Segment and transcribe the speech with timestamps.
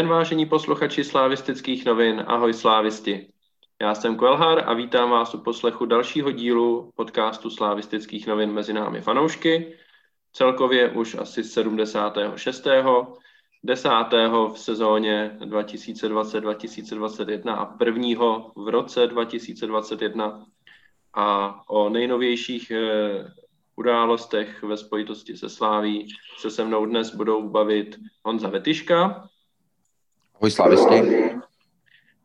[0.00, 2.24] Den, vážení posluchači slávistických novin.
[2.26, 3.28] Ahoj slávisti.
[3.80, 9.00] Já jsem Kvelhar a vítám vás u poslechu dalšího dílu podcastu slávistických novin mezi námi
[9.00, 9.76] fanoušky.
[10.32, 12.66] Celkově už asi 76.
[13.62, 13.88] 10.
[14.52, 20.46] v sezóně 2020-2021 a prvního v roce 2021
[21.14, 23.24] a o nejnovějších eh,
[23.76, 29.30] událostech ve spojitosti se Sláví se se mnou dnes budou bavit Honza Vetyška.
[30.40, 30.96] Ahoj slávisti.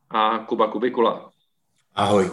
[0.09, 1.31] A Kuba Kubikula.
[1.95, 2.31] Ahoj.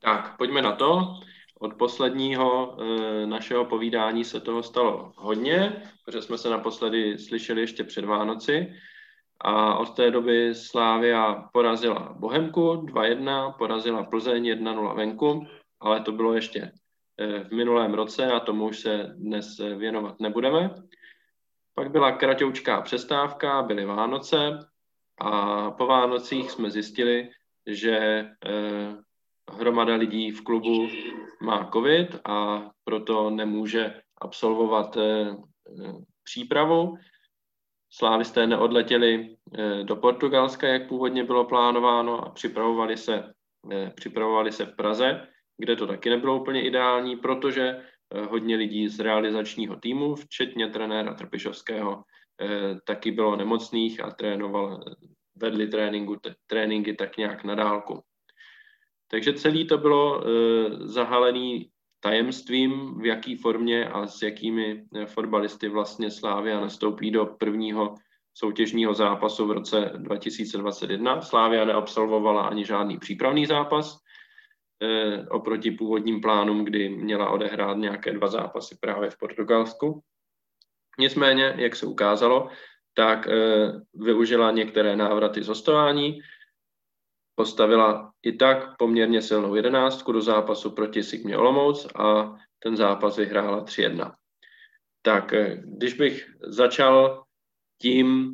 [0.00, 1.20] Tak, pojďme na to.
[1.60, 7.84] Od posledního e, našeho povídání se toho stalo hodně, protože jsme se naposledy slyšeli ještě
[7.84, 8.72] před Vánoci.
[9.40, 15.46] A od té doby Slávia porazila Bohemku 2-1, porazila Plzeň 1-0 venku,
[15.80, 16.72] ale to bylo ještě
[17.20, 20.74] e, v minulém roce a tomu už se dnes e, věnovat nebudeme.
[21.78, 24.58] Pak byla kratoučká přestávka, byly Vánoce
[25.20, 27.30] a po Vánocích jsme zjistili,
[27.66, 28.96] že eh,
[29.52, 30.88] hromada lidí v klubu
[31.42, 35.36] má covid a proto nemůže absolvovat eh,
[36.24, 36.94] přípravu.
[37.92, 43.32] Slávisté neodletěli eh, do Portugalska, jak původně bylo plánováno a připravovali se,
[43.94, 47.82] připravovali se v Praze, kde to taky nebylo úplně ideální, protože
[48.28, 52.02] hodně lidí z realizačního týmu, včetně trenéra Trpišovského,
[52.86, 54.84] taky bylo nemocných a trénoval
[55.36, 58.02] vedli tréninku, tréninky tak nějak na dálku.
[59.10, 60.24] Takže celý to bylo
[60.78, 61.70] zahalený
[62.06, 67.94] tajemstvím, v jaký formě a s jakými eh, fotbalisty vlastně Slávia nastoupí do prvního
[68.34, 71.20] soutěžního zápasu v roce 2021.
[71.20, 74.05] Slávia neabsolvovala ani žádný přípravný zápas eh,
[75.30, 80.02] oproti původním plánům, kdy měla odehrát nějaké dva zápasy právě v Portugalsku.
[80.98, 82.48] Nicméně, jak se ukázalo,
[82.94, 86.20] tak eh, využila některé návraty z hostování,
[87.34, 93.64] postavila i tak poměrně silnou jedenáctku do zápasu proti Sigmě Olomouc a ten zápas vyhrála
[93.64, 94.14] 3-1.
[95.02, 97.24] Tak eh, když bych začal
[97.82, 98.32] tím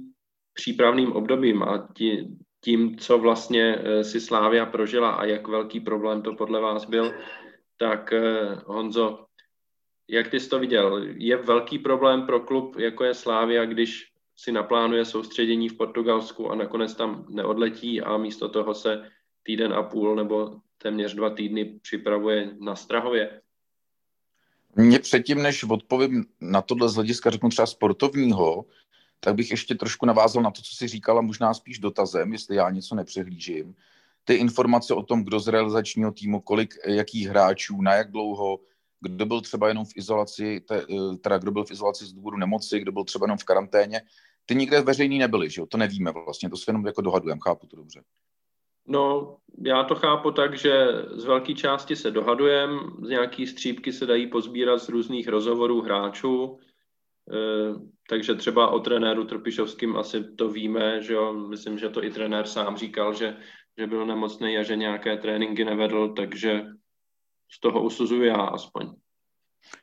[0.54, 2.28] přípravným obdobím a tí,
[2.64, 7.12] tím, co vlastně eh, si Slávia prožila a jak velký problém to podle vás byl,
[7.76, 8.12] tak
[8.66, 9.26] Honzo,
[10.08, 11.04] jak ty jsi to viděl?
[11.16, 16.54] Je velký problém pro klub, jako je Slávia, když si naplánuje soustředění v Portugalsku a
[16.54, 19.10] nakonec tam neodletí a místo toho se
[19.42, 23.40] týden a půl nebo téměř dva týdny připravuje na Strahově?
[24.76, 28.64] Mě předtím, než odpovím na tohle z hlediska, řeknu třeba sportovního,
[29.24, 32.70] tak bych ještě trošku navázal na to, co si říkala, možná spíš dotazem, jestli já
[32.70, 33.74] něco nepřehlížím.
[34.24, 38.60] Ty informace o tom, kdo z realizačního týmu, kolik, jakých hráčů, na jak dlouho,
[39.00, 40.64] kdo byl třeba jenom v izolaci,
[41.20, 44.00] teda kdo byl v izolaci z důvodu nemoci, kdo byl třeba jenom v karanténě,
[44.46, 45.66] ty nikde veřejný nebyly, že jo?
[45.66, 48.02] To nevíme vlastně, to se jenom jako dohadujeme, chápu to dobře.
[48.86, 54.06] No, já to chápu tak, že z velké části se dohadujeme, z nějaký střípky se
[54.06, 56.58] dají pozbírat z různých rozhovorů hráčů,
[58.08, 62.46] takže třeba o trenéru Trpišovským asi to víme, že jo, myslím, že to i trenér
[62.46, 63.36] sám říkal, že,
[63.78, 66.62] že byl nemocný a že nějaké tréninky nevedl, takže
[67.52, 68.94] z toho usuzuju já aspoň.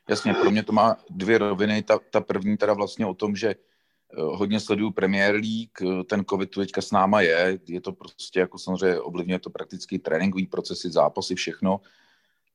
[0.08, 1.82] Jasně, pro mě to má dvě roviny.
[1.82, 3.54] Ta, ta první teda vlastně o tom, že
[4.12, 7.92] Eh, hodně sleduju Premier League, eh, ten covid tu teďka s náma je, je to
[7.92, 11.80] prostě jako samozřejmě ovlivňuje to prakticky tréninkový procesy, zápasy, všechno.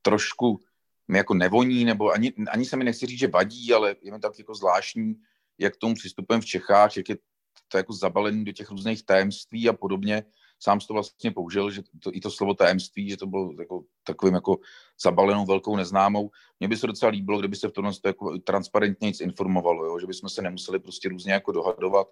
[0.02, 0.60] Trošku
[1.08, 4.18] mi jako nevoní, nebo ani, ani se mi nechci říct, že vadí, ale je mi
[4.18, 5.14] tak jako zvláštní,
[5.58, 7.16] jak tomu přistupujeme v Čechách, jak je
[7.68, 10.24] to jako zabalený do těch různých tajemství a podobně
[10.58, 14.34] sám to vlastně použil, že to, i to slovo tajemství, že to bylo jako takovým
[14.34, 14.58] jako
[15.02, 16.30] zabalenou velkou neznámou.
[16.60, 19.98] Mně by se docela líbilo, kdyby se v tomhle jako transparentně nic informovalo, jo?
[19.98, 22.06] že bychom se nemuseli prostě různě jako dohadovat.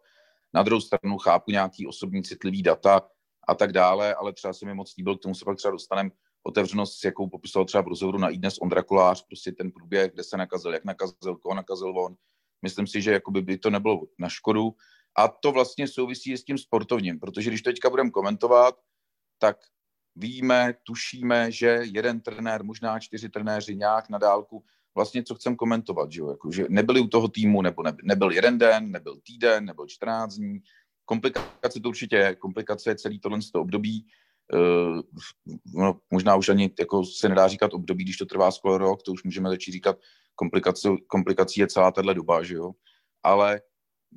[0.55, 3.03] Na druhou stranu chápu nějaký osobní citlivý data
[3.49, 6.11] a tak dále, ale třeba se mi moc líbil, k tomu se pak třeba dostaneme
[6.47, 10.37] otevřenost, jakou popisoval třeba v rozhovoru na iDnes Ondra Kolář, prostě ten průběh, kde se
[10.37, 12.17] nakazil, jak nakazil, koho nakazil on.
[12.63, 14.75] Myslím si, že jakoby by to nebylo na škodu.
[15.17, 18.79] A to vlastně souvisí s tím sportovním, protože když teďka budeme komentovat,
[19.39, 19.57] tak
[20.17, 24.65] víme, tušíme, že jeden trenér, možná čtyři trenéři nějak na dálku
[24.95, 26.31] vlastně co chcem komentovat, že, jo?
[26.31, 30.35] Jako, že nebyli u toho týmu, nebo ne, nebyl jeden den, nebyl týden, nebyl 14
[30.35, 30.61] dní.
[31.05, 34.07] Komplikace to určitě je, komplikace je celý tohle období.
[34.55, 35.01] Uh,
[35.75, 39.13] no, možná už ani jako se nedá říkat období, když to trvá skoro rok, to
[39.13, 39.97] už můžeme začít říkat,
[40.35, 42.73] komplikace, komplikací je celá tahle doba, že jo.
[43.23, 43.61] Ale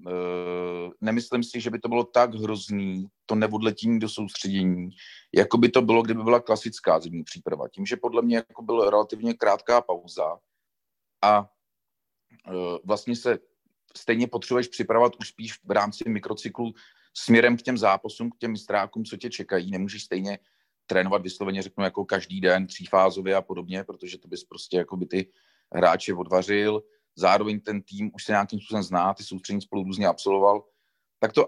[0.05, 4.89] Eh, nemyslím si, že by to bylo tak hrozný, to neodletění do soustředění,
[5.35, 7.67] jako by to bylo, kdyby byla klasická zimní příprava.
[7.67, 10.37] Tím, že podle mě jako byla relativně krátká pauza
[11.21, 11.49] a
[12.47, 13.39] eh, vlastně se
[13.97, 16.73] stejně potřebuješ připravovat už spíš v rámci mikrocyklu
[17.17, 19.71] směrem k těm zápasům, k těm mistrákům, co tě čekají.
[19.71, 20.39] Nemůžeš stejně
[20.85, 25.05] trénovat vysloveně, řeknu, jako každý den, třífázově a podobně, protože to bys prostě jako by
[25.05, 25.31] ty
[25.73, 26.83] hráče odvařil.
[27.15, 30.63] Zároveň ten tým už se nějakým způsobem zná, ty soustřední spolu různě absolvoval.
[31.19, 31.47] Tak to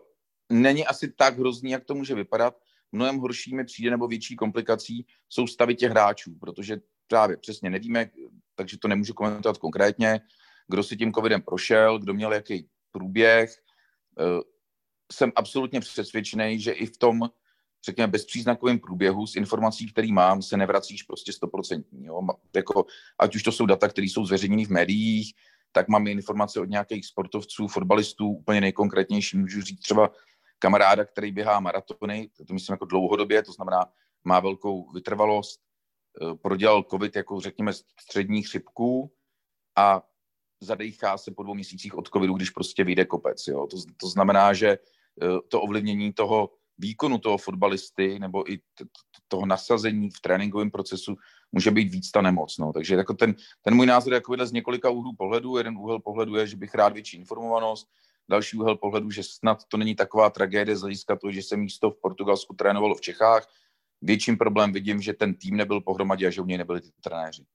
[0.50, 2.58] není asi tak hrozný, jak to může vypadat.
[2.92, 6.78] Mnohem horší mi přijde nebo větší komplikací jsou stavy těch hráčů, protože
[7.08, 8.10] právě přesně nevíme,
[8.56, 10.22] takže to nemůžu komentovat konkrétně,
[10.68, 13.56] kdo si tím covidem prošel, kdo měl jaký průběh.
[15.12, 17.30] Jsem absolutně přesvědčený, že i v tom,
[17.86, 22.08] řekněme, bezpříznakovém průběhu s informací, který mám, se nevracíš prostě stoprocentní.
[22.56, 22.86] Jako,
[23.20, 25.34] ať už to jsou data, které jsou zveřejněny v médiích,
[25.72, 30.12] tak mám informace od nějakých sportovců, fotbalistů, úplně nejkonkrétnější, můžu říct třeba
[30.60, 33.86] kamaráda, který běhá maratony, to myslím jako dlouhodobě, to znamená,
[34.24, 35.62] má velkou vytrvalost,
[36.22, 39.12] eh, prodělal covid jako řekněme střední chřipku
[39.76, 40.04] a
[40.62, 43.48] zadechá se po dvou měsících od covidu, když prostě vyjde kopec.
[43.48, 43.68] Jo.
[43.68, 44.78] To, to znamená, že
[45.48, 48.60] to ovlivnění toho výkonu toho fotbalisty nebo i
[49.28, 51.16] toho nasazení v tréninkovém procesu
[51.52, 52.58] může být víc ta nemoc.
[52.58, 52.74] No.
[52.74, 55.58] Takže jako ten, ten můj názor je jako z několika úhlů pohledu.
[55.58, 57.88] Jeden úhel pohledu je, že bych rád větší informovanost,
[58.30, 61.92] další úhel pohledu, že snad to není taková tragédie z hlediska toho, že se místo
[61.92, 63.48] v Portugalsku trénovalo v Čechách.
[64.02, 67.46] Větším problém vidím, že ten tým nebyl pohromadě a že u něj nebyli ty trenéři.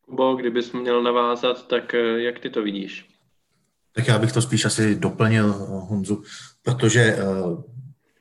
[0.00, 3.17] Kubo, kdybys měl navázat, tak eh, jak ty to vidíš?
[3.92, 5.52] Tak já bych to spíš asi doplnil,
[5.88, 6.22] Honzu,
[6.62, 7.78] protože eh,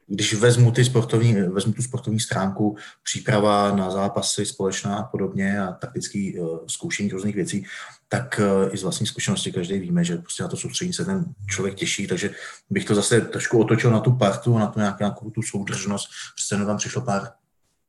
[0.08, 5.72] když vezmu, ty sportovní, vezmu tu sportovní stránku, příprava na zápasy společná a podobně a
[5.72, 7.66] taktický uh, zkoušení různých věcí,
[8.08, 11.26] tak uh, i z vlastní zkušenosti každý víme, že prostě na to soustředění se ten
[11.50, 12.30] člověk těší, takže
[12.70, 16.66] bych to zase trošku otočil na tu partu, na tu nějakou, nějakou tu soudržnost, protože
[16.66, 17.32] tam přišlo pár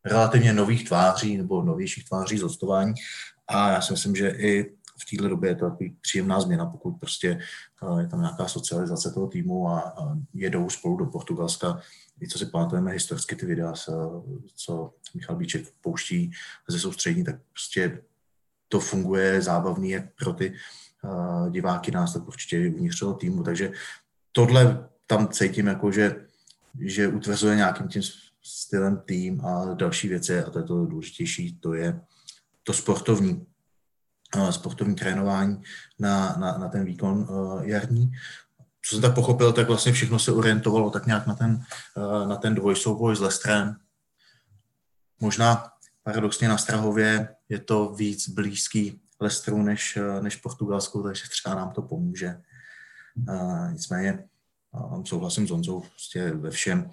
[0.04, 2.94] relativně nových tváří nebo novějších tváří z hostování
[3.48, 4.72] a já si myslím, že i
[5.02, 7.40] v této době je to takový příjemná změna, pokud prostě
[8.00, 9.94] je tam nějaká socializace toho týmu a
[10.34, 11.80] jedou spolu do Portugalska.
[12.20, 13.72] I co si pamatujeme historicky ty videa,
[14.54, 16.30] co Michal Bíček pouští
[16.68, 18.02] ze soustřední, tak prostě
[18.68, 20.52] to funguje zábavný jak pro ty
[21.04, 23.72] uh, diváky nás, tak určitě uvnitř toho týmu, takže
[24.32, 26.26] tohle tam cítím jako, že,
[26.80, 28.02] že utvrzuje nějakým tím
[28.42, 32.00] stylem tým a další věci, a to je to důležitější, to je
[32.62, 33.46] to sportovní,
[34.50, 35.62] sportovní trénování
[35.98, 38.12] na, na, na ten výkon uh, jarní
[38.88, 41.62] co jsem tak pochopil, tak vlastně všechno se orientovalo tak nějak na ten,
[41.96, 43.76] eh, na ten dvojsouboj s Lestrem.
[45.20, 45.70] Možná
[46.02, 51.70] paradoxně na Strahově je to víc blízký Lestru než, eh, než Portugalsku, takže třeba nám
[51.70, 52.40] to pomůže.
[53.72, 54.24] Nicméně
[54.72, 56.90] uh, souhlasím s Honzou prostě ve všem.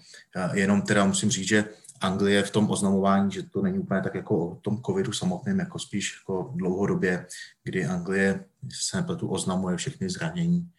[0.54, 1.66] Jenom teda musím říct, že
[2.02, 5.80] Anglie v tom oznamování, že to není úplně tak jako o tom covidu samotném, jako
[5.80, 7.28] spíš jako dlouhodobě,
[7.64, 10.72] kdy Anglie se nepletu oznamuje všechny zranění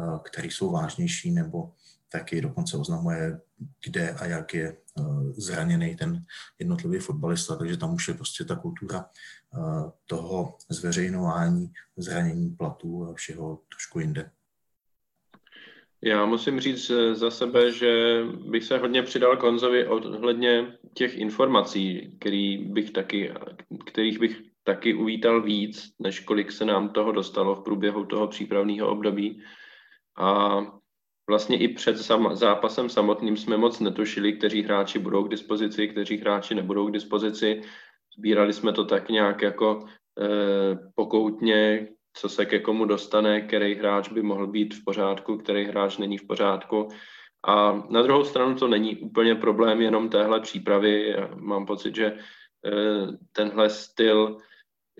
[0.00, 1.72] Eh, které jsou vážnější, nebo
[2.08, 3.40] taky dokonce oznamuje,
[3.84, 5.02] kde a jak je eh,
[5.32, 6.24] zraněný ten
[6.58, 13.14] jednotlivý fotbalista, takže tam už je prostě ta kultura eh, toho zveřejňování zranění platů a
[13.14, 14.30] všeho trošku jinde.
[16.02, 22.58] Já musím říct za sebe, že bych se hodně přidal Konzovi ohledně těch informací, který
[22.58, 23.32] bych taky,
[23.86, 28.88] kterých bych taky uvítal víc, než kolik se nám toho dostalo v průběhu toho přípravného
[28.88, 29.42] období.
[30.16, 30.58] A
[31.28, 36.16] vlastně i před sam, zápasem samotným jsme moc netušili, kteří hráči budou k dispozici, kteří
[36.16, 37.62] hráči nebudou k dispozici.
[38.18, 39.86] Sbírali jsme to tak nějak jako
[40.20, 40.28] e,
[40.94, 45.98] pokoutně, co se ke komu dostane, který hráč by mohl být v pořádku, který hráč
[45.98, 46.88] není v pořádku.
[47.46, 51.16] A na druhou stranu to není úplně problém jenom téhle přípravy.
[51.34, 52.16] Mám pocit, že e,
[53.32, 54.38] tenhle styl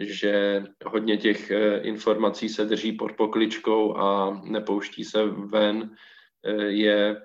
[0.01, 5.97] že hodně těch eh, informací se drží pod pokličkou a nepouští se ven,
[6.45, 7.23] eh, je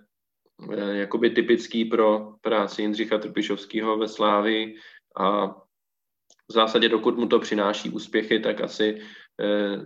[0.72, 4.76] eh, jakoby typický pro práci Jindřicha Trpišovského ve Slávi
[5.18, 5.48] a
[6.48, 9.02] v zásadě dokud mu to přináší úspěchy, tak asi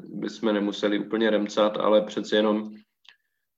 [0.04, 2.72] bychom nemuseli úplně remcat, ale přece jenom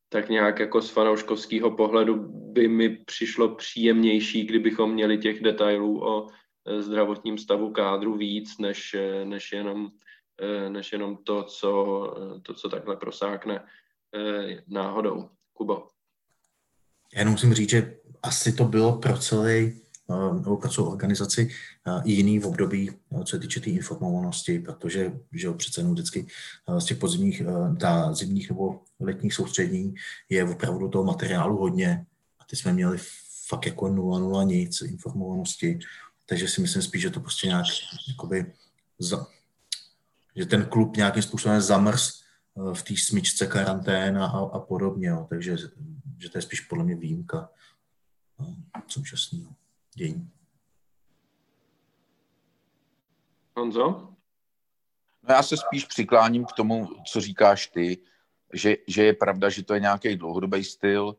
[0.09, 2.15] tak nějak jako z fanouškovského pohledu
[2.53, 6.27] by mi přišlo příjemnější, kdybychom měli těch detailů o
[6.67, 9.89] Eh, zdravotním stavu kádru víc, než, eh, než, jenom,
[10.41, 12.03] eh, než jenom to, co,
[12.43, 13.65] to, co takhle prosákne
[14.67, 15.29] náhodou.
[15.53, 15.87] Kubo.
[17.13, 19.81] Já jenom musím říct, že asi to bylo pro celý
[20.33, 21.49] nebo pro celou organizaci
[22.05, 22.91] jiný v období,
[23.25, 26.27] co se týče té tý informovanosti, protože že přece jenom vždycky
[26.79, 27.41] z těch podzimních,
[27.79, 29.93] ta zimních nebo letních soustřední
[30.29, 32.05] je opravdu toho materiálu hodně
[32.39, 32.97] a ty jsme měli
[33.47, 35.79] fakt jako 0,0 nic informovanosti
[36.31, 37.65] takže si myslím spíš, že to prostě nějak,
[38.07, 38.53] jakoby,
[38.99, 39.27] za,
[40.35, 42.23] že ten klub nějakým způsobem zamrz
[42.73, 45.07] v té smyčce karantén a, a podobně.
[45.07, 45.27] Jo.
[45.29, 45.57] Takže
[46.17, 47.49] že to je spíš podle mě výjimka
[48.87, 49.55] současného
[49.95, 50.31] dění.
[53.57, 54.11] Honzo?
[55.23, 57.97] No já se spíš přikláním k tomu, co říkáš ty,
[58.53, 61.15] že, že je pravda, že to je nějaký dlouhodobý styl.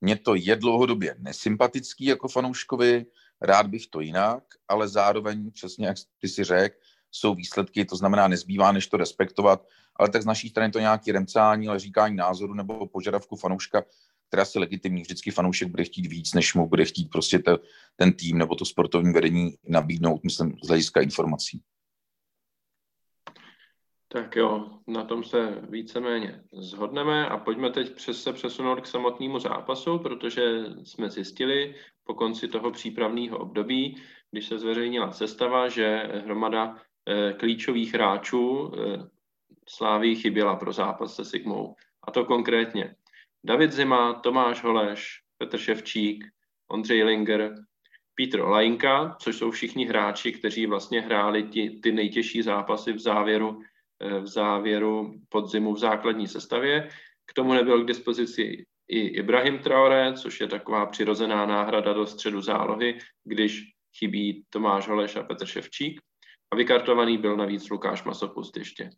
[0.00, 3.06] Mně to je dlouhodobě nesympatický jako fanouškovi,
[3.40, 6.76] rád bych to jinak, ale zároveň, přesně jak ty si řekl,
[7.10, 9.66] jsou výsledky, to znamená, nezbývá, než to respektovat,
[9.96, 13.82] ale tak z naší strany to nějaký remcání, ale říkání názoru nebo požadavku fanouška,
[14.34, 15.02] která si legitimní.
[15.02, 17.56] Vždycky fanoušek bude chtít víc, než mu bude chtít prostě te,
[17.96, 21.62] ten tým nebo to sportovní vedení nabídnout, myslím, z hlediska informací.
[24.08, 29.38] Tak jo, na tom se víceméně zhodneme a pojďme teď přes se přesunout k samotnému
[29.38, 30.42] zápasu, protože
[30.84, 31.74] jsme zjistili
[32.04, 36.76] po konci toho přípravného období, když se zveřejnila sestava, že hromada
[37.06, 39.08] eh, klíčových hráčů eh,
[39.68, 41.74] Slávy chyběla pro zápas se Sigmou.
[42.02, 42.94] A to konkrétně
[43.44, 46.24] David Zima, Tomáš Holeš, Petr Ševčík,
[46.70, 47.54] Ondřej Linger,
[48.14, 53.60] Petr Olajinka, což jsou všichni hráči, kteří vlastně hráli ty, ty nejtěžší zápasy v závěru,
[54.00, 56.88] eh, v závěru podzimu v základní sestavě.
[57.26, 62.40] K tomu nebyl k dispozici i Ibrahim Traoré, což je taková přirozená náhrada do středu
[62.40, 63.62] zálohy, když
[63.98, 66.00] chybí Tomáš Holeš a Petr Ševčík.
[66.50, 68.90] A vykartovaný byl navíc Lukáš Masopust ještě.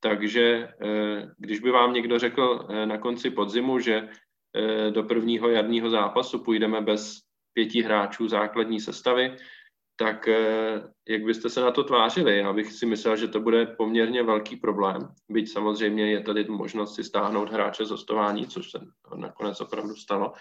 [0.00, 4.08] Takže eh, když by vám někdo řekl eh, na konci podzimu, že
[4.56, 7.18] eh, do prvního jarního zápasu půjdeme bez
[7.52, 9.36] pěti hráčů základní sestavy,
[9.96, 10.28] tak
[11.08, 12.38] jak byste se na to tvářili?
[12.38, 16.94] Já bych si myslel, že to bude poměrně velký problém, byť samozřejmě je tady možnost
[16.94, 18.80] si stáhnout hráče z hostování, což se
[19.14, 20.32] nakonec opravdu stalo.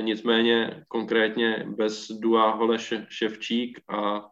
[0.00, 4.30] Nicméně konkrétně bez Dua Holeš Ševčík a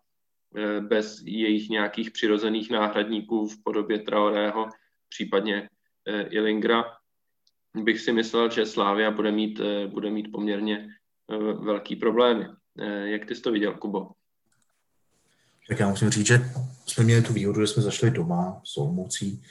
[0.81, 4.69] bez jejich nějakých přirozených náhradníků v podobě Traorého,
[5.09, 5.69] případně
[6.09, 6.85] eh, Ilingra,
[7.75, 10.88] bych si myslel, že Slávia bude mít, eh, bude mít poměrně
[11.61, 12.47] velký problémy.
[13.05, 14.11] Jak ty jsi to viděl, Kubo?
[15.69, 16.40] Tak já musím říct, že
[16.87, 19.43] jsme měli tu výhodu, že jsme zašli doma s Olmoucí,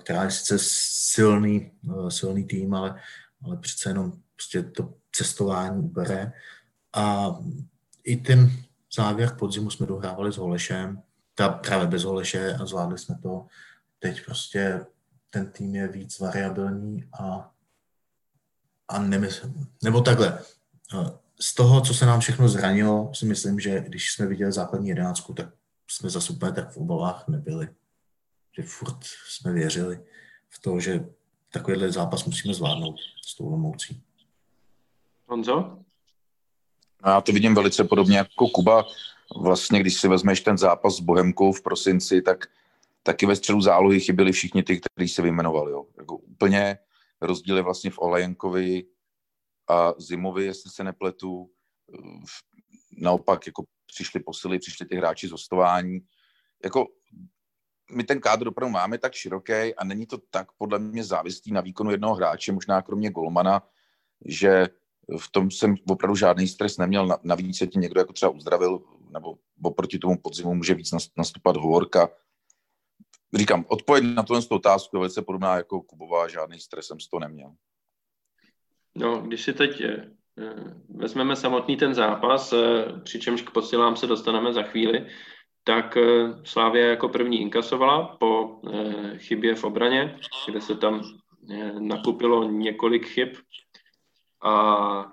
[0.00, 1.70] která je sice silný,
[2.08, 3.00] silný tým, ale,
[3.44, 6.32] ale přece jenom prostě to cestování ubere.
[6.92, 7.36] A
[8.04, 8.50] i ten
[8.94, 11.02] závěr podzimu jsme dohrávali s Holešem,
[11.34, 13.46] ta právě bez Holeše a zvládli jsme to.
[13.98, 14.86] Teď prostě
[15.30, 17.50] ten tým je víc variabilní a,
[18.88, 20.38] a nemysl, nebo takhle.
[21.40, 25.34] Z toho, co se nám všechno zranilo, si myslím, že když jsme viděli základní jedenáctku,
[25.34, 25.48] tak
[25.90, 27.68] jsme za úplně tak v obavách nebyli.
[28.56, 30.04] Že furt jsme věřili
[30.48, 31.06] v to, že
[31.50, 32.96] takovýhle zápas musíme zvládnout
[33.26, 34.02] s tou Lomoucí.
[35.26, 35.81] Honzo?
[37.06, 38.84] Já to vidím velice podobně jako Kuba.
[39.36, 42.46] Vlastně, když si vezmeš ten zápas s Bohemkou v prosinci, tak
[43.02, 45.72] taky ve středu zálohy chyběli všichni ty, kteří se vyjmenovali.
[45.72, 45.86] Jo.
[45.98, 46.78] Jako úplně
[47.20, 48.84] rozdíly vlastně v Olajenkovi
[49.68, 51.50] a Zimovi, jestli se nepletu.
[52.98, 56.00] Naopak jako přišli posily, přišli ty hráči z hostování.
[56.64, 56.86] Jako
[57.92, 61.60] my ten kádr opravdu máme tak široký a není to tak podle mě závislý na
[61.60, 63.68] výkonu jednoho hráče, možná kromě Golmana,
[64.24, 64.68] že
[65.18, 67.08] v tom jsem opravdu žádný stres neměl.
[67.22, 72.08] Navíc se ti někdo jako třeba uzdravil, nebo oproti tomu podzimu může víc nastupat hovorka.
[73.34, 77.20] Říkám, odpověď na tuhle otázku je velice podobná jako Kubová, žádný stres jsem z toho
[77.20, 77.52] neměl.
[78.94, 80.10] No, když si teď eh,
[80.88, 85.06] vezmeme samotný ten zápas, eh, přičemž k posilám se dostaneme za chvíli,
[85.64, 86.02] tak eh,
[86.44, 88.60] Slávia jako první inkasovala po
[89.16, 90.18] chybě v obraně,
[90.48, 91.02] kde se tam
[91.78, 93.28] nakupilo několik chyb
[94.42, 95.12] a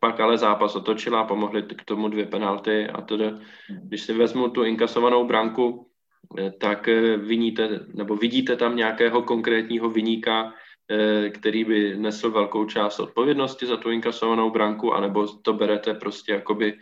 [0.00, 3.32] pak ale zápas otočila, pomohly k tomu dvě penalty a tedy,
[3.68, 5.90] když si vezmu tu inkasovanou branku,
[6.38, 10.54] eh, tak eh, viníte, nebo vidíte tam nějakého konkrétního viníka,
[10.90, 16.32] eh, který by nesl velkou část odpovědnosti za tu inkasovanou branku, anebo to berete prostě
[16.32, 16.78] jakoby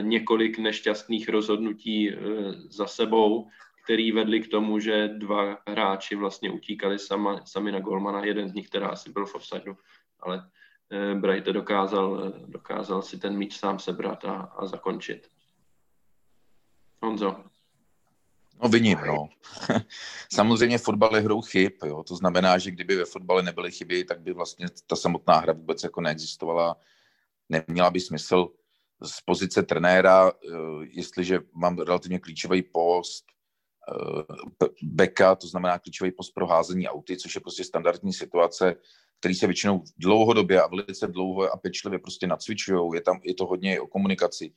[0.00, 2.10] několik nešťastných rozhodnutí
[2.70, 3.46] za sebou,
[3.84, 8.54] který vedli k tomu, že dva hráči vlastně utíkali sama, sami na golmana, jeden z
[8.54, 9.76] nich teda asi byl v offsideu,
[10.20, 10.42] ale
[11.14, 15.28] Brighton dokázal, eh, dokázal si ten míč sám sebrat a, a zakončit.
[17.02, 17.44] Honzo.
[18.62, 19.28] No viním, no.
[20.32, 22.02] Samozřejmě fotbal je hrou chyb, jo.
[22.02, 25.82] To znamená, že kdyby ve fotbale nebyly chyby, tak by vlastně ta samotná hra vůbec
[25.82, 26.76] jako neexistovala.
[27.48, 28.48] Neměla by smysl
[29.02, 33.24] z pozice trenéra, eh, jestliže mám relativně klíčový post,
[34.82, 38.76] beka, to znamená klíčový post pro házení auty, což je prostě standardní situace,
[39.20, 43.46] který se většinou dlouhodobě a velice dlouho a pečlivě prostě nacvičují, je tam je to
[43.46, 44.52] hodně o komunikaci,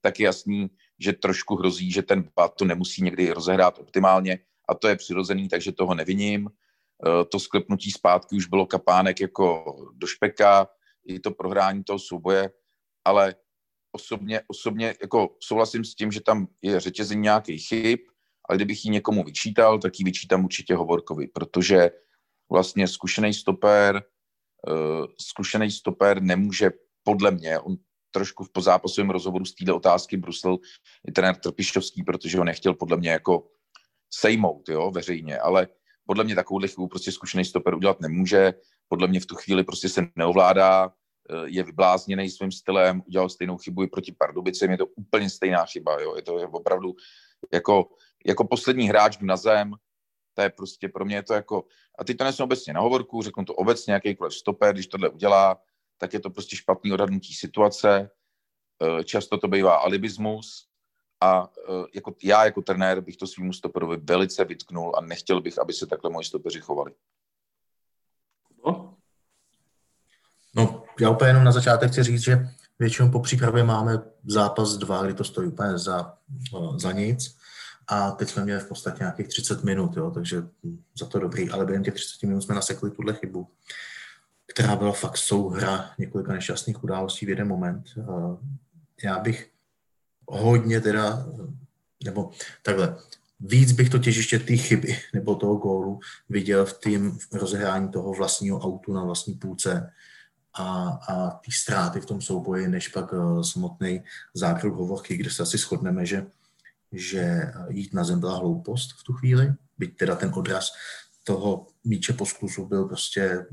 [0.00, 4.74] tak je jasný, že trošku hrozí, že ten pát to nemusí někdy rozehrát optimálně a
[4.74, 6.48] to je přirozený, takže toho neviním.
[7.06, 10.68] Eh, to sklepnutí zpátky už bylo kapánek jako do špeka,
[11.06, 12.50] i to prohrání toho souboje,
[13.04, 13.34] ale
[13.92, 17.98] osobně, osobně jako souhlasím s tím, že tam je řetězení nějakých chyb,
[18.48, 21.90] ale kdybych ji někomu vyčítal, tak ji vyčítám určitě Hovorkovi, protože
[22.50, 24.02] vlastně zkušený stoper,
[24.68, 26.70] uh, zkušený stoper nemůže
[27.02, 27.76] podle mě, on
[28.10, 30.58] trošku v pozápasovém rozhovoru z této otázky bruslil
[31.08, 33.48] i trenér Trpišovský, protože ho nechtěl podle mě jako
[34.10, 35.68] sejmout, jo, veřejně, ale
[36.06, 38.54] podle mě takovouhle chybu prostě zkušený stoper udělat nemůže,
[38.88, 43.56] podle mě v tu chvíli prostě se neovládá, eh, je vyblázněný svým stylem, udělal stejnou
[43.56, 46.94] chybu i proti Pardubicem, je to úplně stejná chyba, jo, je to opravdu
[47.52, 47.88] jako,
[48.26, 49.74] jako poslední hráč na zem,
[50.36, 51.64] to je prostě pro mě je to jako,
[51.98, 55.60] a teď to nesmím obecně na hovorku, řeknu to obecně, jakýkoliv stoper, když tohle udělá,
[55.98, 58.10] tak je to prostě špatný odhadnutí situace,
[58.82, 60.68] eh, často to bývá alibismus
[61.20, 65.58] a eh, jako, já jako trenér bych to svým stoperovi velice vytknul a nechtěl bych,
[65.58, 66.92] aby se takhle moji stopeři chovali.
[68.66, 68.94] No,
[70.54, 75.02] no já úplně jenom na začátek chci říct, že většinou po přípravě máme zápas dva,
[75.02, 76.18] kdy to stojí úplně za,
[76.56, 77.36] eh, za nic
[77.88, 80.42] a teď jsme měli v podstatě nějakých 30 minut, jo, takže
[80.98, 83.48] za to dobrý, ale během těch 30 minut jsme nasekli tuhle chybu
[84.56, 87.84] která byla fakt souhra několika nešťastných událostí v jeden moment.
[89.04, 89.50] Já bych
[90.28, 91.26] hodně teda,
[92.04, 92.30] nebo
[92.62, 92.96] takhle,
[93.40, 98.60] víc bych to těžiště té chyby nebo toho gólu viděl v tým rozehrání toho vlastního
[98.60, 99.92] autu na vlastní půlce
[100.54, 104.02] a, a ty ztráty v tom souboji, než pak uh, samotný
[104.34, 106.26] zákrok hovorky, kde se asi shodneme, že,
[106.92, 110.70] že jít na zem byla hloupost v tu chvíli, byť teda ten odraz
[111.24, 113.46] toho míče po skluzu byl prostě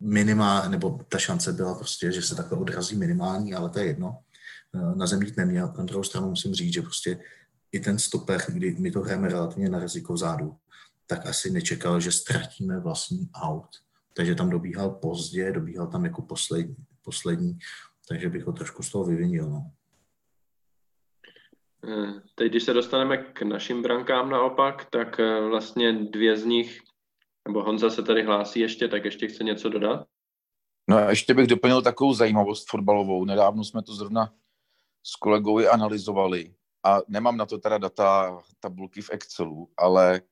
[0.00, 4.18] minimál, nebo ta šance byla prostě, že se takhle odrazí minimální, ale to je jedno.
[4.94, 5.74] Na zem jít neměl.
[5.78, 7.20] Na druhou stranu musím říct, že prostě
[7.72, 10.56] i ten stoper, kdy my to hrajeme relativně na riziko vzadu,
[11.06, 13.68] tak asi nečekal, že ztratíme vlastní aut.
[14.14, 17.58] Takže tam dobíhal pozdě, dobíhal tam jako poslední, poslední
[18.08, 19.50] takže bych ho trošku z toho vyvinil.
[19.50, 19.70] No.
[21.84, 26.80] Eh, teď, když se dostaneme k našim brankám naopak, tak eh, vlastně dvě z nich
[27.48, 30.06] nebo Honza se tady hlásí ještě, tak ještě chce něco dodat?
[30.88, 33.24] No a ještě bych doplnil takovou zajímavost fotbalovou.
[33.24, 34.34] Nedávno jsme to zrovna
[35.02, 40.22] s kolegou analyzovali a nemám na to teda data, tabulky v Excelu, ale e,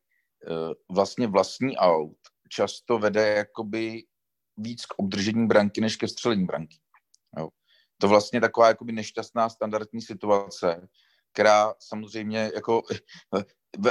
[0.92, 2.16] vlastně vlastní aut
[2.48, 4.04] často vede jakoby
[4.56, 6.76] víc k obdržení branky, než ke střelení branky.
[7.38, 7.48] Jo.
[8.00, 10.88] To vlastně taková jakoby nešťastná standardní situace,
[11.36, 12.82] která samozřejmě jako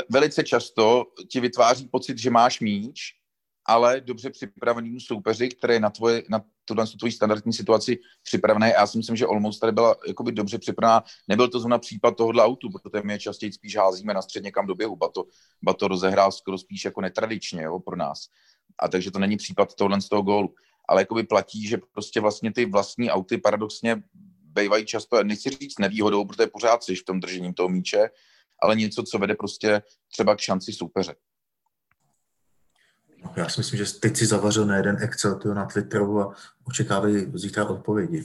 [0.10, 3.00] velice často ti vytváří pocit, že máš míč,
[3.66, 8.70] ale dobře připravený soupeři, který je na, tvoje, na tuhle tvoji standardní situaci připravený.
[8.70, 11.04] Já si myslím, že Olmouc tady byla jakoby dobře připravená.
[11.28, 14.68] Nebyl to zrovna případ tohohle autu, protože my je častěji spíš házíme na střed někam
[14.68, 14.96] do běhu.
[14.96, 15.26] Bato,
[15.62, 18.26] Bato rozehrál skoro spíš jako netradičně jo, pro nás.
[18.80, 20.54] A takže to není případ tohle z toho gólu.
[20.90, 24.04] Ale jakoby platí, že prostě vlastně ty vlastní auty paradoxně
[24.56, 28.10] bývají často, nechci říct nevýhodou, protože pořád jsi v tom držení toho míče,
[28.62, 31.16] ale něco, co vede prostě třeba k šanci soupeře.
[33.24, 36.34] No, já si myslím, že teď si zavařil na jeden Excel tyho na Twitteru a
[36.68, 38.24] očekávají zítra odpovědi.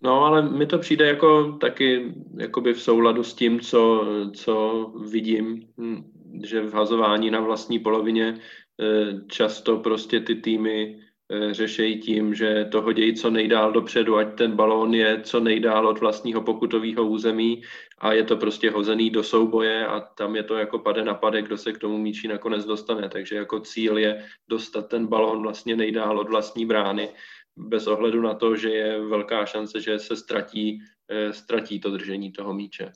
[0.00, 5.68] No, ale mi to přijde jako taky jakoby v souladu s tím, co, co vidím,
[5.78, 6.12] hm,
[6.44, 8.40] že v hazování na vlastní polovině
[8.80, 11.05] eh, často prostě ty týmy Eh,
[11.50, 16.00] řešejí tím, že to hodí co nejdál dopředu, ať ten balón je co nejdál od
[16.00, 17.62] vlastního pokutového území
[17.98, 21.42] a je to prostě hozený do souboje a tam je to jako pade na pade,
[21.42, 23.08] kdo se k tomu míčí nakonec dostane.
[23.08, 27.08] Takže jako cíl je dostat ten balón vlastně nejdál od vlastní brány
[27.56, 32.32] bez ohledu na to, že je velká šance, že se ztratí, eh, ztratí to držení
[32.32, 32.92] toho míče.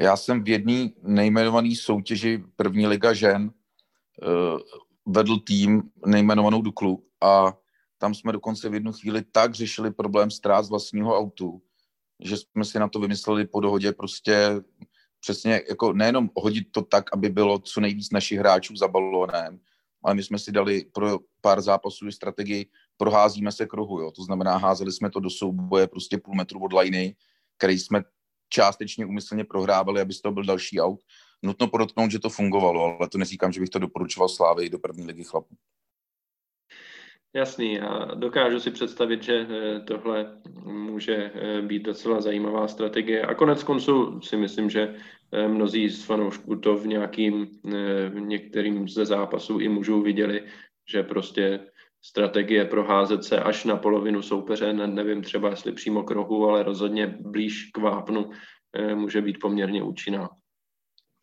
[0.00, 4.60] Já jsem v jedné nejmenované soutěži první liga žen uh,
[5.06, 7.54] vedl tým nejmenovanou Duklu a
[7.98, 11.62] tam jsme dokonce v jednu chvíli tak řešili problém ztrát vlastního autu,
[12.20, 14.60] že jsme si na to vymysleli po dohodě prostě
[15.20, 19.60] přesně jako nejenom hodit to tak, aby bylo co nejvíc našich hráčů za balónem,
[20.04, 24.10] ale my jsme si dali pro pár zápasů strategii proházíme se kruhu, jo.
[24.10, 27.16] to znamená házeli jsme to do souboje prostě půl metru od liny,
[27.58, 28.02] který jsme
[28.54, 31.00] částečně umyslně prohrávali, aby z toho byl další aut.
[31.42, 35.06] Nutno podotknout, že to fungovalo, ale to neříkám, že bych to doporučoval Slávy do první
[35.06, 35.54] ligy chlapů.
[37.34, 43.22] Jasný, a dokážu si představit, že eh, tohle může eh, být docela zajímavá strategie.
[43.22, 44.94] A konec konců si myslím, že
[45.32, 47.46] eh, mnozí z fanoušků to v nějakým,
[48.08, 50.46] v některým ze zápasů i mužů viděli,
[50.88, 51.60] že prostě
[52.04, 56.62] strategie proházet se až na polovinu soupeře, ne, nevím třeba jestli přímo k rohu, ale
[56.62, 58.30] rozhodně blíž k vápnu
[58.72, 60.28] eh, může být poměrně účinná.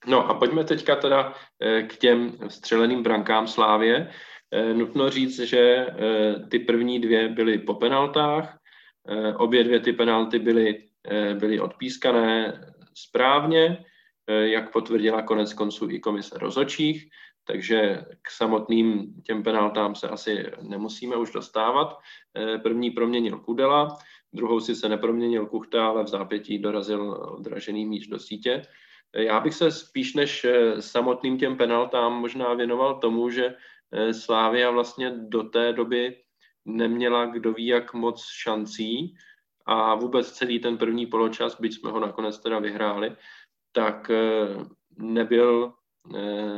[0.07, 4.11] No a pojďme teďka teda eh, k těm střeleným brankám Slávě.
[4.51, 5.87] Eh, nutno říct, že
[6.51, 8.57] ty první dvě byly po penaltách,
[9.37, 10.83] obě dvě ty penalty byly,
[11.33, 12.61] byly odpískané
[12.93, 13.85] správně,
[14.27, 17.09] jak potvrdila konec konců i komise rozhodčích
[17.51, 21.99] takže k samotným těm penaltám se asi nemusíme už dostávat.
[22.35, 23.97] Eh, první proměnil Kudela,
[24.33, 28.61] druhou si se neproměnil Kuchta, ale v zápětí dorazil odražený míč do sítě.
[29.13, 33.55] Eh, já bych se spíš než eh, samotným těm penaltám možná věnoval tomu, že
[34.11, 36.23] Slávia vlastně do té doby
[36.65, 39.15] neměla kdo ví jak moc šancí
[39.65, 43.15] a vůbec celý ten první poločas, byť jsme ho nakonec teda vyhráli,
[43.71, 44.11] tak
[44.97, 45.73] nebyl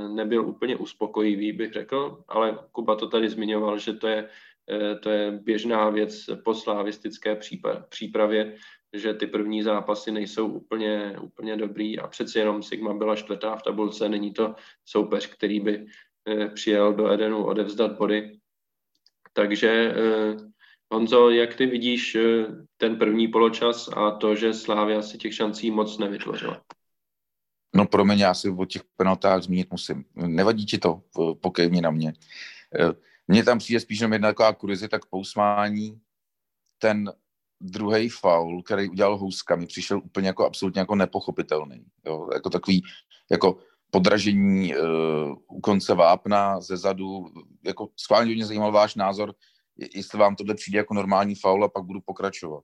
[0.07, 4.29] nebyl úplně uspokojivý, bych řekl, ale Kuba to tady zmiňoval, že to je,
[4.71, 7.39] eh, to je běžná věc po slavistické
[7.89, 8.55] přípravě,
[8.93, 13.63] že ty první zápasy nejsou úplně, úplně dobrý a přeci jenom Sigma byla čtvrtá v
[13.63, 15.85] tabulce, není to soupeř, který by
[16.27, 18.39] eh, přijel do Edenu odevzdat body.
[19.33, 19.95] Takže
[20.91, 22.17] Honzo, jak ty vidíš
[22.77, 26.61] ten první poločas a to, že Slávia si těch šancí moc nevytvořila?
[27.75, 30.05] No pro mě, já si o těch penaltách zmínit musím.
[30.15, 31.01] Nevadí ti to,
[31.41, 32.13] pokej mě na mě.
[32.79, 32.93] Eh,
[33.27, 36.01] mně tam přijde spíš jenom jedna taková kurizita k pousmání.
[36.77, 37.13] Ten
[37.61, 41.85] druhý faul, který udělal Houska, mi přišel úplně jako absolutně jako nepochopitelný.
[42.05, 42.29] Jo?
[42.33, 42.83] Jako takový
[43.31, 43.57] jako
[43.89, 44.81] podražení uh,
[45.47, 47.25] u konce vápna ze zadu.
[47.65, 49.33] Jako schválně mě zajímal váš názor,
[49.95, 52.63] jestli vám tohle přijde jako normální faul a pak budu pokračovat.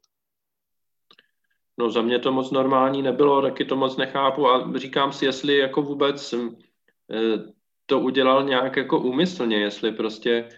[1.80, 5.58] No za mě to moc normální nebylo, taky to moc nechápu a říkám si, jestli
[5.58, 7.38] jako vůbec eh,
[7.86, 10.50] to udělal nějak jako úmyslně, jestli prostě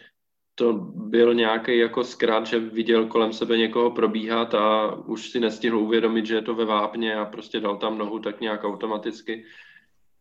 [0.56, 5.78] to byl nějaký jako zkrát, že viděl kolem sebe někoho probíhat a už si nestihl
[5.78, 9.46] uvědomit, že je to ve vápně a prostě dal tam nohu tak nějak automaticky,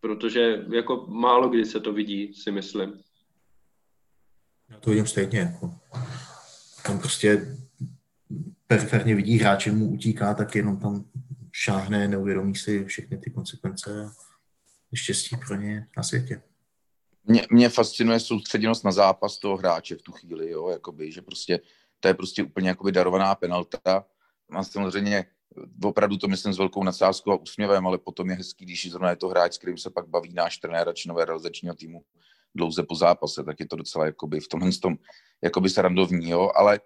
[0.00, 3.00] protože jako málo kdy se to vidí, si myslím.
[4.70, 5.38] Já to vidím stejně.
[5.38, 5.70] Jako.
[6.86, 7.56] Tam prostě
[8.70, 11.04] periferně vidí hráče, mu utíká, tak jenom tam
[11.52, 14.10] šáhne, neuvědomí si všechny ty konsekvence
[14.94, 16.42] štěstí pro ně na světě.
[17.24, 21.60] Mě, mě fascinuje soustředěnost na zápas toho hráče v tu chvíli, jo, jakoby, že prostě
[22.00, 24.06] to je prostě úplně jakoby darovaná penalta.
[24.50, 25.24] Mám samozřejmě
[25.84, 29.16] opravdu to myslím s velkou nadsázkou a úsměvem, ale potom je hezký, když zrovna je
[29.16, 32.04] to hráč, s kterým se pak baví náš trenér a členové realizačního týmu
[32.54, 34.96] dlouze po zápase, tak je to docela jakoby v tomhle tom
[35.42, 36.80] jakoby srandovní, jo, ale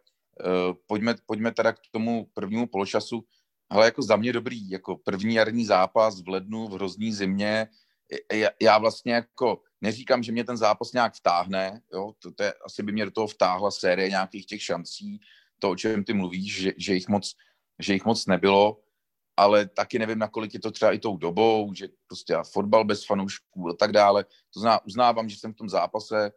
[0.86, 3.24] pojďme, pojďme teda k tomu prvnímu poločasu.
[3.70, 7.68] Ale jako za mě dobrý, jako první jarní zápas v lednu, v hrozný zimě.
[8.32, 12.52] Já, já vlastně jako neříkám, že mě ten zápas nějak vtáhne, jo, to, to je,
[12.52, 15.20] asi by mě do toho vtáhla série nějakých těch šancí,
[15.58, 17.34] to, o čem ty mluvíš, že, že, jich moc,
[17.78, 18.80] že jich moc nebylo,
[19.36, 23.68] ale taky nevím, nakolik je to třeba i tou dobou, že prostě fotbal bez fanoušků
[23.68, 24.24] a tak dále.
[24.54, 26.32] To znamená, uznávám, že jsem v tom zápase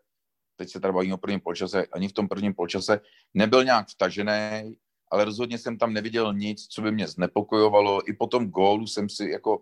[0.58, 3.00] teď se tady bavíme o prvním polčase, ani v tom prvním polčase
[3.34, 4.78] nebyl nějak vtažený,
[5.12, 8.10] ale rozhodně jsem tam neviděl nic, co by mě znepokojovalo.
[8.10, 9.62] I po tom gólu jsem si jako,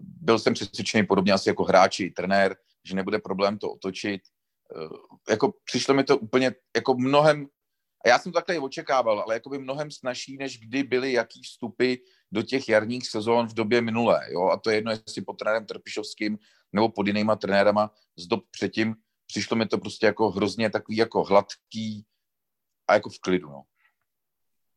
[0.00, 4.22] byl jsem přesvědčený podobně asi jako hráči, trenér, že nebude problém to otočit.
[4.76, 7.46] Eh, jako přišlo mi to úplně jako mnohem,
[8.04, 11.12] a já jsem to takhle i očekával, ale jako by mnohem snažší, než kdy byly
[11.12, 11.94] jaký vstupy
[12.32, 14.20] do těch jarních sezón v době minulé.
[14.30, 14.48] Jo?
[14.48, 16.38] A to je jedno, jestli pod trenérem Trpišovským
[16.72, 18.94] nebo pod jinýma trenérama z dob předtím,
[19.26, 22.04] přišlo mi to prostě jako hrozně takový jako hladký
[22.88, 23.62] a jako v klidu, no.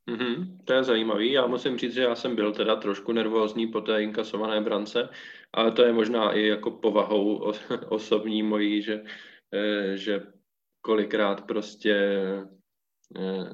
[0.10, 1.32] Mm-hmm, to je zajímavý.
[1.32, 5.10] Já musím říct, že já jsem byl teda trošku nervózní po té inkasované brance,
[5.54, 7.54] ale to je možná i jako povahou
[7.90, 9.04] osobní mojí, že,
[9.54, 10.24] eh, že
[10.82, 11.96] kolikrát prostě
[13.18, 13.54] eh,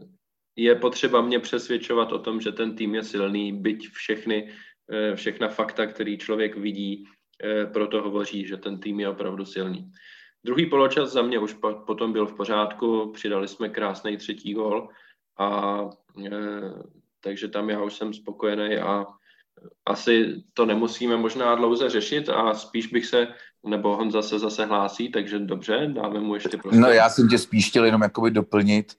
[0.56, 4.52] je potřeba mě přesvědčovat o tom, že ten tým je silný, byť všechny,
[4.92, 7.08] eh, všechna fakta, který člověk vidí,
[7.74, 9.92] proto hovoří, že ten tým je opravdu silný.
[10.46, 14.90] Druhý poločas za mě už potom byl v pořádku, přidali jsme krásný třetí gol
[15.40, 15.80] a
[16.26, 16.30] e,
[17.24, 19.06] takže tam já už jsem spokojený a
[19.86, 23.28] asi to nemusíme možná dlouze řešit a spíš bych se,
[23.66, 26.80] nebo Honza se zase hlásí, takže dobře, dáme mu ještě prostě.
[26.80, 28.98] No já jsem tě spíš chtěl jenom jakoby doplnit,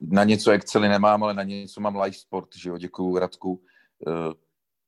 [0.00, 3.62] na něco Exceli nemám, ale na něco mám live sport, že jo, děkuju Radku,
[4.06, 4.10] e,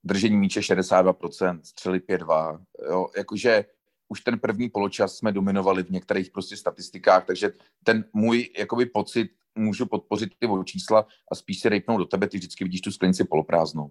[0.05, 2.61] držení míče 62%, střely 5-2,
[2.91, 3.65] jo, jakože
[4.13, 7.51] už ten první poločas jsme dominovali v některých prostě statistikách, takže
[7.85, 12.37] ten můj jakoby pocit můžu podpořit ty čísla a spíš si rejpnout do tebe, ty
[12.37, 13.91] vždycky vidíš tu sklenici poloprázdnou.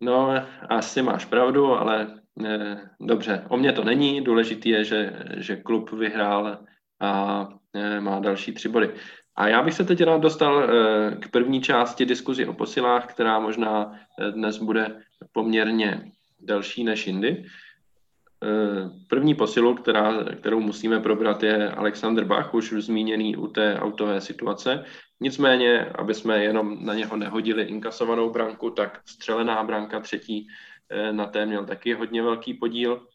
[0.00, 0.32] No,
[0.68, 4.24] asi máš pravdu, ale ne, dobře, o mě to není.
[4.24, 6.64] Důležitý je, že, že klub vyhrál
[7.00, 7.48] a
[8.00, 8.94] má další tři body.
[9.36, 10.68] A já bych se teď rád dostal
[11.20, 17.44] k první části diskuzi o posilách, která možná dnes bude poměrně delší než jindy.
[19.08, 24.84] První posilu, která, kterou musíme probrat, je Alexander Bach, už zmíněný u té autové situace.
[25.20, 30.48] Nicméně, aby jsme jenom na něho nehodili inkasovanou branku, tak střelená branka třetí
[30.88, 33.06] eh, na té měl taky hodně velký podíl.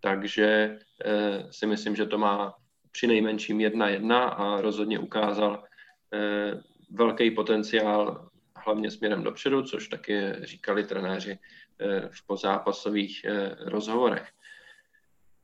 [0.00, 2.54] Takže eh, si myslím, že to má
[2.92, 5.64] při nejmenším jedna jedna a rozhodně ukázal
[6.14, 11.38] eh, velký potenciál hlavně směrem dopředu, což taky říkali trenéři
[12.10, 13.26] v pozápasových
[13.60, 14.28] rozhovorech.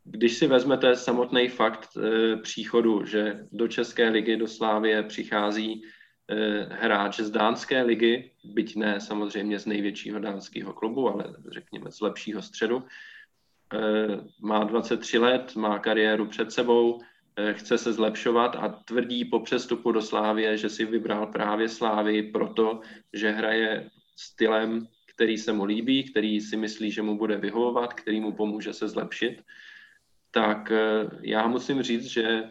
[0.05, 5.83] Když si vezmete samotný fakt e, příchodu, že do České ligy, do Slávie přichází
[6.71, 12.43] hráč z dánské ligy, byť ne samozřejmě z největšího dánského klubu, ale řekněme z lepšího
[12.43, 12.85] středu,
[14.41, 17.01] má 23 let, má kariéru před sebou,
[17.53, 22.81] chce se zlepšovat a tvrdí po přestupu do Slávie, že si vybral právě Slávy proto,
[23.13, 28.21] že hraje stylem, který se mu líbí, který si myslí, že mu bude vyhovovat, který
[28.21, 29.43] mu pomůže se zlepšit
[30.35, 32.43] tak eh, já musím říct, že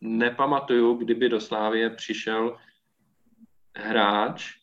[0.00, 2.56] nepamatuju, kdyby do Slávie přišel
[3.76, 4.54] hráč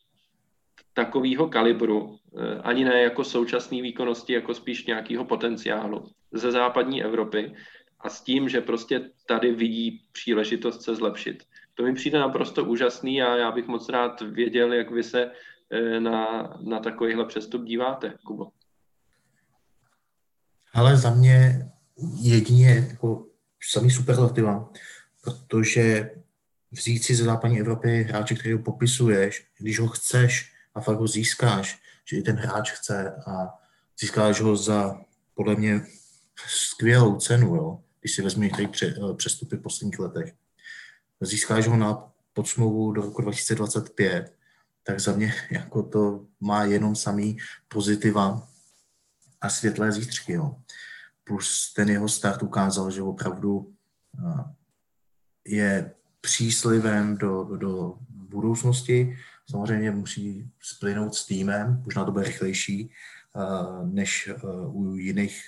[0.93, 7.55] takového kalibru, eh, ani ne jako současné výkonnosti, jako spíš nějakého potenciálu ze západní Evropy
[7.99, 11.43] a s tím, že prostě tady vidí příležitost se zlepšit.
[11.73, 15.31] To mi přijde naprosto úžasný a já bych moc rád věděl, jak vy se
[15.99, 18.51] na, na takovýhle přestup díváte, Kubo.
[20.73, 21.71] Ale za mě
[22.21, 23.25] jedině jako
[23.71, 24.69] samý superlativa,
[25.21, 26.11] protože
[26.71, 31.07] vzít si ze západní Evropy hráče, který ho popisuješ, když ho chceš a fakt ho
[31.07, 33.47] získáš, že i ten hráč chce a
[33.99, 35.01] získáš ho za
[35.33, 35.81] podle mě
[36.47, 40.33] skvělou cenu, jo, když si vezmi některé přestupy v posledních letech.
[41.21, 44.33] Získáš ho na podsmluvu do roku 2025,
[44.87, 48.47] tak za mě jako to má jenom samý pozitiva
[49.41, 50.33] a světlé zítřky.
[50.33, 50.55] Jo
[51.25, 53.73] plus ten jeho start ukázal, že opravdu
[55.45, 59.17] je příslivem do, do budoucnosti.
[59.49, 62.91] Samozřejmě musí splynout s týmem, možná to bude rychlejší
[63.83, 64.29] než
[64.67, 65.43] u jiných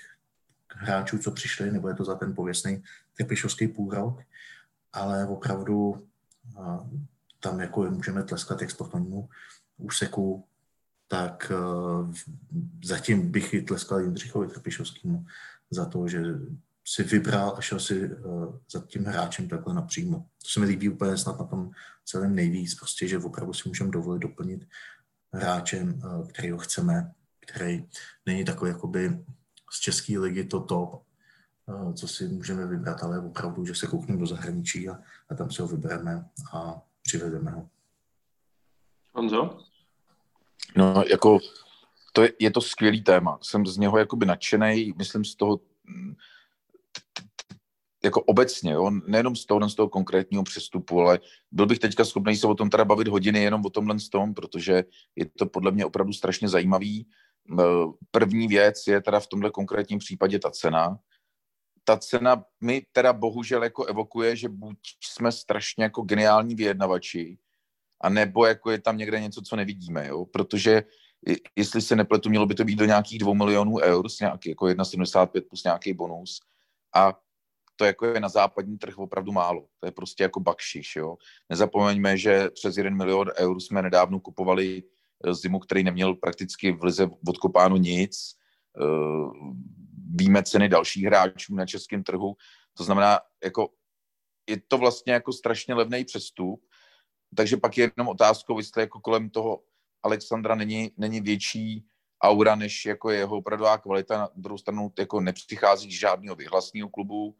[0.73, 2.83] hráčů, co přišli, nebo je to za ten pověstný
[3.17, 4.21] Trpišovský půl rok,
[4.93, 6.07] ale opravdu
[7.49, 9.29] tam jako můžeme tleskat jak sportovnímu
[9.77, 10.47] úseku,
[11.07, 11.51] tak
[12.83, 15.25] zatím bych i tleskal Jindřichovi Trpišovskému
[15.71, 16.23] za to, že
[16.87, 20.19] si vybral a šel si uh, za tím hráčem takhle napřímo.
[20.19, 21.71] To se mi líbí úplně snad na tom
[22.05, 24.67] celém nejvíc, prostě, že opravdu si můžeme dovolit doplnit
[25.33, 27.87] hráčem, uh, který ho chceme, který
[28.25, 29.23] není takový jakoby
[29.71, 31.03] z České ligy to top,
[31.93, 35.61] co si můžeme vybrat, ale opravdu, že se koukneme do zahraničí a, a tam si
[35.61, 37.69] ho vybereme a přivedeme ho.
[39.13, 39.59] Honzo?
[40.75, 41.39] No, jako
[42.13, 43.39] to je, je to skvělý téma.
[43.41, 45.59] Jsem z něho jakoby nadšený, myslím z toho
[48.03, 48.91] jako obecně, jo?
[49.07, 51.19] nejenom z toho, z toho konkrétního přestupu, ale
[51.51, 54.83] byl bych teďka schopný se o tom teda bavit hodiny jenom o tomhle tom, protože
[55.15, 57.07] je to podle mě opravdu strašně zajímavý.
[58.11, 60.99] První věc je teda v tomhle konkrétním případě ta cena.
[61.87, 67.37] Ta cena mi teda bohužel jako evokuje, že buď jsme strašně jako geniální vyjednavači,
[68.01, 70.25] a nebo jako je tam někde něco, co nevidíme, jo?
[70.25, 70.83] protože
[71.55, 75.41] jestli se nepletu, mělo by to být do nějakých dvou milionů eur, nějaký, jako 1,75
[75.49, 76.39] plus nějaký bonus
[76.95, 77.19] a
[77.75, 79.65] to jako je na západní trh opravdu málo.
[79.79, 81.17] To je prostě jako bakšiš, jo.
[81.49, 84.83] Nezapomeňme, že přes 1 milion eur jsme nedávno kupovali
[85.25, 88.35] eh, zimu, který neměl prakticky v lize odkopáno nic.
[90.15, 92.35] Víme ceny dalších hráčů na českém trhu.
[92.77, 93.69] To znamená, jako
[94.49, 96.65] je to vlastně jako strašně levný přestup,
[97.35, 99.63] takže pak je jenom otázkou, jestli jako kolem toho
[100.03, 101.85] Alexandra není, není větší
[102.23, 104.17] aura, než jako jeho opravdová kvalita.
[104.17, 107.35] Na druhou stranu jako nepřichází z žádného vyhlasního klubu,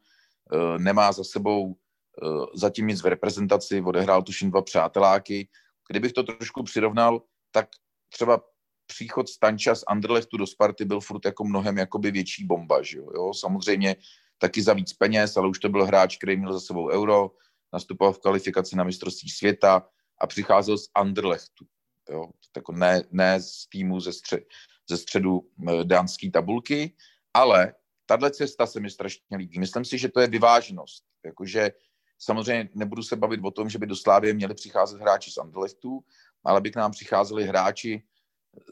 [0.52, 1.76] eh, nemá za sebou
[2.22, 5.48] eh, zatím nic v reprezentaci, odehrál tuším dva přáteláky.
[5.88, 7.68] Kdybych to trošku přirovnal, tak
[8.08, 8.40] třeba
[8.88, 13.08] příchod Stanča z Anderlechtu do Sparty byl furt jako mnohem jakoby větší bomba, že jo?
[13.14, 13.34] jo?
[13.34, 13.96] Samozřejmě
[14.38, 17.30] taky za víc peněz, ale už to byl hráč, který měl za sebou euro,
[17.72, 19.88] nastupoval v kvalifikaci na mistrovství světa
[20.20, 21.64] a přicházel z Anderlechtu.
[22.10, 22.30] Jo?
[22.56, 24.44] Jako ne, ne z týmu ze, střed,
[24.88, 26.96] ze středu eh, dánské tabulky,
[27.34, 27.74] ale
[28.06, 29.58] tahle cesta se mi strašně líbí.
[29.58, 31.04] Myslím si, že to je vyváženost.
[31.24, 31.70] Jakože
[32.18, 36.04] samozřejmě nebudu se bavit o tom, že by do Slávie měli přicházet hráči z Anderlechtu,
[36.44, 38.02] ale by k nám přicházeli hráči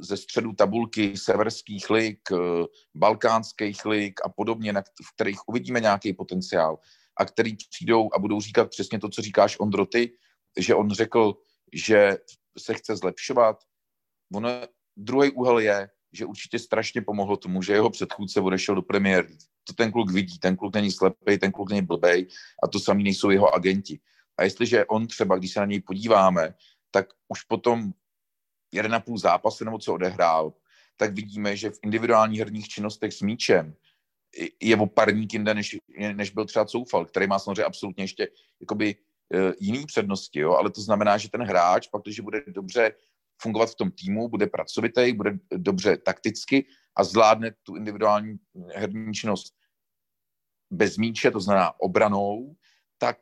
[0.00, 2.36] ze středu tabulky severských lig, eh,
[2.94, 6.78] balkánských lig a podobně, v kterých uvidíme nějaký potenciál.
[7.18, 10.12] a který přijdou a budou říkat přesně to, co říkáš Ondroty,
[10.58, 11.34] že on řekl,
[11.72, 12.18] že
[12.58, 13.56] se chce zlepšovat.
[14.34, 14.50] Ono,
[14.96, 19.36] druhý úhel je, že určitě strašně pomohlo tomu, že jeho předchůdce odešel do premiéry.
[19.64, 22.28] To ten kluk vidí, ten kluk není slepý, ten kluk není blbej
[22.62, 24.00] a to samý nejsou jeho agenti.
[24.38, 26.54] A jestliže on třeba, když se na něj podíváme,
[26.90, 27.92] tak už potom
[28.72, 30.52] jeden a půl zápase nebo co odehrál,
[30.96, 33.74] tak vidíme, že v individuálních herních činnostech s míčem
[34.62, 35.76] je o parník jinde, než,
[36.12, 38.28] než byl třeba Coufal, který má samozřejmě absolutně ještě
[38.60, 38.96] jakoby,
[39.34, 40.52] uh, jiný přednosti, jo?
[40.52, 42.92] ale to znamená, že ten hráč pak, když bude dobře
[43.42, 48.36] fungovat v tom týmu, bude pracovitý, bude dobře takticky a zvládne tu individuální
[48.74, 49.54] herní činnost
[50.70, 52.56] bez míče, to znamená obranou,
[52.98, 53.16] tak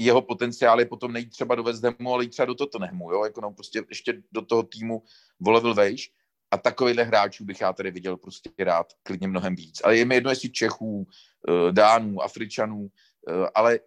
[0.00, 3.24] jeho potenciál je potom nejít třeba do West Hamu, ale jít třeba do Tottenhamu, jo,
[3.24, 5.02] jako no, prostě ještě do toho týmu
[5.40, 6.12] volevil vejš
[6.50, 9.80] a takovýhle hráčů bych já tady viděl prostě rád klidně mnohem víc.
[9.84, 11.06] Ale je mi jedno, jestli Čechů,
[11.48, 12.88] eh, Dánů, Afričanů,
[13.28, 13.80] eh, ale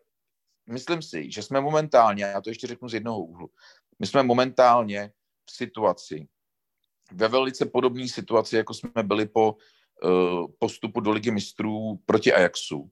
[0.69, 3.49] myslím si, že jsme momentálně, já to ještě řeknu z jednoho úhlu,
[3.99, 5.11] my jsme momentálně
[5.45, 6.27] v situaci,
[7.11, 9.55] ve velice podobné situaci, jako jsme byli po
[10.03, 12.89] uh, postupu do ligy mistrů proti Ajaxu.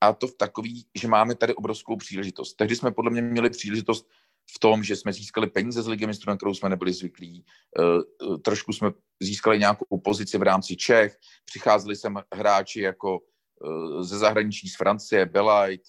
[0.00, 2.54] A to v takový, že máme tady obrovskou příležitost.
[2.54, 4.08] Tehdy jsme podle mě měli příležitost
[4.56, 7.44] v tom, že jsme získali peníze z ligy mistrů, na kterou jsme nebyli zvyklí.
[7.78, 11.16] Uh, trošku jsme získali nějakou pozici v rámci Čech.
[11.44, 15.82] Přicházeli sem hráči jako uh, ze zahraničí z Francie, Belajt,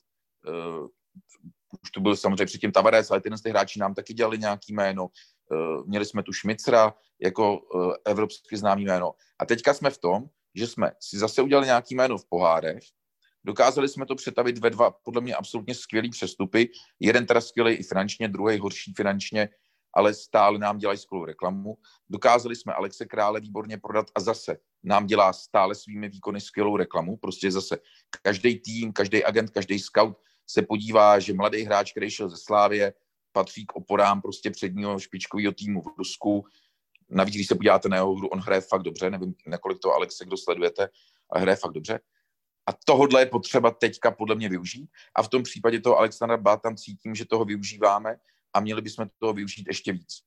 [1.83, 5.07] už tu byl samozřejmě předtím Tavares, ale tyhle hráči nám taky dělali nějaký jméno.
[5.51, 9.13] Eh, měli jsme tu Šmicra jako eh, evropsky známý jméno.
[9.39, 12.83] A teďka jsme v tom, že jsme si zase udělali nějaký jméno v pohárech,
[13.45, 16.69] dokázali jsme to přetavit ve dva podle mě absolutně skvělý přestupy.
[16.99, 19.49] Jeden teda skvělý i finančně, druhý horší finančně,
[19.93, 21.77] ale stále nám dělají skvělou reklamu.
[22.09, 27.17] Dokázali jsme Alexe Krále výborně prodat a zase nám dělá stále svými výkony skvělou reklamu.
[27.17, 27.77] Prostě zase
[28.21, 32.93] každý tým, každý agent, každý scout se podívá, že mladý hráč, který šel ze Slávě,
[33.31, 36.45] patří k oporám prostě předního špičkového týmu v Rusku.
[37.09, 40.25] Navíc, když se podíváte na jeho hru, on hraje fakt dobře, nevím, nakolik to Alexe,
[40.25, 40.89] kdo sledujete,
[41.29, 41.99] ale hraje fakt dobře.
[42.67, 44.89] A tohle je potřeba teďka podle mě využít.
[45.15, 48.15] A v tom případě toho Alexandra Bá tam cítím, že toho využíváme
[48.53, 50.21] a měli bychom toho využít ještě víc.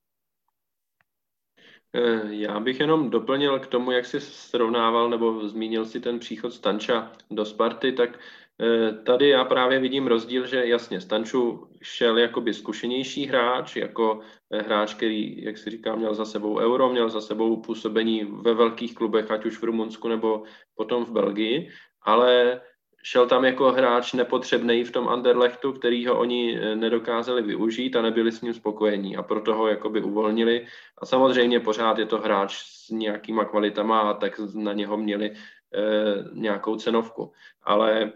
[1.95, 6.53] Eh, já bych jenom doplnil k tomu, jak jsi srovnával nebo zmínil si ten příchod
[6.53, 8.19] Stanča do Sparty, tak
[8.63, 14.21] Eh, tady já právě vidím rozdíl, že jasně Stanču šel jakoby zkušenější hráč, jako
[14.53, 18.55] eh, hráč, který, jak si říká, měl za sebou euro, měl za sebou působení ve
[18.55, 20.43] velkých klubech, ať už v Rumunsku nebo
[20.75, 21.71] potom v Belgii,
[22.03, 22.61] ale
[23.03, 28.03] šel tam jako hráč nepotřebný v tom Anderlechtu, který ho oni eh, nedokázali využít a
[28.03, 30.67] nebyli s ním spokojení a proto ho jakoby uvolnili.
[30.99, 36.25] A samozřejmě pořád je to hráč s nějakýma kvalitama a tak na něho měli eh,
[36.33, 37.33] nějakou cenovku.
[37.63, 38.13] Ale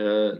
[0.00, 0.38] Eh,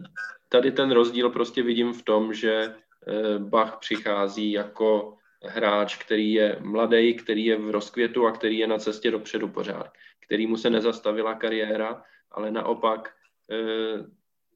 [0.48, 6.58] tady ten rozdíl prostě vidím v tom, že eh, Bach přichází jako hráč, který je
[6.60, 10.07] mladý, který je v rozkvětu a který je na cestě dopředu pořád, který
[10.46, 13.14] mu se nezastavila kariéra, ale naopak,
[13.50, 14.04] eh,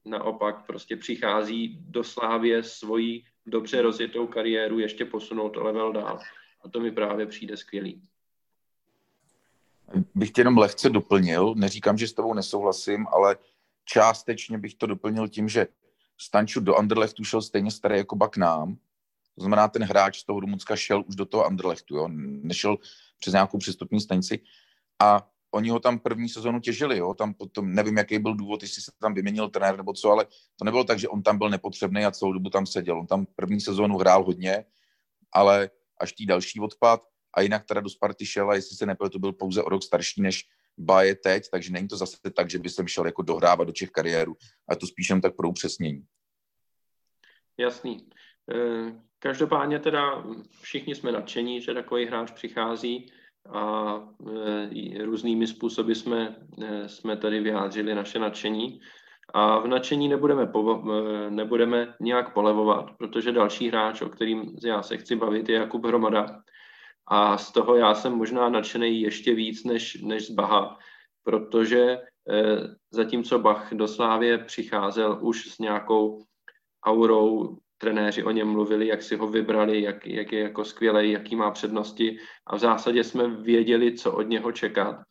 [0.05, 6.19] naopak prostě přichází do Slávě svoji dobře rozjetou kariéru ještě posunout level dál.
[6.61, 8.01] A to mi právě přijde skvělý.
[10.15, 13.37] Bych tě jenom lehce doplnil, neříkám, že s tebou nesouhlasím, ale
[13.85, 15.67] částečně bych to doplnil tím, že
[16.17, 18.75] Stanču do Anderlechtu šel stejně starý jako Bak nám.
[19.35, 22.07] To znamená, ten hráč z toho Rumunska šel už do toho Anderlechtu, jo?
[22.41, 22.77] nešel
[23.19, 24.39] přes nějakou přestupní stanici.
[24.99, 27.13] A oni ho tam první sezonu těžili, jo?
[27.13, 30.65] tam potom, nevím, jaký byl důvod, jestli se tam vyměnil trenér nebo co, ale to
[30.65, 32.99] nebylo tak, že on tam byl nepotřebný a celou dobu tam seděl.
[32.99, 34.65] On tam první sezonu hrál hodně,
[35.31, 35.69] ale
[36.01, 37.01] až tý další odpad
[37.33, 39.83] a jinak teda do Sparty šel a jestli se nepil, to byl pouze o rok
[39.83, 40.45] starší než,
[40.77, 43.73] ba je teď, takže není to zase tak, že by jsem šel jako dohrávat do
[43.73, 44.37] těch kariéru,
[44.67, 46.05] a to spíš jen tak pro upřesnění.
[47.57, 48.09] Jasný.
[48.51, 48.57] E,
[49.19, 50.23] každopádně teda
[50.61, 53.11] všichni jsme nadšení, že takový hráč přichází
[53.49, 53.95] a
[54.95, 58.79] e, různými způsoby jsme, e, jsme tady vyjádřili naše nadšení.
[59.33, 60.83] A v nadšení nebudeme, po,
[61.29, 66.41] nebudeme nějak polevovat, protože další hráč, o kterým já se chci bavit, je Jakub Hromada,
[67.07, 70.77] a z toho já jsem možná nadšený ještě víc než, než z Baha,
[71.23, 71.97] protože
[72.91, 76.23] zatímco Bach do Slávě přicházel už s nějakou
[76.85, 81.35] aurou, trenéři o něm mluvili, jak si ho vybrali, jak, jak je jako skvělý, jaký
[81.35, 82.17] má přednosti
[82.47, 85.03] a v zásadě jsme věděli, co od něho čekat.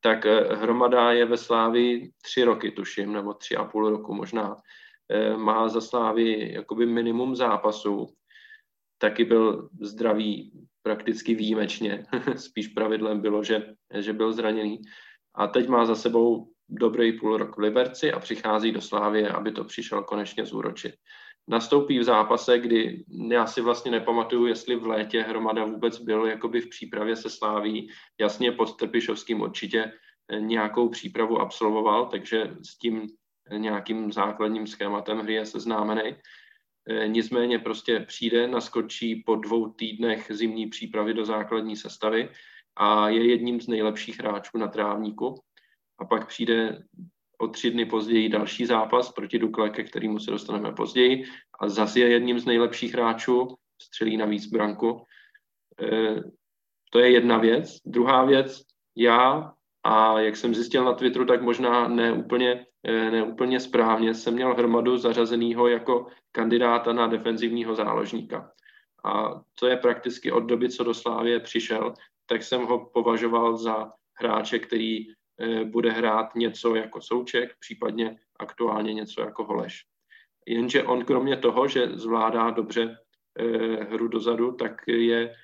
[0.00, 4.56] Tak eh, Hromada je ve Slávi tři roky, tuším, nebo tři a půl roku možná.
[5.10, 8.06] Eh, má za Slávy jakoby minimum zápasů.
[8.98, 10.52] Taky byl zdravý
[10.82, 12.06] prakticky výjimečně.
[12.36, 14.78] Spíš pravidlem bylo, že, že byl zraněný.
[15.34, 19.52] A teď má za sebou dobrý půl rok v Liberci a přichází do Slávie, aby
[19.52, 20.94] to přišel konečně zúročit.
[21.48, 26.60] Nastoupí v zápase, kdy já si vlastně nepamatuju, jestli v létě Hromada vůbec byl jakoby
[26.60, 27.90] v přípravě se Sláví.
[28.20, 29.92] Jasně pod Trpišovským určitě
[30.38, 33.08] nějakou přípravu absolvoval, takže s tím
[33.56, 36.16] nějakým základním schématem hry je seznámený.
[36.88, 42.28] E, nicméně prostě přijde, naskočí po dvou týdnech zimní přípravy do základní sestavy
[42.76, 45.34] a je jedním z nejlepších hráčů na trávníku.
[45.98, 46.82] A pak přijde
[47.38, 51.24] o tři dny později další zápas proti Dukle, ke kterému se dostaneme později
[51.60, 53.48] a zase je jedním z nejlepších hráčů,
[53.82, 55.02] střelí navíc branku.
[55.82, 56.22] E,
[56.90, 57.76] to je jedna věc.
[57.86, 58.62] Druhá věc,
[58.96, 59.52] já
[59.84, 64.98] a jak jsem zjistil na Twitteru, tak možná neúplně, eh, neúplně správně jsem měl hromadu
[64.98, 68.52] zařazenýho jako kandidáta na defenzivního záložníka.
[69.04, 71.94] A to je prakticky od doby, co do Slávě přišel,
[72.26, 75.06] tak jsem ho považoval za hráče, který
[75.64, 79.84] bude hrát něco jako Souček, případně aktuálně něco jako Holeš.
[80.46, 82.96] Jenže on kromě toho, že zvládá dobře
[83.38, 83.44] eh,
[83.84, 85.34] hru dozadu, tak je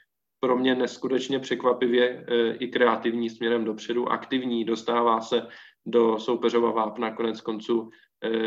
[0.40, 5.48] pro mě neskutečně překvapivě e, i kreativní směrem dopředu, aktivní, dostává se
[5.86, 7.90] do soupeřova vápna, konec konců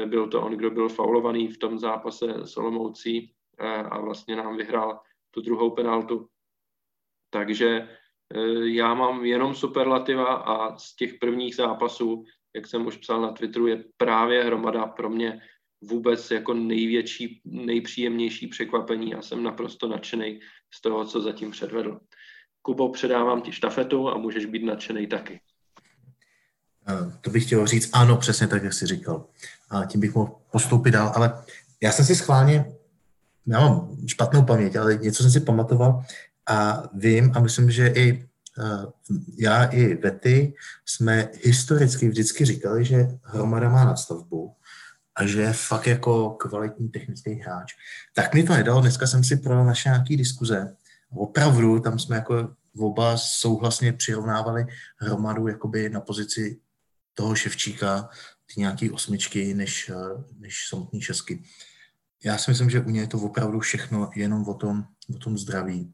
[0.05, 3.33] byl to on, kdo byl faulovaný v tom zápase s Olomoucí
[3.89, 4.99] a vlastně nám vyhrál
[5.31, 6.27] tu druhou penaltu.
[7.29, 7.97] Takže
[8.63, 12.23] já mám jenom superlativa a z těch prvních zápasů,
[12.55, 15.41] jak jsem už psal na Twitteru, je právě hromada pro mě
[15.81, 20.39] vůbec jako největší, nejpříjemnější překvapení a jsem naprosto nadšený
[20.73, 21.99] z toho, co zatím předvedl.
[22.61, 25.39] Kubo, předávám ti štafetu a můžeš být nadšený taky.
[26.89, 29.25] Eh, to bych chtěl říct, ano, přesně tak, jak jsi říkal.
[29.69, 31.43] A tím bych mohl postoupit dál, ale
[31.81, 32.65] já jsem si schválně,
[33.47, 36.03] já mám špatnou paměť, ale něco jsem si pamatoval
[36.47, 38.29] a vím a myslím, že i
[38.59, 38.85] eh,
[39.37, 40.53] já i Vety
[40.85, 44.53] jsme historicky vždycky říkali, že hromada má nadstavbu
[45.15, 47.73] a že je fakt jako kvalitní technický hráč.
[48.15, 50.75] Tak mi to nedalo, dneska jsem si pro naše nějaký diskuze.
[51.09, 54.65] Opravdu, tam jsme jako oba souhlasně přirovnávali
[54.97, 56.59] hromadu jakoby na pozici
[57.13, 58.09] toho Ševčíka,
[58.53, 59.91] ty nějaký osmičky, než,
[60.39, 61.43] než samotný šesky.
[62.23, 64.85] Já si myslím, že u něj je to opravdu všechno jenom o tom,
[65.15, 65.93] o tom zdraví.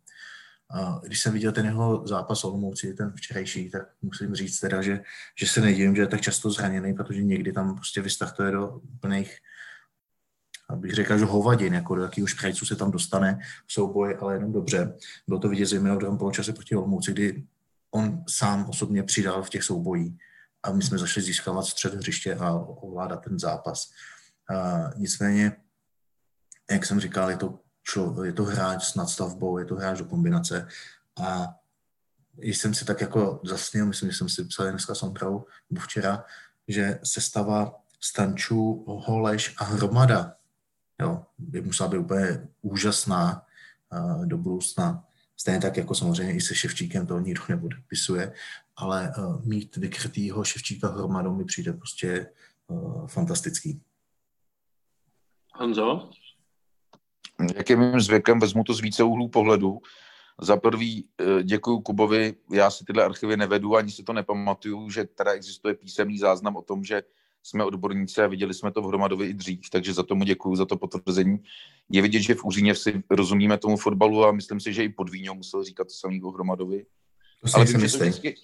[1.04, 5.00] Když jsem viděl ten jeho zápas Olomouci, ten včerejší, tak musím říct teda, že,
[5.38, 9.38] že se nedivím, že je tak často zraněný, protože někdy tam prostě vystartuje do plných
[10.70, 14.54] abych řekl, že hovadin, jako do jakého šprajcu se tam dostane v souboji, ale jenom
[14.54, 14.98] dobře.
[15.28, 17.44] Bylo to vidět zejména v druhém poločase proti Olomouci, kdy
[17.92, 20.14] on sám osobně přidal v těch soubojích
[20.64, 23.92] a my jsme zašli získávat střed hřiště a ovládat ten zápas.
[24.56, 25.56] A nicméně,
[26.72, 30.06] jak jsem říkal, je to člo, je to hráč s nadstavbou, je to hráč do
[30.06, 30.68] kombinace
[31.22, 31.56] a
[32.38, 36.26] jsem si tak jako zasnil, myslím, že jsem si psal dneska s Ondrou, nebo včera,
[36.68, 40.36] že se stává Stančů, Holeš a Hromada.
[41.02, 43.46] Jo, by musela být úplně úžasná
[43.94, 45.06] uh, do budoucna.
[45.38, 48.34] Stejně tak jako samozřejmě i se Ševčíkem to nikdo nepodepisuje,
[48.76, 52.30] ale uh, mít vykrytýho Ševčíka hromadou mi přijde prostě
[52.68, 53.82] uh, fantastický.
[55.56, 56.10] Honzo?
[57.56, 59.80] Jak je mým zvykem, vezmu to z více úhlů pohledu.
[60.42, 65.04] Za prvý eh, děkuji Kubovi, já si tyhle archivy nevedu, ani si to nepamatuju, že
[65.06, 67.04] teda existuje písemný záznam o tom, že
[67.44, 70.66] jsme odborníci a viděli jsme to v Hromadově i dřív, takže za tomu děkuji, za
[70.66, 71.44] to potvrzení.
[71.90, 75.10] Je vidět, že v Úříně si rozumíme tomu fotbalu a myslím si, že i pod
[75.10, 76.86] Víňou musel říkat to samý o Hromadovi.
[77.42, 78.36] To Ale vím že to, vždycky,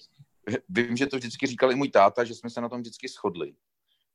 [0.68, 3.54] vím, že to vždycky říkal i můj táta, že jsme se na tom vždycky shodli.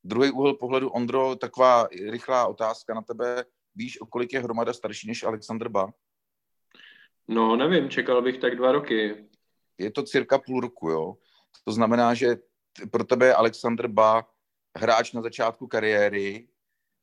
[0.04, 3.46] Druhý úhel pohledu, Ondro, taková rychlá otázka na tebe.
[3.76, 5.94] Víš, o kolik je hromada starší než Alexander Ba?
[7.28, 9.26] No, nevím, čekal bych tak dva roky.
[9.78, 11.18] Je to cirka půl roku, jo.
[11.64, 12.38] To znamená, že
[12.92, 14.28] pro tebe je Alexander Ba
[14.78, 16.48] hráč na začátku kariéry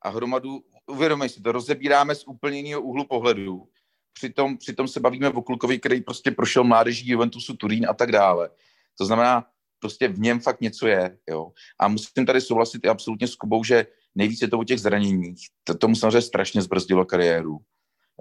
[0.02, 3.68] a hromadu, uvědomej si to, rozebíráme z úplně jiného úhlu pohledu.
[4.12, 8.50] Přitom, přitom se bavíme o klukovi, který prostě prošel mládeží Juventusu, Turín a tak dále.
[8.98, 9.46] To znamená,
[9.78, 11.52] prostě v něm fakt něco je, jo.
[11.78, 15.46] A musím tady souhlasit i absolutně s Kubou, že nejvíc je to o těch zraněních.
[15.64, 17.58] To, tomu samozřejmě strašně zbrzdilo kariéru.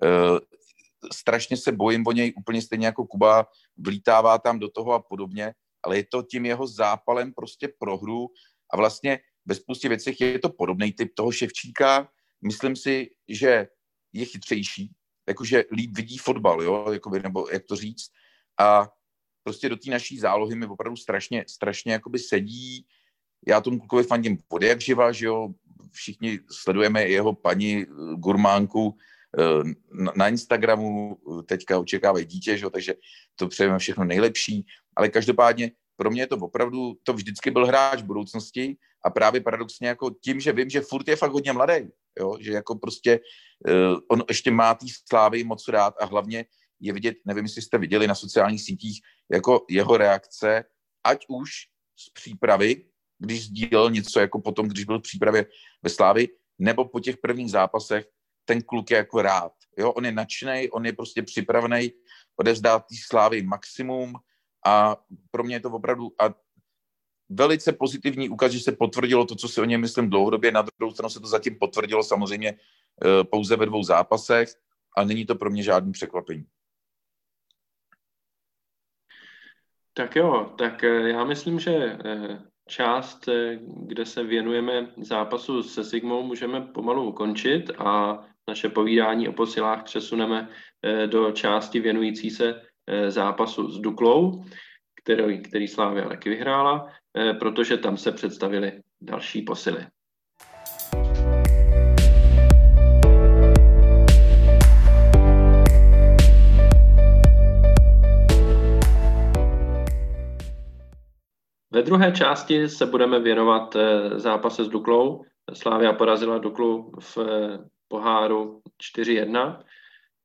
[0.04, 0.08] E,
[1.14, 5.54] strašně se bojím o něj, úplně stejně jako Kuba, vlítává tam do toho a podobně,
[5.84, 8.28] ale je to tím jeho zápalem prostě pro hru
[8.74, 12.10] a vlastně ve spoustě věcech je to podobný typ toho Ševčíka.
[12.46, 13.68] Myslím si, že
[14.14, 14.92] je chytřejší,
[15.28, 18.12] jakože líp vidí fotbal, jo, jakoby, nebo jak to říct.
[18.60, 18.90] A
[19.44, 22.86] prostě do té naší zálohy mi opravdu strašně, strašně sedí.
[23.48, 25.50] Já tomu klukovi fandím od jak živa, že jo,
[25.92, 28.98] všichni sledujeme jeho paní eh, gurmánku
[29.40, 32.70] eh, na Instagramu, teďka očekávají dítě, že?
[32.70, 32.96] takže
[33.36, 34.66] to přejeme všechno nejlepší,
[34.96, 40.10] ale každopádně pro mě to opravdu, to vždycky byl hráč budoucnosti a právě paradoxně jako
[40.10, 41.88] tím, že vím, že furt je fakt hodně mladý,
[42.20, 43.20] jo, že jako prostě
[44.10, 46.46] on ještě má té slávy moc rád a hlavně
[46.80, 49.02] je vidět, nevím, jestli jste viděli na sociálních sítích,
[49.32, 50.64] jako jeho reakce,
[51.04, 51.52] ať už
[52.00, 52.86] z přípravy,
[53.22, 55.46] když sdílel něco jako potom, když byl v přípravě
[55.84, 56.28] ve Slávi,
[56.60, 58.06] nebo po těch prvních zápasech,
[58.46, 59.52] ten kluk je jako rád.
[59.78, 59.92] Jo?
[59.92, 61.92] On je nadšený, on je prostě připravený
[62.36, 64.16] odevzdát té slávy maximum
[64.66, 64.98] a
[65.32, 66.34] pro mě je to opravdu a
[67.30, 70.52] velice pozitivní ukaz, že se potvrdilo to, co si o něm myslím dlouhodobě.
[70.52, 74.50] Na druhou stranu se to zatím potvrdilo samozřejmě eh, pouze ve dvou zápasech
[74.98, 76.46] a není to pro mě žádný překvapení.
[79.94, 81.72] Tak jo, tak eh, já myslím, že
[82.06, 83.30] eh, část,
[83.88, 90.50] kde se věnujeme zápasu se Sigmou, můžeme pomalu ukončit a naše povídání o posilách přesuneme
[91.06, 92.62] do části věnující se
[93.08, 94.44] zápasu s Duklou,
[95.04, 96.88] který, který Slávia taky vyhrála,
[97.40, 99.86] protože tam se představili další posily.
[111.74, 115.26] Ve druhé části se budeme věnovat eh, zápase s Duklou.
[115.54, 117.58] Slávia porazila Duklu v eh,
[117.88, 118.62] poháru
[118.98, 119.64] 4-1.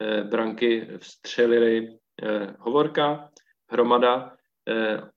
[0.02, 1.98] Eh, branky vstřelili
[2.58, 3.28] Hovorka,
[3.70, 4.32] Hromada.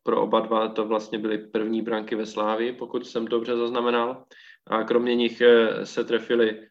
[0.03, 4.23] Pro oba dva to vlastně byly první branky ve Slávi, pokud jsem dobře zaznamenal.
[4.67, 5.41] A kromě nich
[5.83, 6.67] se trefili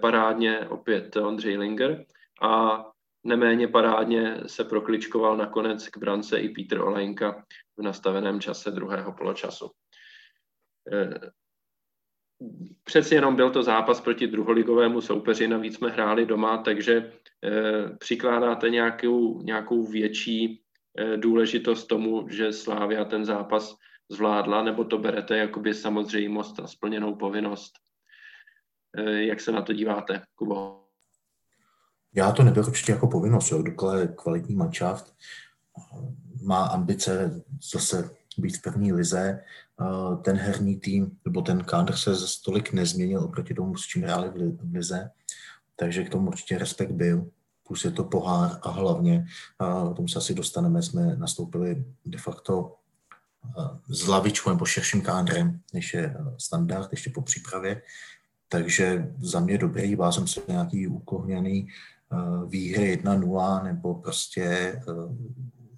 [0.00, 2.04] parádně opět Ondřej Linger
[2.42, 2.84] a
[3.24, 7.44] Neméně parádně se prokličkoval nakonec k brance i Petr Olejnka
[7.76, 9.70] v nastaveném čase druhého poločasu.
[10.92, 11.30] Eh,
[12.84, 17.12] přeci jenom byl to zápas proti druholigovému soupeři, navíc jsme hráli doma, takže
[17.44, 20.62] eh, přikládáte nějakou, nějakou větší
[20.98, 23.76] eh, důležitost tomu, že Slávia ten zápas
[24.10, 27.72] zvládla, nebo to berete jakoby samozřejmost a splněnou povinnost?
[29.06, 30.81] Jak se na to díváte, Kubo?
[32.14, 33.62] Já to neberu určitě jako povinnost, jo.
[33.62, 35.14] Dukla je kvalitní manšaft,
[36.42, 37.42] má ambice
[37.72, 39.40] zase být v první lize.
[40.22, 44.28] Ten herní tým, nebo ten kádr se ze stolik nezměnil oproti tomu, s čím hráli
[44.28, 45.10] v lize,
[45.76, 47.30] takže k tomu určitě respekt byl.
[47.66, 49.26] Plus je to pohár a hlavně,
[49.58, 52.76] a k tomu se asi dostaneme, jsme nastoupili de facto
[53.88, 57.82] s lavičkou nebo širším kádrem, než je standard ještě po přípravě.
[58.48, 61.68] Takže za mě dobrý, bál jsem se nějaký ukohněný
[62.46, 64.82] výhry 1-0 nebo prostě eh,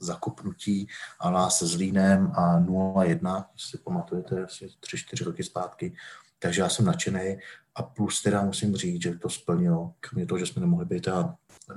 [0.00, 0.88] zakopnutí
[1.20, 5.96] Alá se Zlínem a 0-1, jestli pamatujete, asi 3-4 roky zpátky.
[6.38, 7.38] Takže já jsem nadšený.
[7.74, 11.36] A plus teda musím říct, že to splnilo, kromě toho, že jsme nemohli být a
[11.70, 11.74] eh,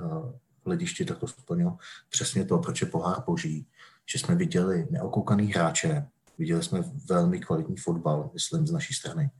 [0.63, 1.77] v hledišti, tak to splnilo.
[2.09, 3.67] Přesně to, proč je pohár boží,
[4.11, 9.31] že jsme viděli neokoukaný hráče, viděli jsme velmi kvalitní fotbal, myslím, z naší strany.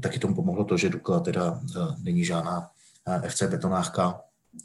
[0.00, 1.60] taky tomu pomohlo to, že Dukla teda
[2.02, 2.70] není žádná
[3.28, 4.20] FC Betonářka,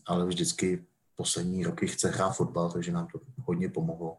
[0.06, 0.86] ale vždycky
[1.16, 4.18] poslední roky chce hrát fotbal, takže nám to hodně pomohlo.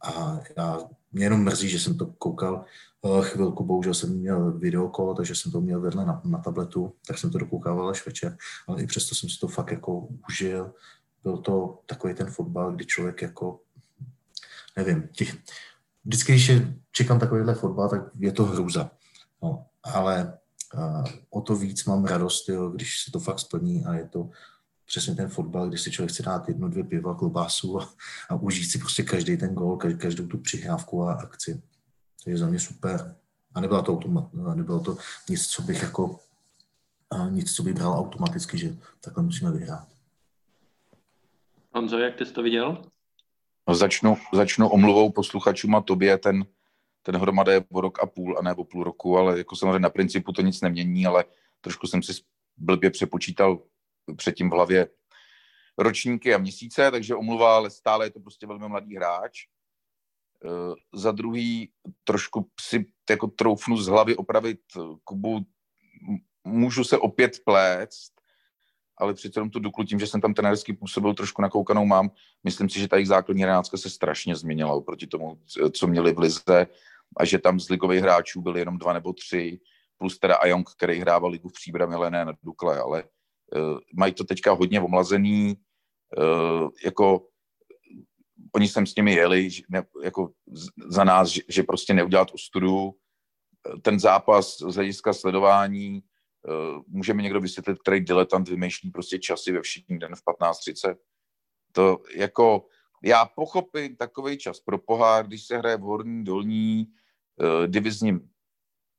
[0.00, 0.78] A já,
[1.12, 2.64] mě jenom mrzí, že jsem to koukal
[3.04, 7.18] eh, chvilku, bohužel jsem měl videokolo, takže jsem to měl vedle na, na tabletu, tak
[7.18, 8.36] jsem to dokoukával až večer,
[8.68, 10.72] ale i přesto jsem si to fakt jako užil.
[11.22, 13.60] Byl to takový ten fotbal, kdy člověk jako,
[14.76, 15.36] nevím, těch,
[16.04, 18.90] vždycky, když je, čekám takovýhle fotbal, tak je to hrůza.
[19.42, 20.38] No, ale
[21.30, 24.30] o to víc mám radost, jo, když se to fakt splní a je to
[24.86, 27.94] přesně ten fotbal, když si člověk chce dát jedno, dvě piva, klobásu a,
[28.28, 31.62] a užít si prostě každý ten gol, každou tu přihrávku a akci.
[32.24, 33.16] To je za mě super.
[33.54, 34.96] A nebylo to, automat, nebylo to
[35.28, 36.20] nic, co bych jako
[37.10, 39.88] a nic, co bych bral automaticky, že takhle musíme vyhrát.
[41.74, 42.82] Honzo, jak ty jsi to viděl?
[43.68, 46.18] No, začnu, začnu omluvou posluchačům a tobě.
[46.18, 46.44] Ten
[47.06, 49.78] ten hromada je o rok a půl a ne o půl roku, ale jako samozřejmě
[49.78, 51.24] na principu to nic nemění, ale
[51.60, 52.12] trošku jsem si
[52.56, 53.62] blbě přepočítal
[54.16, 54.88] předtím v hlavě
[55.78, 59.40] ročníky a měsíce, takže omluva, ale stále je to prostě velmi mladý hráč.
[59.40, 59.48] E,
[60.98, 61.70] za druhý
[62.04, 64.60] trošku si jako troufnu z hlavy opravit
[65.04, 65.46] Kubu,
[66.44, 68.20] můžu se opět plést,
[68.96, 72.10] ale přece jenom tu Duklu tím, že jsem tam trenérsky působil, trošku nakoukanou mám.
[72.44, 75.38] Myslím si, že ta jejich základní hráčka se strašně změnila oproti tomu,
[75.72, 76.66] co měli v Lize
[77.16, 79.60] a že tam z ligových hráčů byly jenom dva nebo tři,
[79.98, 84.12] plus teda Ajong, který hrával ligu v příbrami, ale ne na Dukle, ale uh, mají
[84.12, 85.56] to teďka hodně omlazený,
[86.18, 87.26] uh, jako
[88.54, 90.30] oni sem s nimi jeli, ne, jako
[90.86, 92.94] za nás, že, že prostě neudělat ostudu.
[93.82, 96.02] Ten zápas z hlediska sledování,
[96.48, 100.96] uh, můžeme někdo vysvětlit, který diletant vymýšlí prostě časy ve všední den v 15.30.
[101.72, 102.66] To jako
[103.04, 106.86] já pochopím takový čas pro pohár, když se hraje v horní, dolní,
[107.66, 108.28] divizním,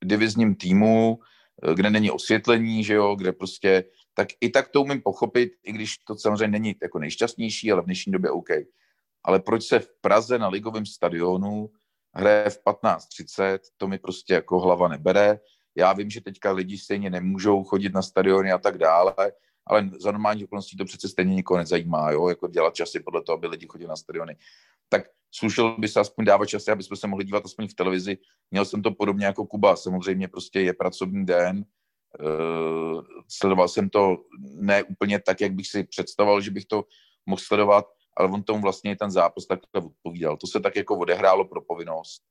[0.03, 3.83] divizním týmu, uh, kde není osvětlení, že jo, kde prostě,
[4.13, 7.85] tak i tak to umím pochopit, i když to samozřejmě není jako nejšťastnější, ale v
[7.85, 8.49] dnešní době OK.
[9.23, 11.69] Ale proč se v Praze na ligovém stadionu
[12.13, 15.39] hraje v 15.30, to mi prostě jako hlava nebere.
[15.75, 19.15] Já vím, že teďka lidi stejně nemůžou chodit na stadiony a tak dále,
[19.65, 23.37] ale za normální okolností to přece stejně nikoho nezajímá, jo, jako dělat časy podle toho,
[23.37, 24.35] aby lidi chodili na stadiony.
[24.89, 28.17] Tak slušel by se aspoň dávat časy, aby jsme se mohli dívat aspoň v televizi.
[28.51, 31.65] Měl jsem to podobně jako Kuba, samozřejmě prostě je pracovní den,
[32.19, 36.83] uh, sledoval jsem to ne úplně tak, jak bych si představoval, že bych to
[37.25, 37.85] mohl sledovat,
[38.17, 40.37] ale on tomu vlastně ten zápas takhle odpovídal.
[40.37, 42.23] To se tak jako odehrálo pro povinnost.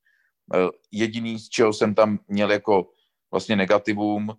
[0.55, 2.91] Uh, jediný, z čeho jsem tam měl jako
[3.31, 4.37] vlastně negativum,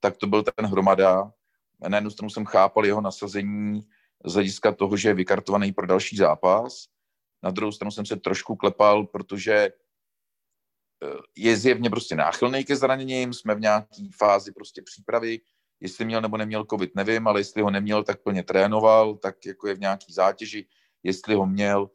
[0.00, 1.32] tak to byl ten hromada,
[1.88, 3.80] na jednu stranu jsem chápal jeho nasazení
[4.24, 6.86] z hlediska toho, že je vykartovaný pro další zápas.
[7.42, 9.70] Na druhou stranu jsem se trošku klepal, protože eh,
[11.36, 15.40] je zjevně prostě náchylný ke zraněním, jsme v nějaké fázi prostě přípravy,
[15.80, 19.68] jestli měl nebo neměl covid, nevím, ale jestli ho neměl, tak plně trénoval, tak jako
[19.68, 20.66] je v nějaký zátěži,
[21.02, 21.90] jestli ho měl,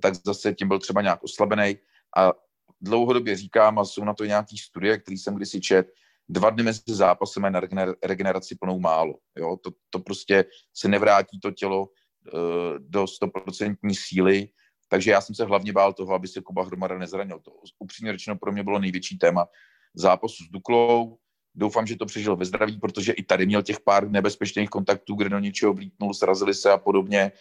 [0.00, 1.78] tak zase tím byl třeba nějak oslabený
[2.16, 2.32] a
[2.80, 5.86] dlouhodobě říkám, a jsou na to nějaký studie, který jsem kdysi čet,
[6.28, 7.60] dva dny mezi zápasem na
[8.04, 9.14] regeneraci plnou málo.
[9.36, 9.56] Jo?
[9.56, 11.88] To, to prostě se nevrátí to tělo uh,
[12.78, 14.48] do stoprocentní síly,
[14.92, 17.38] takže já jsem se hlavně bál toho, aby se Kuba Hromada nezranil.
[17.38, 19.48] To upřímně řečeno pro mě bylo největší téma
[19.94, 21.16] zápasu s Duklou.
[21.54, 25.28] Doufám, že to přežil ve zdraví, protože i tady měl těch pár nebezpečných kontaktů, kde
[25.28, 27.32] do něčeho vlítnul, srazili se a podobně.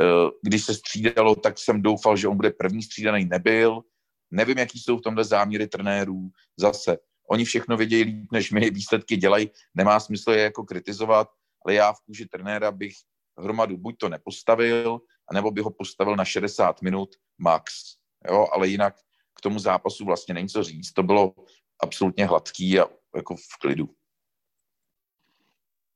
[0.00, 3.82] Eh, když se střídalo, tak jsem doufal, že on bude první střídaný, nebyl.
[4.30, 6.30] Nevím, jaký jsou v tomhle záměry trenérů.
[6.56, 6.98] Zase,
[7.30, 11.28] oni všechno vědějí líp, než my výsledky dělají, nemá smysl je jako kritizovat,
[11.64, 12.94] ale já v kůži trenéra bych
[13.38, 15.00] hromadu buď to nepostavil,
[15.30, 17.96] anebo bych ho postavil na 60 minut max.
[18.28, 18.94] Jo, ale jinak
[19.34, 20.92] k tomu zápasu vlastně není co říct.
[20.92, 21.34] To bylo
[21.80, 23.88] absolutně hladký a jako v klidu.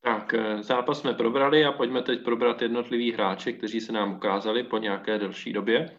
[0.07, 4.62] Tak, eh, zápas jsme probrali a pojďme teď probrat jednotlivý hráče, kteří se nám ukázali
[4.62, 5.99] po nějaké delší době.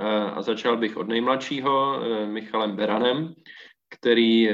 [0.00, 3.34] Eh, a začal bych od nejmladšího, eh, Michalem Beranem,
[3.90, 4.48] který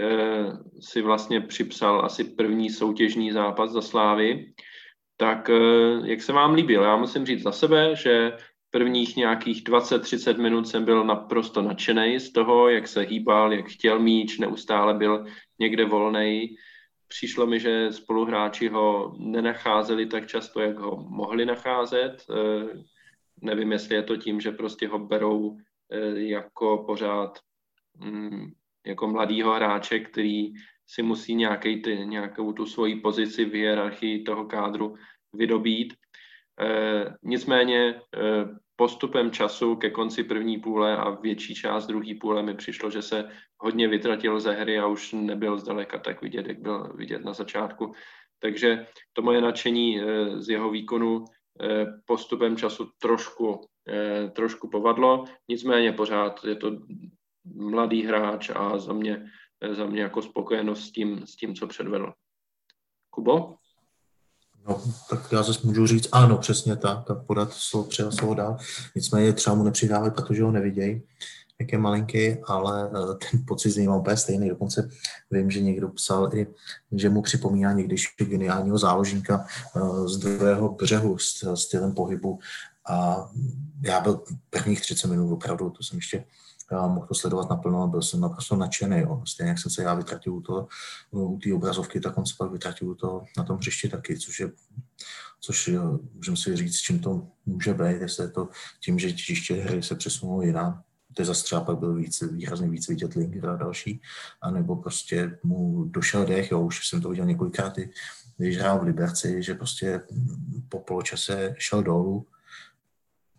[0.81, 4.55] si vlastně připsal asi první soutěžní zápas za Slávy.
[5.17, 5.51] Tak
[6.05, 6.83] jak se vám líbil?
[6.83, 8.33] Já musím říct za sebe, že
[8.71, 13.99] prvních nějakých 20-30 minut jsem byl naprosto nadšený z toho, jak se hýbal, jak chtěl
[13.99, 15.25] míč, neustále byl
[15.59, 16.57] někde volnej.
[17.09, 22.25] Přišlo mi, že spoluhráči ho nenacházeli tak často, jak ho mohli nacházet
[23.43, 25.57] nevím, jestli je to tím, že prostě ho berou
[25.91, 27.39] eh, jako pořád
[27.97, 28.53] mm,
[28.87, 30.53] jako mladýho hráče, který
[30.87, 34.95] si musí nějaký ty, nějakou tu svoji pozici v hierarchii toho kádru
[35.33, 35.95] vydobít.
[36.61, 38.01] E, nicméně e,
[38.77, 43.29] postupem času ke konci první půle a větší část druhé půle mi přišlo, že se
[43.59, 47.93] hodně vytratil ze hry a už nebyl zdaleka tak vidět, jak byl vidět na začátku.
[48.39, 50.05] Takže to moje nadšení e,
[50.41, 51.25] z jeho výkonu
[51.61, 56.71] Eh, postupem času trošku, eh, trošku povadlo, nicméně pořád je to
[57.45, 59.29] mladý hráč a za mě, eh,
[59.73, 62.13] za mě jako spokojenost s tím, s tím, co předvedl.
[63.11, 63.55] Kubo?
[64.69, 68.57] No, tak já zase můžu říct, ano, přesně tak, a podat slovo, třeba slovo dál.
[68.95, 71.03] Nicméně třeba mu nepřidávat, protože ho nevidějí,
[71.61, 72.91] jak je malinký, ale
[73.31, 74.49] ten pocit z něj mám úplně stejný.
[74.49, 74.91] Dokonce
[75.31, 76.47] vím, že někdo psal i,
[76.93, 79.47] že mu připomíná někdyž geniálního záložníka
[80.07, 82.39] z druhého břehu s stylem pohybu.
[82.89, 83.29] A
[83.83, 86.25] já byl prvních 30 minut opravdu, to jsem ještě
[86.71, 88.99] mohl to sledovat naplno a byl jsem naprosto nadšený.
[88.99, 89.23] Jo.
[89.27, 90.69] Stejně jak jsem se já vytratil u, toho,
[91.11, 94.51] u té obrazovky, tak on se pak vytratil toho, na tom hřišti taky, což je,
[95.41, 95.71] což
[96.15, 98.49] můžeme si říct, čím to může být, jestli je to
[98.85, 100.83] tím, že těžiště hry se přesunou jinam,
[101.19, 104.01] je zase třeba pak byl víc, výrazně víc vidět Linger a další,
[104.43, 107.75] anebo prostě mu došel dech, jo, už jsem to viděl několikrát,
[108.37, 110.01] když hrál v Liberci, že prostě
[110.69, 112.27] po poločase šel dolů,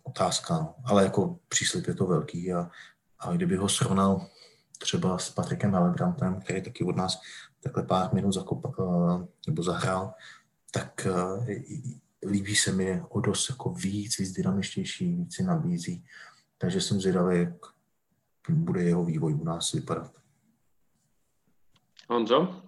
[0.02, 0.74] otázka, no.
[0.84, 2.70] ale jako příslip je to velký a,
[3.26, 4.26] a kdyby ho srovnal
[4.78, 7.20] třeba s Patrikem Helebrantem, který taky od nás
[7.62, 10.14] takhle pár minut zakop, eh, nebo zahrál,
[10.70, 11.62] tak eh,
[12.26, 16.04] líbí se mi o dost jako víc, víc dynamičtější, víc si nabízí.
[16.58, 17.54] Takže jsem zvědavý, jak
[18.48, 20.12] bude jeho vývoj u nás vypadat.
[22.08, 22.62] Honzo?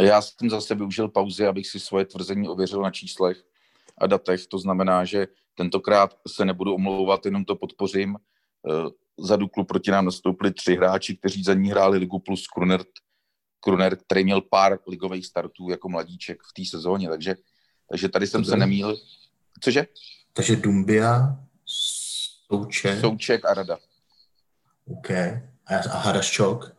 [0.00, 3.44] Já jsem zase využil pauzy, abych si svoje tvrzení ověřil na číslech
[3.98, 4.46] a datech.
[4.46, 8.16] To znamená, že tentokrát se nebudu omlouvat, jenom to podpořím.
[9.18, 12.84] Za Duklu proti nám nastoupili tři hráči, kteří za ní hráli Ligu plus Kruner,
[13.60, 17.36] Kruner který měl pár ligových startů jako mladíček v té sezóně, takže,
[17.90, 18.96] takže tady jsem se nemýlil.
[19.60, 19.86] Cože?
[20.32, 21.36] Takže Dumbia,
[22.46, 23.00] Souček.
[23.00, 23.78] Souček a Rada.
[24.86, 25.10] OK.
[25.66, 26.76] A, Haraščok?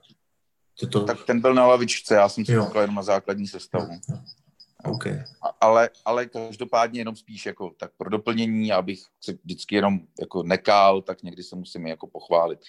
[0.91, 1.03] To...
[1.03, 3.87] Tak ten byl na lavičce, já jsem si říkal jenom na základní sestavu.
[4.85, 5.23] Okay.
[5.61, 11.01] Ale, ale každopádně jenom spíš jako tak pro doplnění, abych se vždycky jenom jako nekál,
[11.01, 12.59] tak někdy se musím jako pochválit.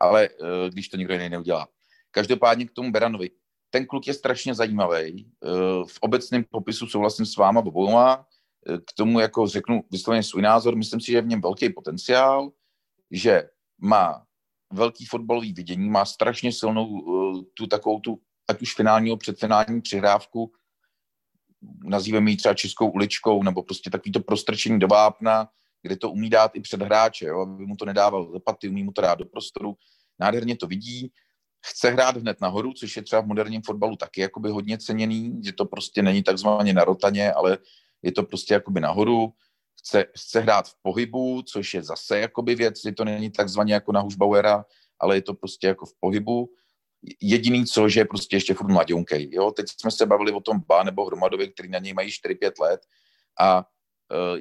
[0.00, 1.68] Ale uh, když to někdo jiný neudělá.
[2.10, 3.30] Každopádně k tomu Beranovi.
[3.70, 5.32] Ten kluk je strašně zajímavý.
[5.40, 8.26] Uh, v obecném popisu souhlasím s váma obouma.
[8.68, 10.76] Uh, k tomu jako řeknu vysloveně svůj názor.
[10.76, 12.52] Myslím si, že je v něm velký potenciál,
[13.10, 13.48] že
[13.78, 14.26] má
[14.72, 17.02] velký fotbalový vidění, má strašně silnou
[17.54, 20.52] tu takovou tu, ať už finálního předfinální přihrávku,
[21.84, 25.48] nazýváme ji třeba českou uličkou, nebo prostě takový to prostrčení do vápna,
[25.82, 28.92] kde to umí dát i před hráče, jo, aby mu to nedával zapaty, umí mu
[28.92, 29.76] to dát do prostoru,
[30.18, 31.12] nádherně to vidí,
[31.66, 35.52] chce hrát hned nahoru, což je třeba v moderním fotbalu taky jakoby hodně ceněný, že
[35.52, 37.58] to prostě není takzvaně na rotaně, ale
[38.02, 39.32] je to prostě jakoby nahoru,
[39.78, 43.92] chce, chce hrát v pohybu, což je zase jakoby věc, že to není takzvaně jako
[43.92, 44.64] na Hušbauera,
[45.00, 46.50] ale je to prostě jako v pohybu.
[47.20, 49.28] Jediný co, že je prostě ještě furt mladionkej.
[49.32, 49.50] Jo?
[49.50, 52.80] Teď jsme se bavili o tom Ba nebo Hromadovi, který na něj mají 4-5 let
[53.40, 53.64] a uh,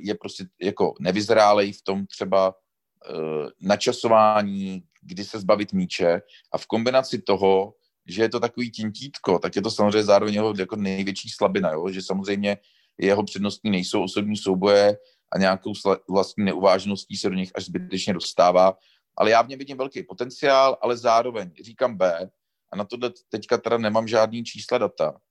[0.01, 6.65] je prostě jako nevyzrálej v tom třeba uh, načasování, kdy se zbavit míče a v
[6.65, 7.73] kombinaci toho,
[8.07, 11.89] že je to takový tintítko, tak je to samozřejmě zároveň jeho jako největší slabina, jo?
[11.89, 12.57] že samozřejmě
[12.97, 14.97] jeho přednostní nejsou osobní souboje
[15.33, 15.73] a nějakou
[16.09, 18.77] vlastní neuvážeností se do nich až zbytečně dostává.
[19.17, 22.29] Ale já v něm vidím velký potenciál, ale zároveň říkám B,
[22.71, 25.21] a na tohle teďka teda nemám žádný čísla data,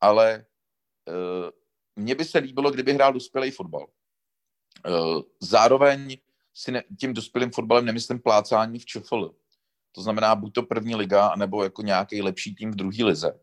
[0.00, 0.44] ale
[1.08, 1.50] uh,
[1.96, 3.86] mně by se líbilo, kdyby hrál dospělý fotbal.
[4.88, 6.16] Uh, zároveň
[6.54, 9.34] si ne, tím dospělým fotbalem nemyslím plácání v ČFL.
[9.92, 13.40] To znamená buď to první liga, anebo jako nějaký lepší tým v druhé lize.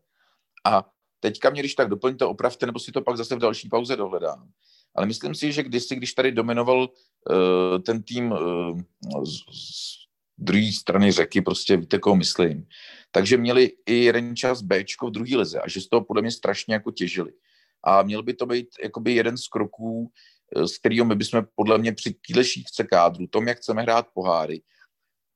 [0.64, 3.96] A teďka mě, když tak doplňte, opravte, nebo si to pak zase v další pauze
[3.96, 4.50] dohledám.
[4.94, 8.80] Ale myslím si, že kdysi, když tady dominoval uh, ten tým uh,
[9.24, 10.07] z, z
[10.38, 12.66] druhé strany řeky, prostě víte, koho myslím,
[13.10, 16.30] takže měli i jeden čas B v druhé lize a že z toho podle mě
[16.30, 17.32] strašně jako těžili.
[17.84, 20.12] A měl by to být jakoby jeden z kroků,
[20.56, 24.06] eh, s kterým my bychom podle mě při téhle šířce kádru, tom, jak chceme hrát
[24.14, 24.62] poháry,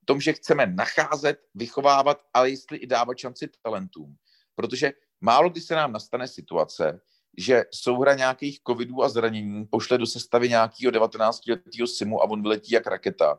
[0.05, 4.17] tom, že chceme nacházet, vychovávat, ale jestli i dávat šanci talentům.
[4.55, 7.01] Protože málo kdy se nám nastane situace,
[7.39, 12.75] že souhra nějakých covidů a zranění pošle do sestavy nějakého 19-letého simu a on vyletí
[12.75, 13.39] jak raketa.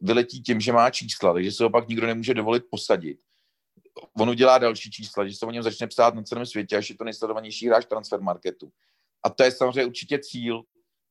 [0.00, 3.18] Vyletí tím, že má čísla, takže se ho pak nikdo nemůže dovolit posadit.
[4.20, 6.96] On udělá další čísla, že se o něm začne psát na celém světě, až je
[6.96, 8.72] to nejsledovanější hráč transfer marketu.
[9.22, 10.62] A to je samozřejmě určitě cíl,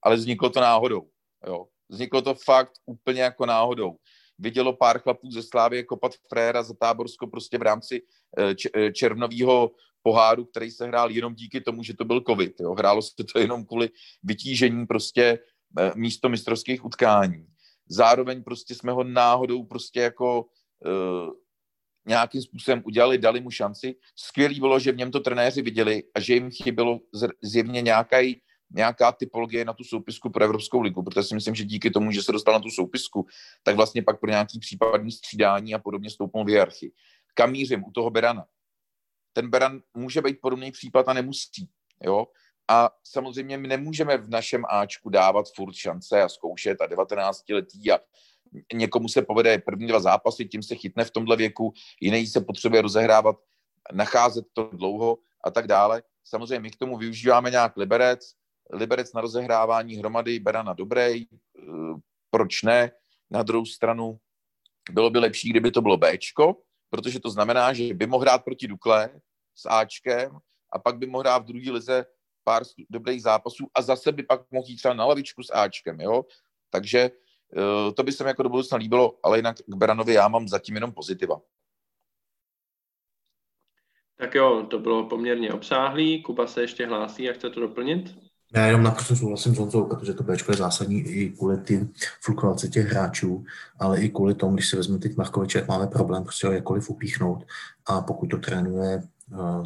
[0.03, 1.09] ale vzniklo to náhodou.
[1.47, 1.65] Jo.
[1.89, 3.95] Vzniklo to fakt úplně jako náhodou.
[4.39, 8.01] Vidělo pár chlapů ze Slávy kopat Fréra za Táborsko prostě v rámci
[8.37, 9.71] eh, eh, červnového
[10.01, 12.59] poháru, který se hrál jenom díky tomu, že to byl covid.
[12.59, 12.73] Jo.
[12.73, 13.89] Hrálo se to jenom kvůli
[14.23, 15.39] vytížení prostě
[15.79, 17.47] eh, místo mistrovských utkání.
[17.89, 20.45] Zároveň prostě jsme ho náhodou prostě jako
[20.85, 21.33] uh,
[22.07, 23.95] nějakým způsobem udělali, dali mu šanci.
[24.15, 26.99] Skvělý bylo, že v něm to trenéři viděli a že jim chybělo
[27.43, 28.17] zjevně nějaká,
[28.71, 32.23] nějaká typologie na tu soupisku pro Evropskou ligu, protože si myslím, že díky tomu, že
[32.23, 33.25] se dostal na tu soupisku,
[33.63, 36.91] tak vlastně pak pro nějaký případný střídání a podobně stoupnul v hierarchii.
[37.33, 37.83] Kam mířím?
[37.83, 38.45] U toho Berana
[39.35, 41.69] ten Beran může být podobný případ a nemusí.
[42.03, 42.25] Jo?
[42.67, 47.91] A samozřejmě my nemůžeme v našem Ačku dávat furt šance a zkoušet a 19 letý
[47.91, 47.99] a
[48.73, 52.81] někomu se povede první dva zápasy, tím se chytne v tomhle věku, jiný se potřebuje
[52.81, 53.35] rozehrávat,
[53.91, 56.03] nacházet to dlouho a tak dále.
[56.23, 58.31] Samozřejmě my k tomu využíváme nějak Liberec,
[58.73, 61.27] Liberec na rozehrávání hromady Berana dobrý, eh,
[62.29, 62.91] proč ne?
[63.29, 64.19] Na druhou stranu
[64.91, 66.55] bylo by lepší, kdyby to bylo Bčko,
[66.89, 69.09] protože to znamená, že by mohl hrát proti Dukle
[69.55, 70.37] s Ačkem
[70.73, 72.05] a pak by mohl hrát v druhé lize
[72.45, 76.25] pár dobrých zápasů a zase by pak mohl jít třeba na lavičku s Ačkem, jo.
[76.69, 80.27] Takže eh, to by se mi jako do budoucna líbilo, ale jinak k Beranovi já
[80.27, 81.41] mám zatím jenom pozitiva.
[84.17, 86.23] Tak jo, to bylo poměrně obsáhlý.
[86.23, 88.15] Kuba se ještě hlásí a chce to doplnit?
[88.55, 92.69] Já jenom naprosto souhlasím s Honzou, protože to Bčko je zásadní i kvůli tím fluktuaci
[92.69, 93.45] těch hráčů,
[93.79, 96.89] ale i kvůli tomu, když si vezmeme teď Markoviče, jak máme problém prostě ho jakkoliv
[96.89, 97.43] upíchnout
[97.85, 99.01] a pokud to trénuje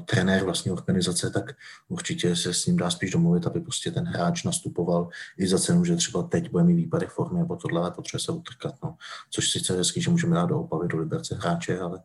[0.05, 1.45] trenér vlastní organizace, tak
[1.87, 5.85] určitě se s ním dá spíš domluvit, aby prostě ten hráč nastupoval i za cenu,
[5.85, 8.75] že třeba teď bude mít výpadek formy nebo tohle, ale potřebuje se utrkat.
[8.83, 8.95] No.
[9.29, 12.01] Což sice je hezký, že můžeme dát do opavy, do Liberce hráče, ale,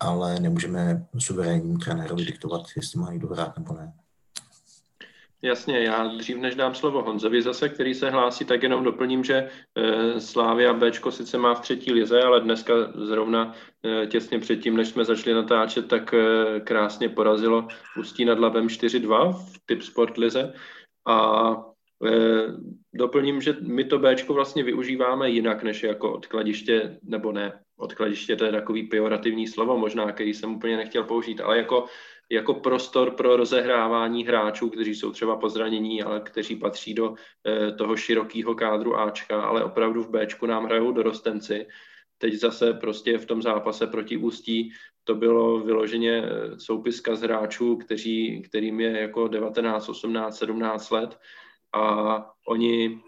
[0.00, 3.92] ale nemůžeme suverénním trenérovi diktovat, jestli má jít hrát nebo ne.
[5.42, 9.34] Jasně, já dřív než dám slovo Honzovi zase, který se hlásí, tak jenom doplním, že
[9.74, 14.88] e, Slávia Bčko sice má v třetí lize, ale dneska zrovna e, těsně předtím, než
[14.88, 17.68] jsme začali natáčet, tak e, krásně porazilo
[17.98, 20.52] Ústí nad Labem 4-2 v Typ Sport lize.
[21.06, 21.56] A
[22.94, 28.44] Doplním, že my to Bčko vlastně využíváme jinak, než jako odkladiště, nebo ne, odkladiště to
[28.44, 31.86] je takový pejorativní slovo možná, který jsem úplně nechtěl použít, ale jako,
[32.30, 37.14] jako prostor pro rozehrávání hráčů, kteří jsou třeba po zranění, ale kteří patří do
[37.46, 41.66] eh, toho širokého kádru Ačka, ale opravdu v Bčku nám hrajou dorostenci.
[42.18, 44.72] Teď zase prostě v tom zápase proti Ústí
[45.04, 51.18] to bylo vyloženě eh, soupiska z hráčů, kteří, kterým je jako 19, 18, 17 let
[51.72, 53.00] a oni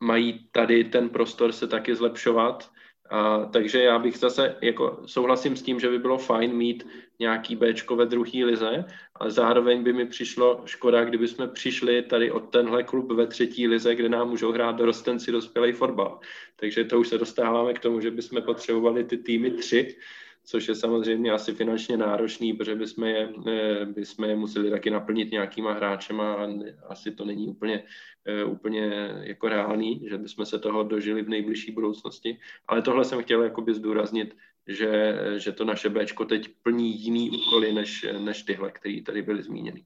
[0.00, 2.70] mají tady ten prostor se taky zlepšovat.
[3.10, 6.86] A, takže já bych zase jako souhlasím s tím, že by bylo fajn mít
[7.18, 8.84] nějaký Bčko ve druhé lize,
[9.14, 13.68] ale zároveň by mi přišlo škoda, kdyby jsme přišli tady od tenhle klub ve třetí
[13.68, 16.20] lize, kde nám můžou hrát dorostenci dospělý fotbal.
[16.56, 19.96] Takže to už se dostáváme k tomu, že bychom potřebovali ty týmy tři,
[20.44, 25.30] což je samozřejmě asi finančně náročný, protože bychom je, eh, bychom je museli taky naplnit
[25.30, 26.48] nějakýma hráčema a
[26.88, 27.84] asi to není úplně,
[28.24, 32.38] eh, úplně jako reálný, že bychom se toho dožili v nejbližší budoucnosti.
[32.68, 34.36] Ale tohle jsem chtěl jakoby zdůraznit,
[34.66, 39.42] že, že to naše Bčko teď plní jiný úkoly, než, než tyhle, které tady byly
[39.42, 39.84] zmíněny.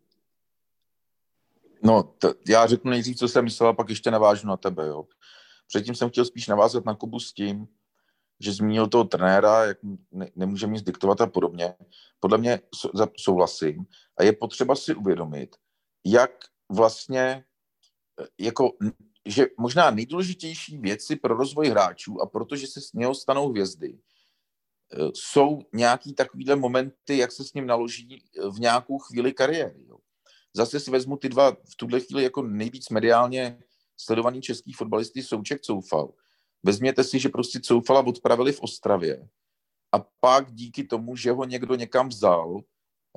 [1.83, 4.87] No, t- já řeknu nejdřív, co jsem myslel, a pak ještě navážu na tebe.
[4.87, 5.05] Jo.
[5.69, 7.67] Předtím jsem chtěl spíš navázat na Kubu s tím,
[8.41, 9.79] že zmínil toho trenéra, jak
[10.13, 11.75] ne, nemůže nic diktovat a podobně.
[12.21, 12.61] Podle mě
[13.19, 13.87] souhlasím.
[14.17, 15.57] A je potřeba si uvědomit,
[16.07, 16.31] jak
[16.73, 17.45] vlastně,
[18.21, 18.71] eh, jako,
[19.27, 24.97] že možná nejdůležitější věci pro rozvoj hráčů a protože se s něho stanou hvězdy, eh,
[25.15, 29.85] jsou nějaký takovýhle momenty, jak se s ním naloží eh, v nějakou chvíli kariéry.
[29.89, 29.99] Jo.
[30.55, 33.59] Zase si vezmu ty dva v tuhle chvíli jako nejvíc mediálně
[33.97, 36.13] sledovaný český fotbalisty Souček Coufal
[36.63, 39.29] Vezměte si, že prostě Coufala odpravili v Ostravě
[39.93, 42.61] a pak díky tomu, že ho někdo někam vzal,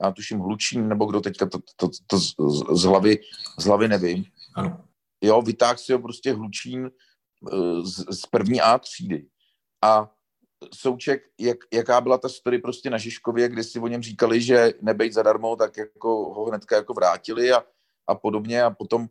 [0.04, 2.36] já tuším Hlučín, nebo kdo teďka to, to, to, to z,
[2.72, 3.20] z, hlavy,
[3.60, 4.26] z hlavy nevím,
[4.56, 4.86] ano.
[5.22, 6.92] jo, vytáhl si ho prostě Hlučín
[7.54, 9.28] eh, z, z první A třídy.
[9.84, 10.12] A
[10.74, 14.74] Souček, jak, jaká byla ta story prostě na Žižkově, kdy si o něm říkali, že
[14.82, 17.64] nebejt zadarmo, tak jako ho hnedka jako vrátili a,
[18.08, 19.08] a podobně a potom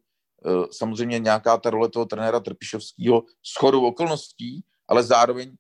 [0.70, 5.56] samozřejmě nějaká ta role toho trenéra Trpišovského s chodou okolností, ale zároveň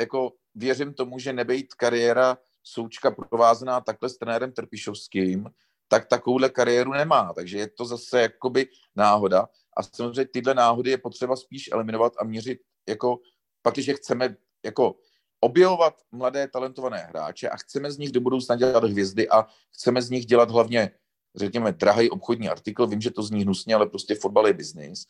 [0.00, 5.50] jako věřím tomu, že nebejt kariéra Součka provázená takhle s trenérem Trpišovským,
[5.88, 7.32] tak takovouhle kariéru nemá.
[7.34, 9.48] Takže je to zase jakoby náhoda.
[9.76, 12.58] A samozřejmě tyhle náhody je potřeba spíš eliminovat a měřit
[12.88, 13.18] jako,
[13.62, 14.94] pak, když chceme jako
[15.40, 20.10] objevovat mladé talentované hráče a chceme z nich do budoucna dělat hvězdy a chceme z
[20.10, 20.90] nich dělat hlavně
[21.36, 25.04] řekněme, drahý obchodní artikl, vím, že to zní hnusně, ale prostě fotbal je biznis,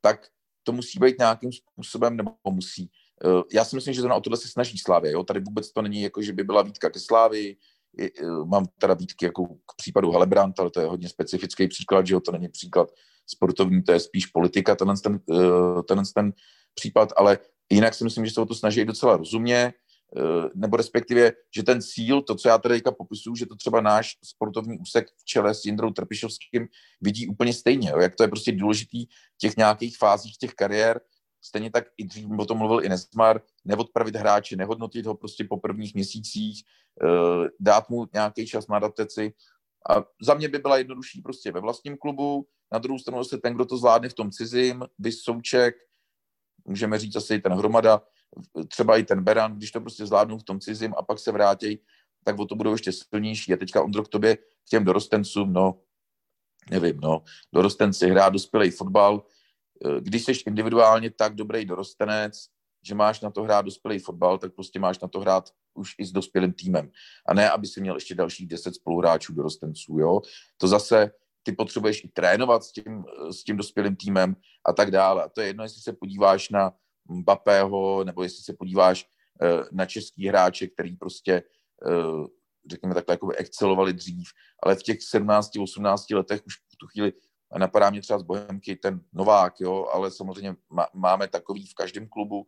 [0.00, 0.26] tak
[0.62, 2.90] to musí být nějakým způsobem, nebo musí.
[3.24, 5.12] Eh, já si myslím, že to o tohle se snaží Slávě.
[5.12, 5.24] Jo?
[5.24, 7.56] Tady vůbec to není jako, že by byla výtka ke Slávy.
[8.00, 8.10] Eh,
[8.44, 12.20] mám teda výtky jako k případu Helebrant, ale to je hodně specifický příklad, že jo?
[12.20, 12.88] to není příklad
[13.26, 16.32] sportovní, to je spíš politika, tenhle ten, eh, tenhle ten
[16.74, 17.38] případ, ale
[17.70, 19.72] jinak si myslím, že se o to snaží docela rozumně.
[20.16, 23.80] Eh, nebo respektive, že ten cíl, to, co já tady teďka popisuju, že to třeba
[23.80, 26.68] náš sportovní úsek v čele s Jindrou Trpišovským
[27.00, 31.00] vidí úplně stejně, jo, jak to je prostě důležitý v těch nějakých fázích těch kariér,
[31.42, 35.56] stejně tak i dřív o tom mluvil i Nesmar, neodpravit hráče, nehodnotit ho prostě po
[35.56, 36.62] prvních měsících,
[37.02, 39.32] eh, dát mu nějaký čas na adaptaci.
[39.90, 43.54] A za mě by byla jednodušší prostě ve vlastním klubu, na druhou stranu se ten,
[43.54, 45.74] kdo to zvládne v tom cizím, vys Souček,
[46.64, 48.02] můžeme říct asi ten Hromada,
[48.68, 51.78] třeba i ten Beran, když to prostě zvládnou v tom cizím a pak se vrátí,
[52.24, 53.52] tak o to budou ještě silnější.
[53.52, 55.80] A teďka Ondro k tobě, k těm dorostencům, no,
[56.70, 57.22] nevím, no,
[57.54, 59.22] dorostenci hrá dospělý fotbal,
[59.86, 62.46] eh, když jsi individuálně tak dobrý dorostenec,
[62.82, 66.04] že máš na to hrát dospělý fotbal, tak prostě máš na to hrát už i
[66.04, 66.90] s dospělým týmem.
[67.26, 70.20] A ne, aby si měl ještě dalších deset spoluhráčů dorostenců, jo.
[70.56, 71.10] To zase
[71.42, 75.22] ty potřebuješ i trénovat s tím, eh, s tím dospělým týmem a tak dále.
[75.22, 76.72] A to je jedno, jestli se podíváš na
[77.08, 79.06] Mbappého, nebo jestli se podíváš
[79.42, 81.32] eh, na český hráče, který prostě,
[81.86, 82.26] eh,
[82.70, 84.28] řekněme takhle, jako excelovali dřív,
[84.62, 87.12] ale v těch 17-18 letech už v tu chvíli
[87.58, 90.56] napadá mě třeba z Bohemky ten Novák, jo, ale samozřejmě
[90.94, 92.46] máme takový v každém klubu,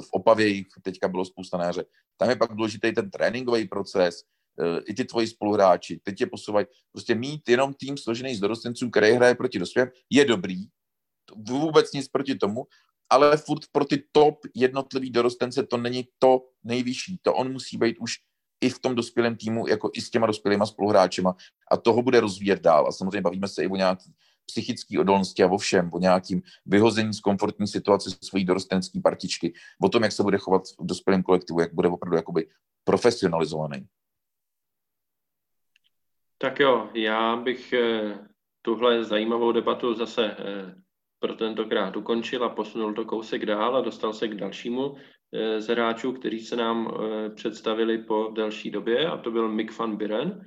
[0.00, 1.84] v Opavě jich teďka bylo spousta na jaře.
[2.16, 4.22] Tam je pak důležitý ten tréninkový proces,
[4.60, 6.66] eh, i ty tvoji spoluhráči, teď je posouvají.
[6.92, 10.64] Prostě mít jenom tým složený z dorostenců, který hraje proti dospělým, je dobrý,
[11.36, 12.66] vůbec nic proti tomu,
[13.10, 17.18] ale furt pro ty top jednotlivý dorostence to není to nejvyšší.
[17.22, 18.14] To on musí být už
[18.60, 21.36] i v tom dospělém týmu, jako i s těma dospělýma spoluhráčema
[21.70, 22.86] a toho bude rozvíjet dál.
[22.88, 24.14] A samozřejmě bavíme se i o nějaký
[24.46, 29.52] psychické odolnosti a o všem, o nějakým vyhození z komfortní situace svojí dorostenské partičky,
[29.82, 32.48] o tom, jak se bude chovat v dospělém kolektivu, jak bude opravdu jakoby
[32.84, 33.86] profesionalizovaný.
[36.38, 38.18] Tak jo, já bych eh,
[38.62, 40.74] tuhle zajímavou debatu zase eh,
[41.24, 44.94] pro tentokrát ukončil a posunul to kousek dál a dostal se k dalšímu
[45.32, 49.78] eh, z hráčů, kteří se nám eh, představili po delší době a to byl Mick
[49.78, 50.44] van Biren,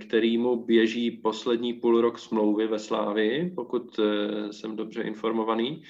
[0.00, 4.00] který mu běží poslední půl rok smlouvy ve Slávii, pokud
[4.50, 5.82] jsem dobře informovaný.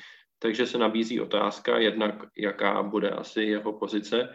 [0.43, 4.29] Takže se nabízí otázka, jednak jaká bude asi jeho pozice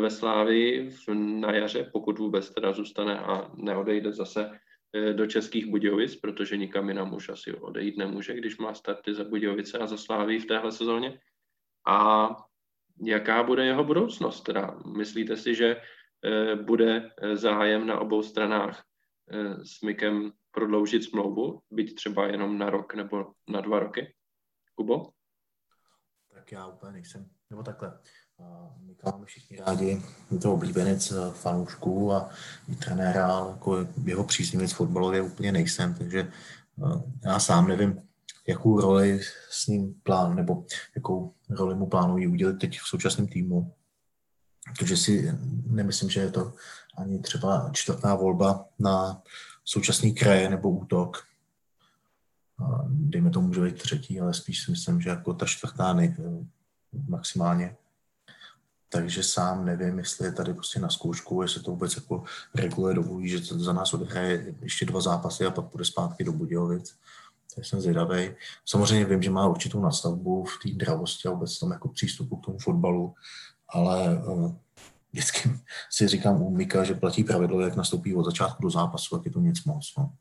[0.00, 4.65] ve Slávii na jaře, pokud vůbec teda zůstane a neodejde zase Eh,
[5.12, 9.78] do Českých Budějovic, protože nikam jinam už asi odejít nemůže, když má starty za Budějovice
[9.78, 11.20] a za Sláví v téhle sezóně.
[11.86, 12.28] A
[13.02, 14.40] jaká bude jeho budoucnost?
[14.42, 18.84] Teda myslíte si, že eh, bude eh, zájem na obou stranách
[19.62, 24.14] s Mikem prodloužit smlouvu, být třeba jenom na rok nebo na dva roky?
[24.74, 25.10] Kubo?
[26.34, 27.98] Tak já úplně nejsem, nebo takhle.
[28.80, 32.30] Mika máme všichni rádi, je to oblíbenec eh, fanoušků a
[32.68, 38.02] i trenéra, ale jako jeho příznivec fotbalově úplně nejsem, takže eh, já sám nevím,
[38.48, 39.20] jakou roli
[39.50, 40.64] s ním plán, nebo
[40.94, 43.72] jakou roli mu plánují udělat teď v současném týmu.
[44.78, 45.32] Protože si
[45.66, 46.54] nemyslím, že je to
[46.96, 49.22] ani třeba čtvrtá volba na
[49.64, 51.24] současný kraje nebo útok.
[52.88, 56.16] Dejme tomu, může být třetí, ale spíš si myslím, že jako ta čtvrtá nej,
[57.08, 57.76] maximálně
[58.88, 62.24] takže sám nevím, jestli je tady prostě na zkoušku, jestli to vůbec jako
[62.54, 66.32] reguluje dovolí, že to za nás odehraje ještě dva zápasy a pak půjde zpátky do
[66.32, 66.94] Budějovic.
[67.54, 68.30] Takže jsem zvědavý.
[68.66, 72.44] Samozřejmě vím, že má určitou nastavbu v té dravosti a vůbec tom jako přístupu k
[72.44, 73.14] tomu fotbalu,
[73.68, 74.54] ale uh,
[75.12, 75.50] vždycky
[75.90, 79.32] si říkám u Mika, že platí pravidlo, jak nastoupí od začátku do zápasu, tak je
[79.32, 79.92] to nic moc.
[79.98, 80.12] No.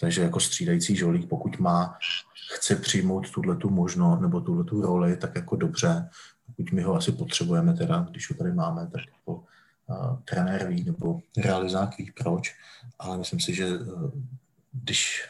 [0.00, 1.98] Takže jako střídající žolík, pokud má,
[2.54, 6.08] chce přijmout tuhle tu možnost nebo tuhle tu roli, tak jako dobře,
[6.48, 10.84] pokud my ho asi potřebujeme teda, když ho tady máme, tak jako uh, trenér ví
[10.84, 12.56] nebo realizák ví proč,
[12.98, 14.10] ale myslím si, že uh,
[14.72, 15.28] když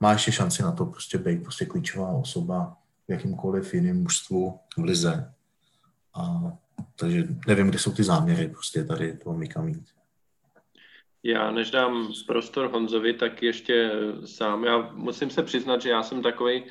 [0.00, 2.76] má ještě šanci na to prostě být prostě klíčová osoba
[3.08, 5.34] v jakýmkoliv jiném mužstvu v lize.
[6.14, 6.52] A,
[6.96, 9.84] takže nevím, kde jsou ty záměry prostě tady toho Mika mít.
[11.22, 13.90] Já než dám prostor Honzovi, tak ještě
[14.24, 14.64] sám.
[14.64, 16.64] Já musím se přiznat, že já jsem takový Eh,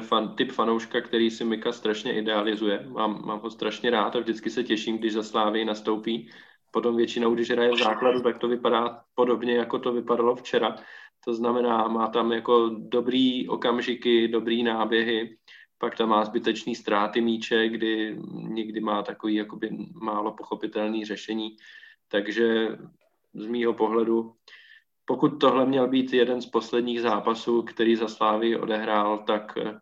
[0.00, 2.86] fan, typ fanouška, který si Mika strašně idealizuje.
[2.88, 6.30] Mám, mám ho strašně rád a vždycky se těším, když za Slávy nastoupí.
[6.70, 10.76] Potom většinou, když hraje v základu, tak to vypadá podobně, jako to vypadalo včera.
[11.24, 15.36] To znamená, má tam jako dobrý okamžiky, dobrý náběhy,
[15.78, 19.70] pak tam má zbytečný ztráty míče, kdy někdy má takový jakoby
[20.02, 21.56] málo pochopitelný řešení.
[22.08, 22.78] Takže
[23.34, 24.32] z mýho pohledu
[25.04, 29.78] pokud tohle měl být jeden z posledních zápasů, který za Slávy odehrál, tak eh,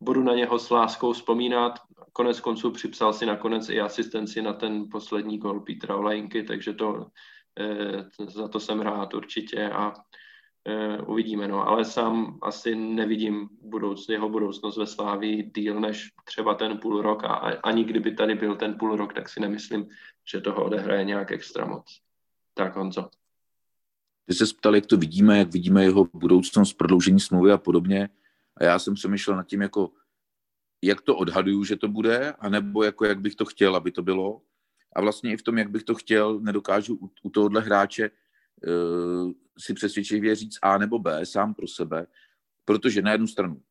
[0.00, 1.78] budu na něho s láskou vzpomínat.
[2.12, 7.06] Konec konců připsal si nakonec i asistenci na ten poslední gol Petra Olajinky, takže to,
[7.60, 9.92] eh, za to jsem rád určitě a
[10.68, 11.48] eh, uvidíme.
[11.48, 11.68] No.
[11.68, 17.24] Ale sám asi nevidím budouc, jeho budoucnost ve Slávii díl než třeba ten půl rok
[17.24, 17.34] a
[17.64, 19.88] ani kdyby tady byl ten půl rok, tak si nemyslím,
[20.30, 22.00] že toho odehraje nějak extra moc.
[22.54, 23.08] Tak Honzo.
[24.28, 28.08] Ty se ptal, jak to vidíme, jak vidíme jeho budoucnost, prodloužení smlouvy a podobně.
[28.56, 29.90] A já jsem přemýšlel nad tím, jako,
[30.82, 34.42] jak to odhaduju, že to bude, anebo jako, jak bych to chtěl, aby to bylo.
[34.92, 39.32] A vlastně i v tom, jak bych to chtěl, nedokážu u, u tohohle hráče uh,
[39.58, 42.06] si přesvědčivě říct A nebo B sám pro sebe,
[42.64, 43.62] protože na jednu stranu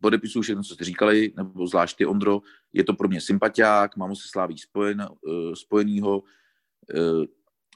[0.00, 2.42] podepisuju všechno, co jste říkali, nebo zvlášť ty, Ondro,
[2.72, 7.24] je to pro mě sympatiák, mám se sláví spojen, uh, spojenýho, uh,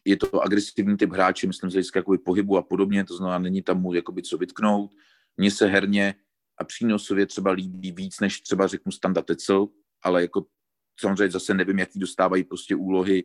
[0.05, 3.81] je to agresivní typ hráče, myslím, z hlediska pohybu a podobně, to znamená, není tam
[3.81, 4.91] mu jakoby co vytknout.
[5.37, 6.15] Mně se herně
[6.59, 9.69] a přínosově třeba líbí víc, než třeba řeknu Standa Tecel,
[10.03, 10.47] ale jako
[11.01, 13.25] samozřejmě zase nevím, jaký dostávají prostě úlohy,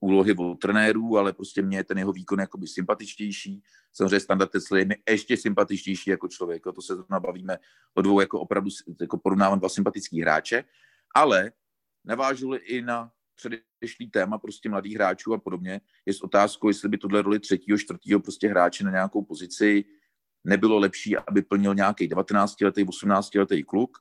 [0.00, 3.62] úlohy od trenérů, ale prostě mě je ten jeho výkon jakoby sympatičtější.
[3.92, 7.58] Samozřejmě Standa Tecel je ještě sympatičtější jako člověk, to se zrovna bavíme
[7.94, 10.64] o dvou jako opravdu jako porovnávám dva sympatický hráče,
[11.14, 11.52] ale
[12.04, 16.98] navážu i na předešlý téma prostě mladých hráčů a podobně, je s otázkou, jestli by
[16.98, 19.84] tohle roli třetího, čtvrtého prostě hráče na nějakou pozici
[20.44, 23.98] nebylo lepší, aby plnil nějaký 19-letý, 18-letý kluk.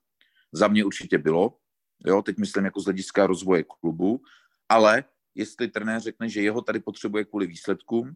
[0.51, 1.57] Za mě určitě bylo,
[2.05, 4.21] jo, teď myslím jako z hlediska rozvoje klubu,
[4.69, 5.03] ale
[5.35, 8.13] jestli trenér řekne, že jeho tady potřebuje kvůli výsledkům,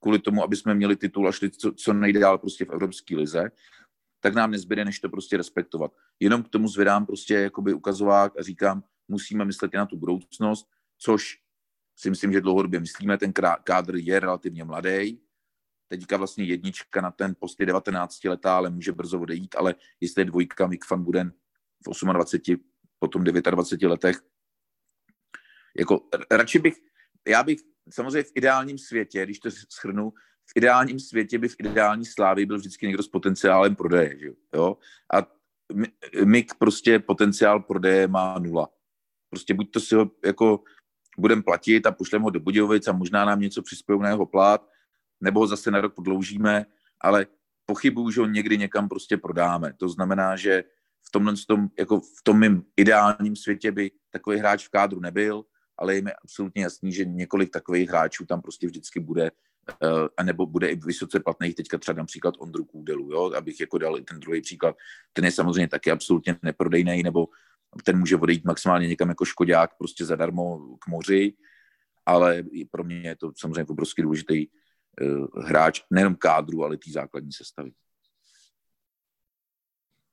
[0.00, 3.50] kvůli tomu, aby jsme měli titul a šli co, co nejdál prostě v Evropské lize,
[4.20, 5.92] tak nám nezbyde, než to prostě respektovat.
[6.20, 10.68] Jenom k tomu zvedám prostě jakoby ukazovák a říkám, musíme myslet i na tu budoucnost,
[10.98, 11.38] což
[11.96, 13.32] si myslím, že dlouhodobě myslíme, ten
[13.64, 15.20] kádr je relativně mladý,
[15.88, 20.24] teďka vlastně jednička na ten post 19 letá, ale může brzo odejít, ale jestli je
[20.24, 21.32] dvojka Mick van Buden
[21.86, 22.64] v 28,
[22.98, 24.16] potom 29 letech,
[25.78, 26.74] jako radši bych,
[27.28, 27.58] já bych
[27.90, 30.12] samozřejmě v ideálním světě, když to schrnu,
[30.46, 34.76] v ideálním světě by v ideální slávě byl vždycky někdo s potenciálem prodeje, že jo?
[35.14, 35.40] A
[36.24, 38.68] Mik prostě potenciál prodeje má nula.
[39.30, 40.64] Prostě buď to si ho jako
[41.18, 44.68] budeme platit a pošleme ho do Budějovic a možná nám něco přispějí na jeho plát,
[45.20, 46.66] nebo ho zase na rok podloužíme,
[47.00, 47.26] ale
[47.66, 49.72] pochybuju, že ho někdy někam prostě prodáme.
[49.76, 50.64] To znamená, že
[51.06, 55.44] v tomhle tom, jako v tom mým ideálním světě by takový hráč v kádru nebyl,
[55.78, 59.30] ale je mi absolutně jasný, že několik takových hráčů tam prostě vždycky bude,
[59.82, 63.78] uh, a nebo bude i vysoce platných, teďka třeba například Ondru Kůdelu, jo, abych jako
[63.78, 64.76] dal ten druhý příklad,
[65.12, 67.28] ten je samozřejmě taky absolutně neprodejný, nebo
[67.84, 71.34] ten může odejít maximálně někam jako škodák prostě zadarmo k moři,
[72.06, 77.32] ale pro mě je to samozřejmě obrovský důležitý uh, hráč, nejenom kádru, ale té základní
[77.32, 77.72] sestavy.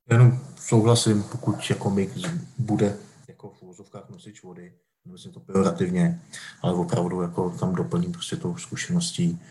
[0.10, 2.12] Jenom souhlasím, pokud jako Mik
[2.58, 2.98] bude
[3.28, 4.74] jako v úzovkách nosič vody,
[5.06, 6.22] myslím to pejorativně,
[6.62, 9.42] ale opravdu jako tam doplním prostě tou zkušeností,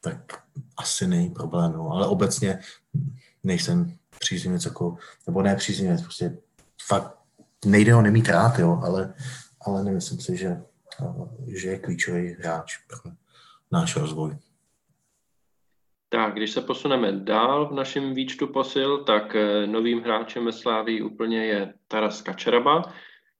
[0.00, 0.42] tak
[0.76, 1.90] asi není problém, no.
[1.90, 2.58] ale obecně
[3.44, 4.96] nejsem příznivec jako,
[5.26, 6.38] nebo ne příznivec, prostě
[6.86, 7.25] fakt
[7.64, 9.14] nejde ho nemít rád, jo, ale,
[9.66, 10.62] ale nemyslím si, že,
[11.46, 13.12] že je klíčový hráč pro
[13.72, 14.36] náš rozvoj.
[16.08, 21.02] Tak, když se posuneme dál v našem výčtu posil, tak eh, novým hráčem ve Slávii
[21.02, 22.82] úplně je Taras Kačeraba,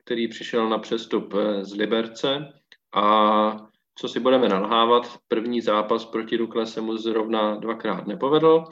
[0.05, 2.53] který přišel na přestup eh, z Liberce
[2.95, 3.57] a
[3.99, 8.64] co si budeme nalhávat, první zápas proti Dukle se mu zrovna dvakrát nepovedl.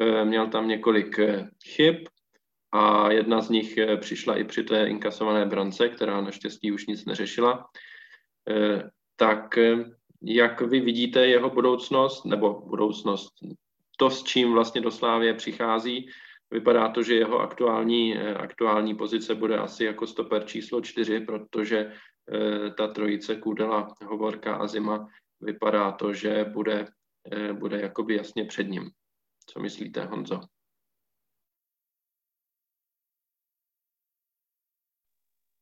[0.00, 1.20] Eh, měl tam několik
[1.64, 1.96] chyb
[2.76, 7.68] a jedna z nich přišla i při té inkasované brance, která naštěstí už nic neřešila.
[9.16, 9.58] Tak
[10.22, 13.32] jak vy vidíte jeho budoucnost, nebo budoucnost,
[13.96, 16.08] to, s čím vlastně do Slávě přichází,
[16.50, 21.92] vypadá to, že jeho aktuální, eh, aktuální pozice bude asi jako stoper číslo čtyři, protože
[22.32, 25.08] eh, ta trojice Kůdela, Hovorka a Zima
[25.40, 26.86] vypadá to, že bude,
[27.32, 28.90] eh, bude jakoby jasně před ním.
[29.46, 30.40] Co myslíte, Honzo?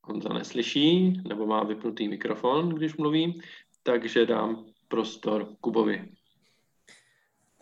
[0.07, 3.41] Honza neslyší, nebo má vypnutý mikrofon, když mluví
[3.85, 6.09] takže dám prostor Kubovi.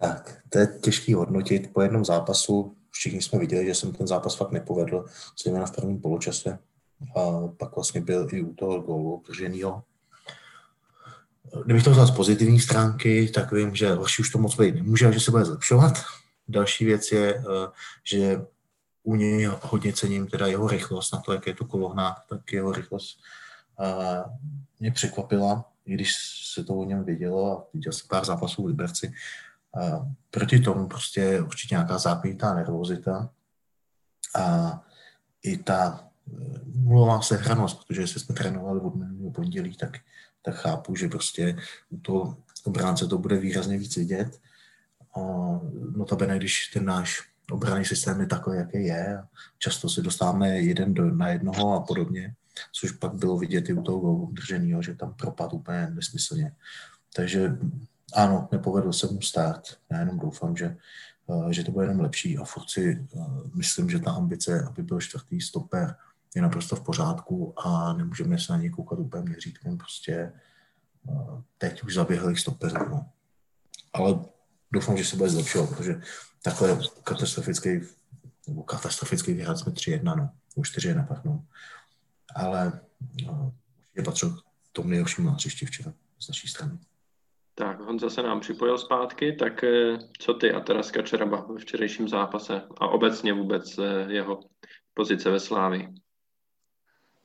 [0.01, 2.77] Tak, to je těžký hodnotit po jednom zápasu.
[2.91, 5.05] Všichni jsme viděli, že jsem ten zápas fakt nepovedl,
[5.45, 6.59] zejména v prvním poločase.
[7.17, 9.83] A pak vlastně byl i u toho gólu drženýho.
[11.65, 15.13] Kdybych to vzal z pozitivní stránky, tak vím, že horší už to moc být nemůže,
[15.13, 15.93] že se bude zlepšovat.
[16.49, 17.69] Další věc je, eh,
[18.05, 18.47] že
[19.03, 22.73] u něj hodně cením teda jeho rychlost, na to, jak je to kolohnák, tak jeho
[22.73, 23.21] rychlost
[23.81, 24.25] eh,
[24.81, 26.17] mě překvapila i když
[26.55, 29.13] se to o něm vědělo a viděl jsem pár zápasů v Liberci.
[29.75, 33.31] A proti tomu prostě určitě nějaká zápětá nervozita
[34.35, 34.81] a
[35.43, 36.09] i ta
[36.75, 39.99] nulová sehranost, protože se jsme trénovali od minulého pondělí, tak,
[40.43, 41.57] tak chápu, že prostě
[41.91, 44.41] u toho obránce to bude výrazně víc vidět.
[45.17, 45.21] A
[45.97, 49.23] notabene, když ten náš obranný systém je takový, jaký je,
[49.59, 52.35] často se dostáváme jeden do, na jednoho a podobně,
[52.73, 56.53] což pak bylo vidět i u toho drženého, že tam propad úplně nesmyslně.
[57.17, 57.59] Takže
[58.15, 59.69] ano, nepovedl se mu stát.
[59.91, 60.77] Já jenom doufám, že,
[61.31, 63.21] eh, že to bude jenom lepší a furt si eh,
[63.55, 65.97] myslím, že ta ambice, aby byl čtvrtý stoper,
[66.35, 70.33] je naprosto v pořádku a nemůžeme se na něj koukat úplně měřítkem prostě
[71.09, 72.89] eh, teď už zaběhlých stoperů.
[72.89, 73.07] No.
[73.93, 74.21] Ale
[74.73, 76.01] doufám, že se bude zlepšovat, protože
[76.43, 77.69] takhle katastrofický
[78.49, 80.31] nebo katastrofický vyhrát jsme 3-1, no.
[80.57, 81.43] Už 4-1, pardon
[82.35, 82.81] ale
[83.27, 83.53] no,
[83.97, 84.43] je patřil k
[84.73, 86.79] tomu nejhoršímu na hřišti včera z naší strany.
[87.55, 92.09] Tak, Honza se nám připojil zpátky, tak eh, co ty a teraz Kačeraba ve včerejším
[92.09, 94.41] zápase a obecně vůbec eh, jeho
[94.95, 95.89] pozice ve Slávi?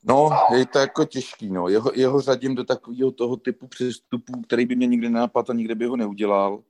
[0.04, 1.68] No, je to jako těžký, no.
[1.68, 5.74] Jeho, jeho řadím do takového toho typu přestupů, který by mě nikdy nenapadl a nikdy
[5.74, 6.62] by ho neudělal.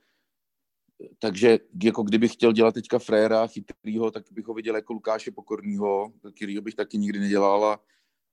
[1.18, 6.12] Takže jako kdybych chtěl dělat teďka fréra chytrýho, tak bych ho viděl jako Lukáše Pokorního,
[6.36, 7.80] kterýho bych taky nikdy nedělal a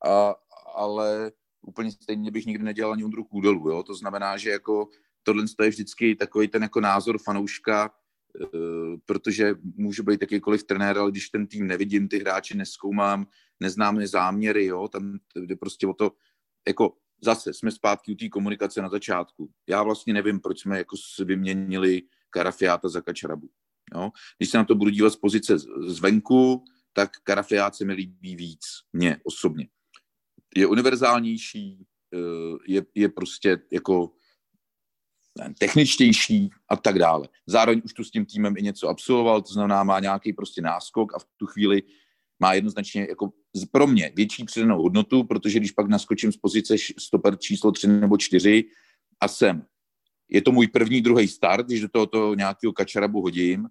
[0.05, 0.35] a,
[0.75, 1.31] ale
[1.61, 3.83] úplně stejně bych nikdy nedělal ani Ondru Kůdelu, jo?
[3.83, 4.87] to znamená, že jako
[5.23, 7.91] tohle je vždycky takový ten jako názor fanouška,
[8.41, 8.47] e,
[9.05, 13.27] protože může být jakýkoliv trenér, ale když ten tým nevidím, ty hráče neskoumám,
[13.59, 16.11] neznám záměry, jo, tam jde prostě o to,
[16.67, 19.49] jako zase jsme zpátky u té komunikace na začátku.
[19.69, 22.01] Já vlastně nevím, proč jsme jako vyměnili
[22.35, 23.49] Karafiáta za Kačarabu.
[23.95, 24.11] Jo?
[24.37, 25.57] Když se na to budu dívat z pozice
[25.87, 26.63] zvenku,
[26.93, 29.67] tak Karafiát se mi líbí víc, mně osobně
[30.55, 34.11] je univerzálnější, eh, je, je prostě jako
[35.59, 37.27] techničtější a tak dále.
[37.47, 41.15] Zároveň už tu s tím týmem i něco absolvoval, to znamená má nějaký prostě náskok
[41.15, 41.83] a v tu chvíli
[42.39, 43.31] má jednoznačně jako
[43.71, 48.17] pro mě větší přidanou hodnotu, protože když pak naskočím z pozice stoper číslo 3 nebo
[48.17, 48.63] 4
[49.19, 49.65] a jsem
[50.29, 53.67] je to můj první, druhý start, když do tohoto nějakého kačarabu hodím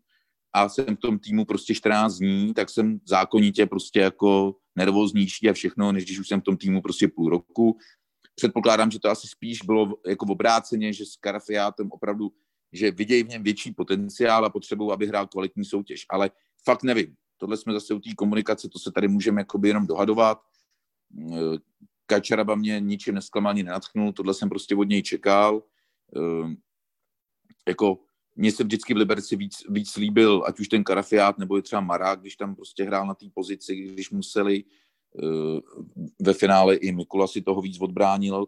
[0.53, 5.53] a jsem v tom týmu prostě 14 dní, tak jsem zákonitě prostě jako nervóznější a
[5.53, 7.77] všechno, než když už jsem v tom týmu prostě půl roku.
[8.35, 12.33] Předpokládám, že to asi spíš bylo jako obráceně, že s Karafiátem opravdu,
[12.73, 16.07] že vidějí v něm větší potenciál a potřebují, aby hrál kvalitní soutěž.
[16.11, 16.31] Ale
[16.65, 17.15] fakt nevím.
[17.37, 20.39] Tohle jsme zase u té komunikace, to se tady můžeme jakoby jenom dohadovat.
[22.07, 25.63] Kačaraba mě ničím nesklamal, ani nenatchnul, tohle jsem prostě od něj čekal.
[26.17, 26.57] Ehm,
[27.69, 27.99] jako
[28.37, 31.81] mně se vždycky v Liberci víc, víc líbil, ať už ten Karafiát nebo je třeba
[31.81, 35.61] Marák, když tam prostě hrál na té pozici, když museli uh,
[36.23, 38.47] ve finále i Mikula si toho víc odbránil.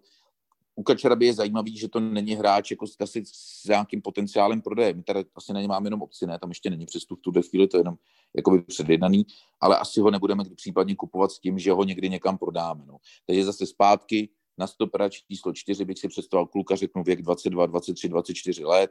[0.75, 4.95] U Kačaraby je zajímavý, že to není hráč jako asi s nějakým potenciálem prodeje.
[4.95, 6.39] My tady asi na ně máme jenom obci, ne?
[6.39, 7.97] Tam ještě není přestup v tuhle chvíli, to je jenom
[8.37, 9.27] jakoby předjednaný,
[9.61, 12.85] ale asi ho nebudeme případně kupovat s tím, že ho někdy někam prodáme.
[12.87, 12.97] No.
[13.27, 14.29] Takže zase zpátky
[14.59, 18.91] na stopera číslo 4 bych si představoval kluka, řeknu věk 22, 23, 24 let,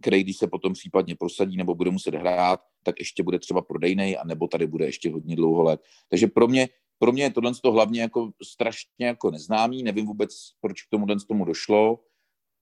[0.00, 4.18] který když se potom případně prosadí nebo bude muset hrát, tak ještě bude třeba prodejnej,
[4.20, 5.80] a nebo tady bude ještě hodně dlouho let.
[6.08, 6.68] Takže pro mě,
[6.98, 11.06] pro mě je tohle to hlavně jako strašně jako neznámý, nevím vůbec, proč k tomu
[11.28, 12.00] tomu došlo.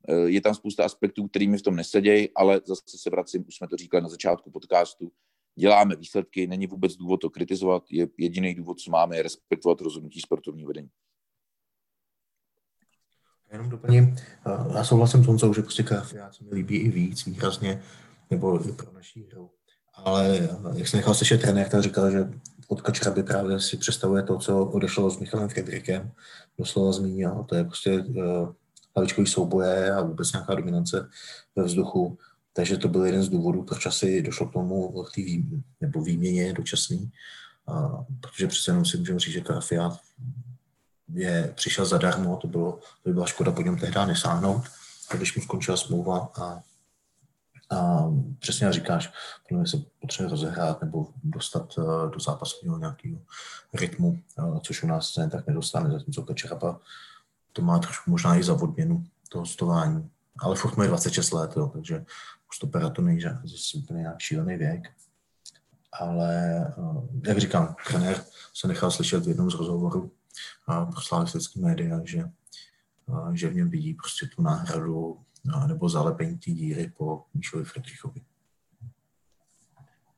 [0.08, 3.56] Eh, je tam spousta aspektů, který mi v tom nesedějí, ale zase se vracím, už
[3.56, 5.12] jsme to říkali na začátku podcastu,
[5.58, 10.20] děláme výsledky, není vůbec důvod to kritizovat, je jediný důvod, co máme, je respektovat rozhodnutí
[10.20, 10.88] sportovního vedení.
[13.52, 14.16] Jenom doplním,
[14.74, 17.82] já souhlasím s Honzou, že prostě grafiát se mi líbí i víc, výrazně,
[18.30, 19.50] nebo i pro naší hru.
[19.94, 22.30] Ale jak jsem nechal slyšet trenér, tak říkal, že
[22.68, 26.10] od Kačraby právě si představuje to, co odešlo s Michalem Friedrichem,
[26.58, 28.52] doslova zmínil, to je prostě uh,
[28.96, 31.08] hlavičkový souboje a vůbec nějaká dominance
[31.56, 32.18] ve vzduchu.
[32.52, 36.02] Takže to byl jeden z důvodů, proč asi došlo k tomu, k té vý, nebo
[36.02, 37.10] výměně dočasný,
[37.68, 40.00] uh, protože přece jenom si můžeme říct, že Karafiát
[41.14, 44.62] je, přišel zadarmo, to, bylo, to by byla škoda po něm tehdy nesáhnout,
[45.16, 46.60] když mu skončila smlouva a,
[47.76, 48.08] a
[48.38, 49.12] přesně říkáš,
[49.48, 53.18] podle se potřebuje rozehrát nebo dostat uh, do zápasového nějakého
[53.74, 56.80] rytmu, uh, což u nás se tak nedostane, zatímco Pečerapa
[57.52, 60.10] to má trošku možná i za odměnu to hostování,
[60.40, 62.04] ale furt má 26 let, jo, takže
[62.50, 64.88] už to to není zase úplně nějak šílený věk.
[65.92, 68.24] Ale, uh, jak říkám, trenér
[68.54, 70.10] se nechal slyšet v jednom z rozhovorů,
[70.66, 72.24] pro slavistické média, že,
[73.32, 75.18] že v něm vidí prostě tu náhradu
[75.66, 78.20] nebo zalepení té díry po Míšovi Friedrichovi.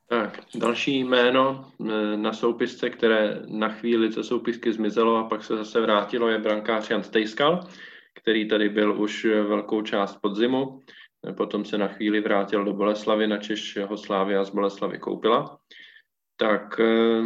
[0.07, 5.57] Tak, další jméno e, na soupisce, které na chvíli ze soupisky zmizelo a pak se
[5.57, 7.67] zase vrátilo, je brankář Jan Stejskal,
[8.13, 10.81] který tady byl už velkou část podzimu.
[11.29, 15.59] E, potom se na chvíli vrátil do Boleslavy, na Češ ho Slávia z Boleslavy koupila.
[16.35, 17.21] Tak e,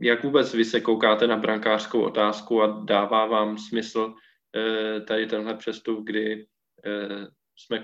[0.00, 4.14] jak vůbec vy se koukáte na brankářskou otázku a dává vám smysl
[4.56, 6.46] eh, tady tenhle přestup, kdy
[6.86, 7.82] eh, jsme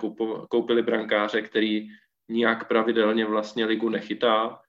[0.48, 1.88] koupili brankáře, který
[2.28, 4.60] nijak pravidelně vlastně ligu nechytá,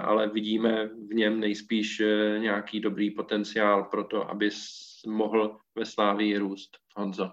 [0.00, 4.50] ale vidíme v něm nejspíš eh, nějaký dobrý potenciál pro to, aby
[5.06, 6.78] mohl ve Slávii růst.
[6.96, 7.32] Honzo.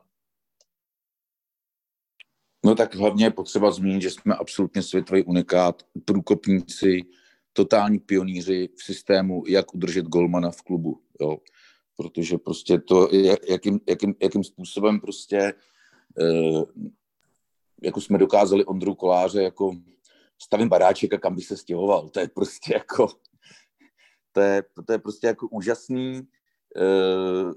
[2.65, 7.02] No tak hlavně je potřeba zmínit, že jsme absolutně světový unikát, průkopníci,
[7.54, 11.38] totální pionýři v systému, jak udržet golmana v klubu, jo.
[11.96, 13.10] Protože prostě to,
[13.50, 15.54] jakým, jakým, jakým způsobem prostě
[16.22, 16.64] eh,
[17.84, 19.76] jako jsme dokázali Ondru Koláře jako
[20.42, 22.10] stavím baráček a kam by se stěhoval.
[22.10, 23.08] To je prostě jako
[24.34, 26.22] to je, to je prostě jako úžasný.
[26.78, 27.54] Eh,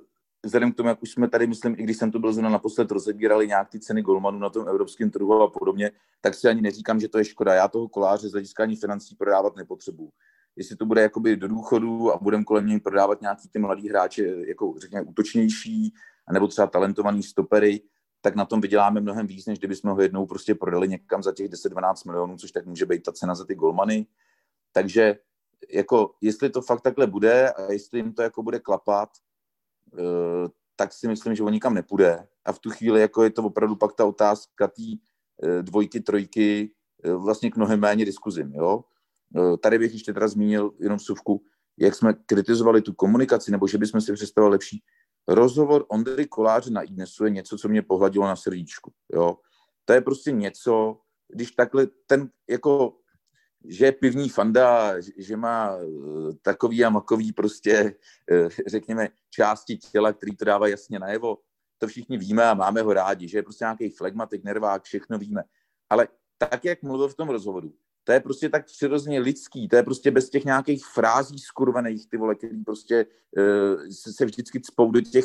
[0.47, 2.91] vzhledem k tomu, jak už jsme tady, myslím, i když jsem to byl zrovna naposled,
[2.91, 5.91] rozebírali nějak ty ceny golmanů na tom evropském trhu a podobně,
[6.21, 7.55] tak si ani neříkám, že to je škoda.
[7.55, 10.11] Já toho koláře z hlediska ani financí prodávat nepotřebuju.
[10.57, 14.23] Jestli to bude jakoby do důchodu a budeme kolem něj prodávat nějaký ty mladý hráče,
[14.47, 15.95] jako řekněme útočnější,
[16.33, 17.81] nebo třeba talentovaný stopery,
[18.21, 21.51] tak na tom vyděláme mnohem víc, než kdybychom ho jednou prostě prodali někam za těch
[21.51, 24.07] 10-12 milionů, což tak může být ta cena za ty golmany.
[24.73, 25.19] Takže
[25.71, 29.09] jako, jestli to fakt takhle bude a jestli jim to jako bude klapat,
[30.77, 32.27] tak si myslím, že on nikam nepůjde.
[32.45, 34.83] A v tu chvíli jako je to opravdu pak ta otázka té
[35.43, 36.71] eh, dvojky, trojky,
[37.05, 38.53] eh, vlastně k mnohem méně diskuzím.
[38.55, 38.85] Jo?
[39.61, 41.43] Tady bych ještě teda zmínil jenom suvku,
[41.79, 44.83] jak jsme kritizovali tu komunikaci, nebo že bychom si představili lepší.
[45.29, 48.93] Rozhovor Ondry Koláře na Inesu je něco, co mě pohladilo na srdíčku.
[49.13, 49.37] Jo?
[49.85, 50.99] To je prostě něco,
[51.29, 52.97] když takhle ten jako
[53.69, 55.87] že je pivní fanda, že má eh,
[56.43, 57.95] takový a makový prostě,
[58.31, 61.39] eh, řekněme, části těla, který to dává jasně najevo.
[61.79, 65.43] To všichni víme a máme ho rádi, že je prostě nějaký flegmatik, nervák, všechno víme.
[65.91, 67.73] Ale tak, jak mluvil v tom rozhovoru,
[68.05, 72.17] to je prostě tak přirozeně lidský, to je prostě bez těch nějakých frází skurvených, ty
[72.17, 73.07] vole, který prostě
[73.91, 75.25] se, se vždycky cpou do těch,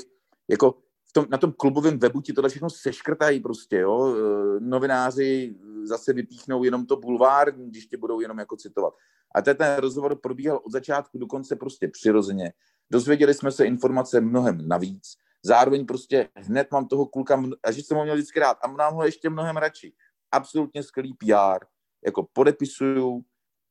[0.49, 0.76] jako
[1.11, 4.15] v tom, na tom klubovém webu ti tohle všechno seškrtají prostě, jo.
[4.15, 8.93] E, novináři zase vypíchnou jenom to bulvár, když tě budou jenom jako citovat.
[9.35, 12.53] A ten, rozhovor probíhal od začátku do konce prostě přirozeně.
[12.91, 15.13] Dozvěděli jsme se informace mnohem navíc.
[15.43, 18.93] Zároveň prostě hned mám toho kluka, a že jsem ho měl vždycky rád a mám
[18.93, 19.93] ho ještě mnohem radši.
[20.31, 21.65] Absolutně skvělý PR.
[22.05, 23.21] Jako podepisuju,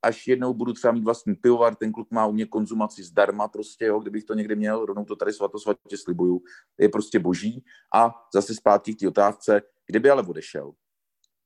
[0.03, 3.85] až jednou budu třeba mít vlastní pivovar, ten kluk má u mě konzumaci zdarma prostě,
[3.85, 6.43] jo, kdybych to někde měl, rovnou to tady svatosvatě slibuju,
[6.79, 7.65] je prostě boží.
[7.95, 10.73] A zase zpátky k té otázce, kdyby ale odešel,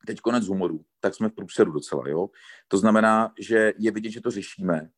[0.06, 2.30] teď konec humoru, tak jsme v průseru docela, jo.
[2.68, 4.90] To znamená, že je vidět, že to řešíme,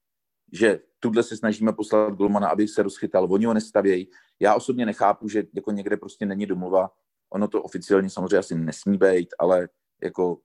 [0.52, 4.10] že tuhle se snažíme poslat Golmana, aby se rozchytal, oni ho nestavějí.
[4.40, 6.90] Já osobně nechápu, že jako někde prostě není domluva,
[7.32, 9.68] ono to oficiálně samozřejmě asi nesmí být, ale
[10.02, 10.40] jako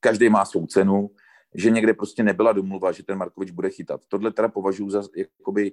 [0.00, 1.10] každý má svou cenu,
[1.54, 4.00] že někde prostě nebyla domluva, že ten Markovič bude chytat.
[4.08, 5.72] Tohle teda považuji za, jakoby,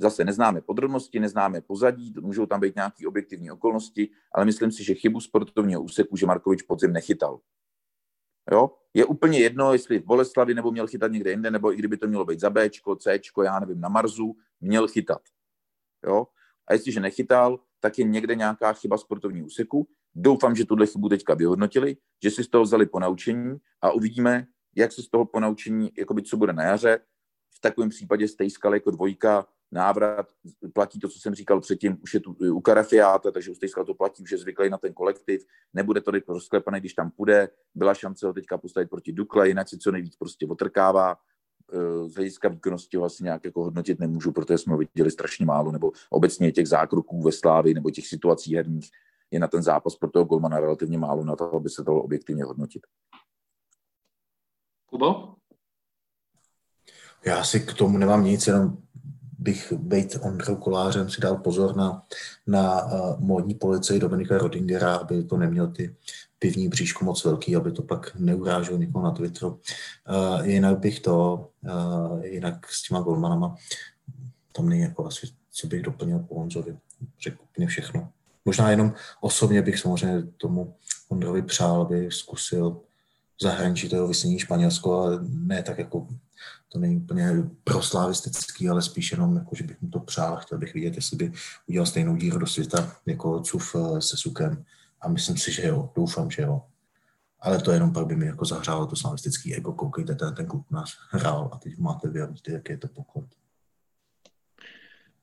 [0.00, 4.94] zase neznáme podrobnosti, neznáme pozadí, můžou tam být nějaké objektivní okolnosti, ale myslím si, že
[4.94, 7.40] chybu sportovního úseku, že Markovič podzim nechytal.
[8.52, 8.70] Jo?
[8.94, 12.06] Je úplně jedno, jestli v Boleslavi nebo měl chytat někde jinde, nebo i kdyby to
[12.06, 15.20] mělo být za B, C, já nevím, na Marzu, měl chytat.
[16.06, 16.26] Jo?
[16.68, 19.88] A jestliže nechytal, tak je někde nějaká chyba sportovního úseku.
[20.14, 24.46] Doufám, že tuhle chybu teďka vyhodnotili, že si z toho vzali ponaučení a uvidíme,
[24.76, 27.00] jak se z toho ponaučení, jakoby, co bude na jaře.
[27.56, 30.26] V takovém případě Stejskal jako dvojka, návrat,
[30.72, 33.94] platí to, co jsem říkal předtím, už je tu u Karafiáta, takže u Stejskal to
[33.94, 38.26] platí, už je zvyklý na ten kolektiv, nebude to rozklepaný, když tam půjde, byla šance
[38.26, 41.16] ho teďka postavit proti Dukle, jinak si co nejvíc prostě otrkává,
[41.72, 45.46] eh, z hlediska výkonnosti ho asi nějak jako hodnotit nemůžu, protože jsme ho viděli strašně
[45.46, 48.90] málo, nebo obecně těch zákroků ve Slávi, nebo těch situací herních
[49.30, 52.44] je na ten zápas pro toho golmana relativně málo na to, aby se dalo objektivně
[52.44, 52.82] hodnotit.
[54.90, 55.34] Kubo?
[57.26, 58.78] Já si k tomu nemám nic, jenom
[59.38, 62.02] bych být Ondrou Kolářem si dal pozor na,
[62.46, 65.96] na uh, módní policii Dominika Rodingera, aby to neměl ty
[66.38, 69.50] pivní bříško moc velký, aby to pak neurážel někoho na Twitteru.
[69.50, 73.56] Uh, jinak bych to, uh, jinak s těma golmanama,
[74.52, 76.78] tam není jako asi, co bych doplnil po Honzovi.
[77.22, 78.08] Řekl úplně všechno.
[78.44, 80.74] Možná jenom osobně bych samozřejmě tomu
[81.08, 82.80] Ondrovi přál, aby zkusil
[83.42, 86.06] zahraničí toho vysnění Španělsko, ale ne tak jako
[86.72, 87.32] to není úplně
[87.64, 90.36] proslavistický, ale spíš jenom, jako, že bych mu to přál.
[90.36, 91.32] Chtěl bych vidět, jestli by
[91.66, 94.64] udělal stejnou díru do světa jako Cuf eh, se Sukem.
[95.00, 95.90] A myslím si, že jo.
[95.96, 96.62] Doufám, že jo.
[97.40, 99.72] Ale to jenom pak by mi jako zahřálo to slavistický ego.
[99.72, 102.88] Koukejte, ten, ten klub nás hrál a teď máte vy a víte, jaký je to
[102.88, 103.24] poklad.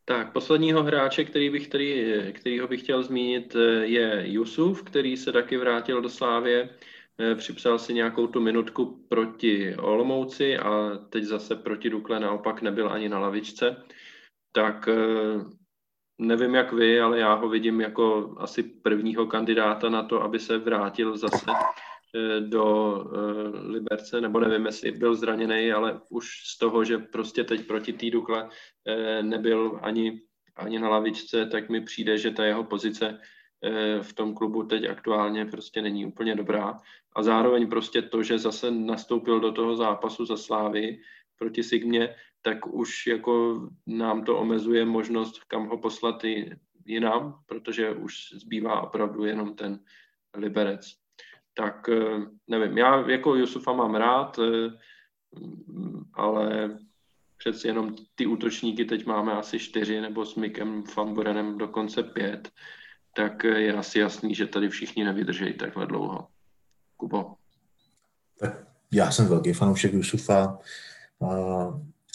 [0.05, 5.31] Tak, posledního hráče, který bych, který, kterýho bych chtěl zmínit, eh, je Jusuf, který se
[5.31, 6.69] taky vrátil do Slávě.
[7.19, 12.89] Eh, připsal si nějakou tu minutku proti Olomouci a teď zase proti Dukle naopak nebyl
[12.89, 13.83] ani na lavičce.
[14.51, 15.45] Tak eh,
[16.17, 20.57] nevím jak vy, ale já ho vidím jako asi prvního kandidáta na to, aby se
[20.57, 21.45] vrátil zase
[22.15, 22.95] eh, do
[23.53, 28.09] Liberce, nebo nevím, jestli byl zraněný, ale už z toho, že prostě teď proti té
[28.09, 28.49] Dukle
[29.21, 30.21] nebyl ani,
[30.55, 33.19] ani na lavičce, tak mi přijde, že ta jeho pozice
[34.01, 36.79] v tom klubu teď aktuálně prostě není úplně dobrá.
[37.15, 40.99] A zároveň prostě to, že zase nastoupil do toho zápasu za Slávy
[41.37, 46.55] proti Sigmě, tak už jako nám to omezuje možnost, kam ho poslat i
[46.85, 49.79] jinam, protože už zbývá opravdu jenom ten
[50.37, 50.95] Liberec.
[51.53, 54.77] Tak eh, nevím, já jako Jusufa mám rád, eh,
[56.13, 56.69] ale
[57.37, 62.51] přeci jenom ty útočníky teď máme asi čtyři, nebo s Mikem Famborenem dokonce pět
[63.15, 66.27] tak je asi jasný, že tady všichni nevydržejí takhle dlouho.
[66.97, 67.35] Kubo.
[68.91, 70.59] Já jsem velký fanoušek Jusufa,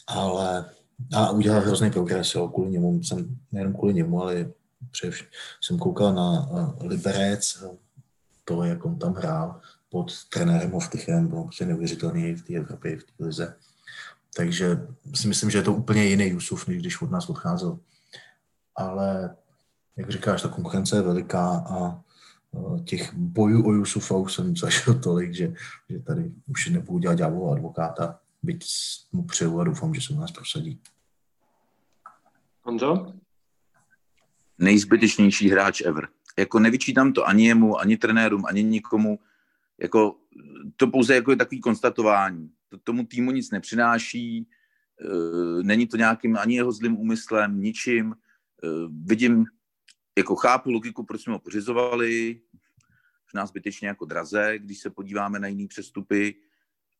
[0.06, 0.70] ale
[1.14, 4.50] a udělal hrozný progres, jo, kvůli němu, jsem, nejenom kvůli němu, ale
[4.90, 5.26] především
[5.60, 6.48] jsem koukal na
[6.80, 7.64] Liberec,
[8.44, 13.04] to, jak on tam hrál pod trenérem Hovtychem, bylo prostě neuvěřitelný v té Evropě, v
[13.04, 13.56] té lize.
[14.36, 17.78] Takže si myslím, že je to úplně jiný Jusuf, než když od nás odcházel.
[18.76, 19.36] Ale
[19.96, 22.00] jak říkáš, ta konkurence je veliká a
[22.84, 25.54] těch bojů o Jusufa už jsem zažil tolik, že,
[25.88, 28.64] že tady už nebudu dělat ďáblového advokáta, byť
[29.12, 30.80] mu přeju a doufám, že se u nás prosadí.
[32.62, 33.12] Honzo?
[34.58, 36.08] Nejzbytečnější hráč ever.
[36.38, 39.18] Jako nevyčítám to ani jemu, ani trenérům, ani nikomu.
[39.78, 40.16] Jako,
[40.76, 42.50] to pouze jako je takový konstatování.
[42.68, 44.46] To tomu týmu nic nepřináší, e,
[45.62, 48.12] není to nějakým ani jeho zlým úmyslem, ničím.
[48.12, 48.16] E,
[49.04, 49.46] vidím
[50.20, 52.40] jako chápu logiku, proč jsme ho pořizovali,
[53.26, 56.34] možná zbytečně jako draze, když se podíváme na jiné přestupy,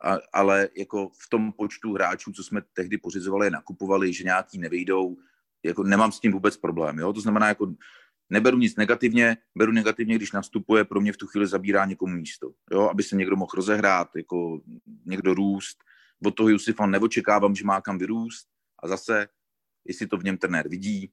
[0.05, 5.17] a, ale jako v tom počtu hráčů, co jsme tehdy pořizovali, nakupovali, že nějaký nevejdou,
[5.63, 6.99] jako nemám s tím vůbec problém.
[6.99, 7.13] Jo?
[7.13, 7.75] To znamená, jako
[8.31, 12.53] neberu nic negativně, beru negativně, když nastupuje, pro mě v tu chvíli zabírá někomu místo,
[12.71, 14.61] jo, aby se někdo mohl rozehrát, jako
[15.07, 15.79] někdo růst.
[16.25, 18.49] Od toho Jusifa neočekávám, že má kam vyrůst
[18.83, 19.29] a zase,
[19.85, 21.13] jestli to v něm trenér vidí,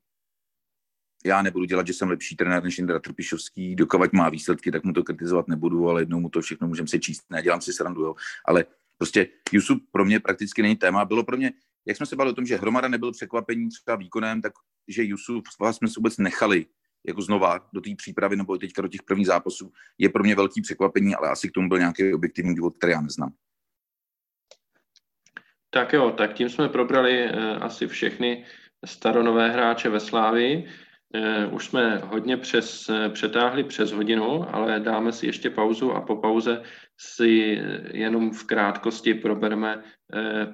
[1.25, 4.93] já nebudu dělat, že jsem lepší trenér než Indra Trpišovský, dokovat má výsledky, tak mu
[4.93, 8.15] to kritizovat nebudu, ale jednou mu to všechno můžeme se číst, nedělám si srandu, jo.
[8.45, 8.65] Ale
[8.97, 11.05] prostě Jusuf pro mě prakticky není téma.
[11.05, 11.51] Bylo pro mě,
[11.85, 14.53] jak jsme se bavili o tom, že Hromada nebyl překvapení třeba výkonem, tak
[14.87, 16.65] že Jusuf vás jsme se vůbec nechali
[17.07, 20.61] jako znova do té přípravy nebo teďka do těch prvních zápasů, je pro mě velký
[20.61, 23.33] překvapení, ale asi k tomu byl nějaký objektivní důvod, který já neznám.
[25.69, 28.45] Tak jo, tak tím jsme probrali uh, asi všechny
[28.85, 30.67] staronové hráče ve Slávii.
[31.15, 36.01] Uh, už jsme hodně přes, uh, přetáhli přes hodinu, ale dáme si ještě pauzu a
[36.01, 36.63] po pauze
[36.97, 37.61] si
[37.93, 39.83] jenom v krátkosti probereme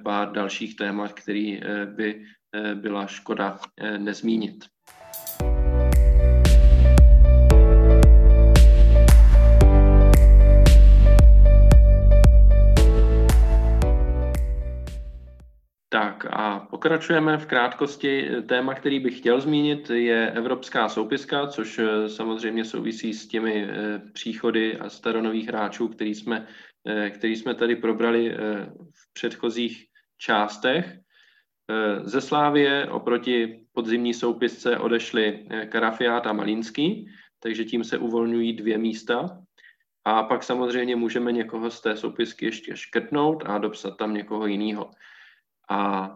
[0.02, 2.24] pár dalších témat, který by
[2.74, 3.58] byla škoda
[3.98, 4.64] nezmínit.
[15.94, 18.30] Tak a pokračujeme v krátkosti.
[18.48, 24.02] Téma, který bych chtěl zmínit, je evropská soupiska, což eh, samozřejmě souvisí s těmi eh,
[24.12, 26.46] příchody a staronových hráčů, který jsme,
[26.86, 28.36] eh, který jsme tady probrali
[28.94, 29.86] v předchozích
[30.18, 30.98] částech.
[32.02, 37.06] Ze Slávie oproti podzimní soupisce odešli Karafiát a Malínský,
[37.40, 39.38] takže tím se uvolňují dvě místa.
[40.04, 44.90] A pak samozřejmě můžeme někoho z té soupisky ještě škrtnout a dopsat tam někoho jiného.
[45.70, 46.10] A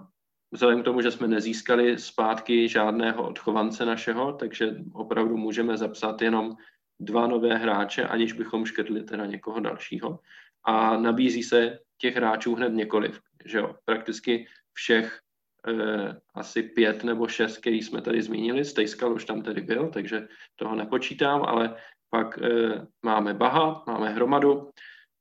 [0.50, 6.56] vzhledem k tomu, že jsme nezískali zpátky žádného odchovance našeho, takže opravdu můžeme zapsat jenom
[7.00, 10.20] dva nové hráče, aniž bychom škrtli teda někoho dalšího.
[10.64, 13.20] A nabízí se těch hráčů hned několik.
[13.44, 13.74] Že jo?
[13.84, 15.20] Prakticky všech
[15.68, 18.64] eh, asi pět nebo šest, který jsme tady zmínili.
[18.64, 21.76] Stejskal už tam tedy byl, takže toho nepočítám, ale
[22.10, 24.70] pak eh, máme Baha, máme Hromadu,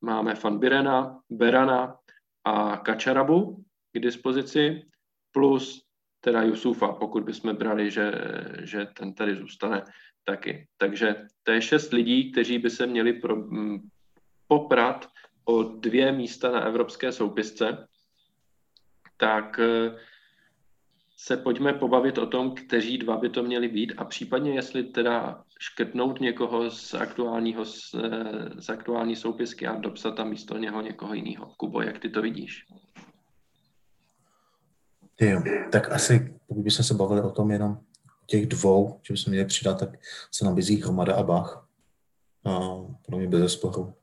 [0.02, 1.96] máme Fanbirena, Berana
[2.44, 3.64] a Kačarabu,
[3.98, 4.86] k dispozici,
[5.32, 5.88] plus
[6.22, 8.12] teda Jusufa, pokud bychom brali, že,
[8.64, 9.84] že ten tady zůstane
[10.24, 10.68] taky.
[10.78, 13.80] Takže to je šest lidí, kteří by se měli pro, m,
[14.48, 15.08] poprat
[15.46, 17.88] o dvě místa na evropské soupisce,
[19.18, 19.96] tak e,
[21.18, 25.44] se pojďme pobavit o tom, kteří dva by to měli být a případně jestli teda
[25.60, 31.14] škrtnout někoho z, aktuálního, z, e, z aktuální soupisky a dopsat tam místo něho někoho
[31.14, 31.54] jiného.
[31.58, 32.66] Kubo, jak ty to vidíš?
[35.22, 35.42] Jo,
[35.72, 37.80] tak asi, pokud bychom se bavili o tom jenom
[38.26, 39.90] těch dvou, že bychom měli přidat, tak
[40.32, 41.68] se nabízí Hromada a Bach.
[42.46, 42.60] A
[43.06, 43.94] pro mě bez sporu.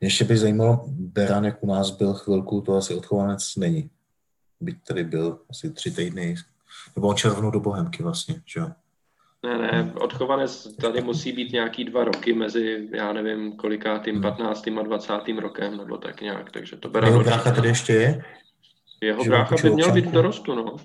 [0.00, 3.90] Mě ještě by zajímalo, Beran, jak u nás byl chvilku, to asi odchovanec není.
[4.60, 6.34] Byť tady byl asi tři týdny,
[6.96, 8.70] nebo on červnu do Bohemky vlastně, že jo?
[9.42, 14.66] Ne, ne, odchovanec tady musí být nějaký dva roky mezi, já nevím, kolikátým, 15.
[14.66, 14.78] Hmm.
[14.78, 15.12] a 20.
[15.38, 18.24] rokem, nebo tak nějak, takže to Beran Jeho brácha tady ještě je?
[19.00, 20.76] Jeho brácha by měl být v dorostu, no.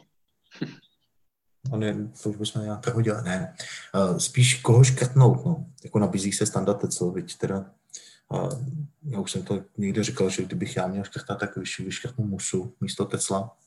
[1.72, 3.56] On je, to už bychom nějak prohodili, ne.
[3.96, 5.66] Uh, spíš koho škrtnout, no.
[5.84, 7.66] Jako nabízí se standard co, viď teda.
[8.30, 8.50] Uh,
[9.04, 13.06] já už jsem to někde říkal, že kdybych já měl škrtat, tak vyškrtnu Musu místo
[13.06, 13.58] Tesla.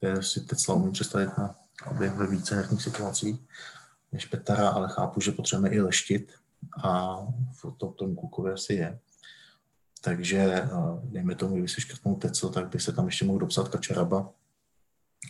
[0.00, 1.54] Je si Tesla umím představit na,
[1.86, 3.40] aby ve více herních situacích
[4.12, 6.32] než Petara, ale chápu, že potřebujeme i leštit
[6.84, 7.16] a
[7.52, 8.98] v tom, tom Kukově asi je.
[10.00, 10.68] Takže eh,
[11.02, 14.30] dejme tomu, kdyby se škrtnul Tecel, tak by se tam ještě mohl dopsat Kačaraba,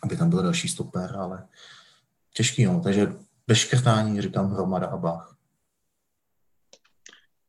[0.03, 1.49] aby tam byl další stoper, ale
[2.35, 2.81] těžký, no.
[2.81, 3.13] Takže
[3.47, 5.37] bez škrtání říkám hromada a Bach.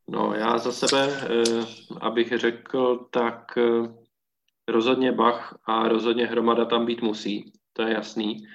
[0.08, 1.66] No, já za sebe, eh,
[2.00, 3.88] abych řekl, tak eh,
[4.68, 8.46] rozhodně Bach a rozhodně hromada tam být musí, to je jasný,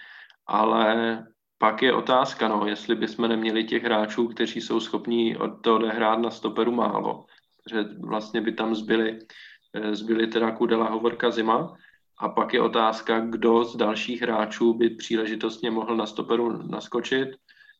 [0.47, 1.23] ale
[1.57, 6.19] pak je otázka, no, jestli bychom neměli těch hráčů, kteří jsou schopní od toho odehrát
[6.19, 7.25] na stoperu málo
[7.69, 9.19] že vlastně by tam zbyly,
[9.73, 11.75] eh, zbyly teda Kudela, Hovorka, Zima.
[12.19, 17.29] A pak je otázka, kdo z dalších hráčů by příležitostně mohl na stoperu naskočit.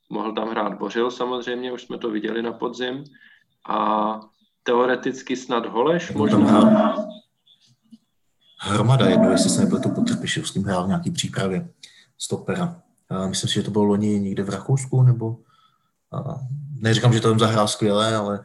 [0.10, 3.04] Mohl tam hrát Bořil samozřejmě, už jsme to viděli na podzim.
[3.70, 4.20] A
[4.64, 6.96] teoreticky snad Holeš možná.
[8.60, 11.70] Hromada jedno, jestli se nebyl to pod Trpišovským hrál v nějaký přípravě
[12.18, 12.82] stopera.
[13.28, 15.38] Myslím si, že to bylo loni někde v Rakousku, nebo
[16.80, 18.44] neříkám, že to tam zahrál skvěle, ale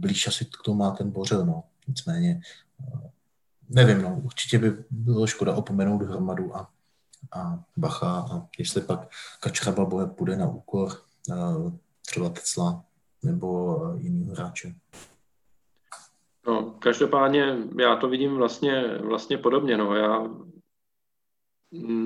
[0.00, 1.64] blíž asi k tomu má ten Bořil, no.
[1.88, 2.40] Nicméně,
[2.80, 3.10] eh,
[3.68, 6.70] nevím, no, určitě by bylo škoda opomenout hromadu a,
[7.32, 9.10] a Bacha a jestli pak
[9.40, 10.88] Kačraba bude, půjde na úkor
[11.28, 11.72] uh,
[12.06, 12.84] třeba Tecla
[13.22, 14.74] nebo uh, jiný hráče.
[16.46, 19.76] No, každopádně já to vidím vlastně, vlastně podobně.
[19.76, 19.96] No.
[19.96, 20.28] Já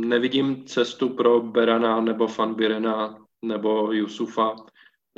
[0.06, 4.56] nevidím cestu pro Berana nebo Fanbirena nebo Jusufa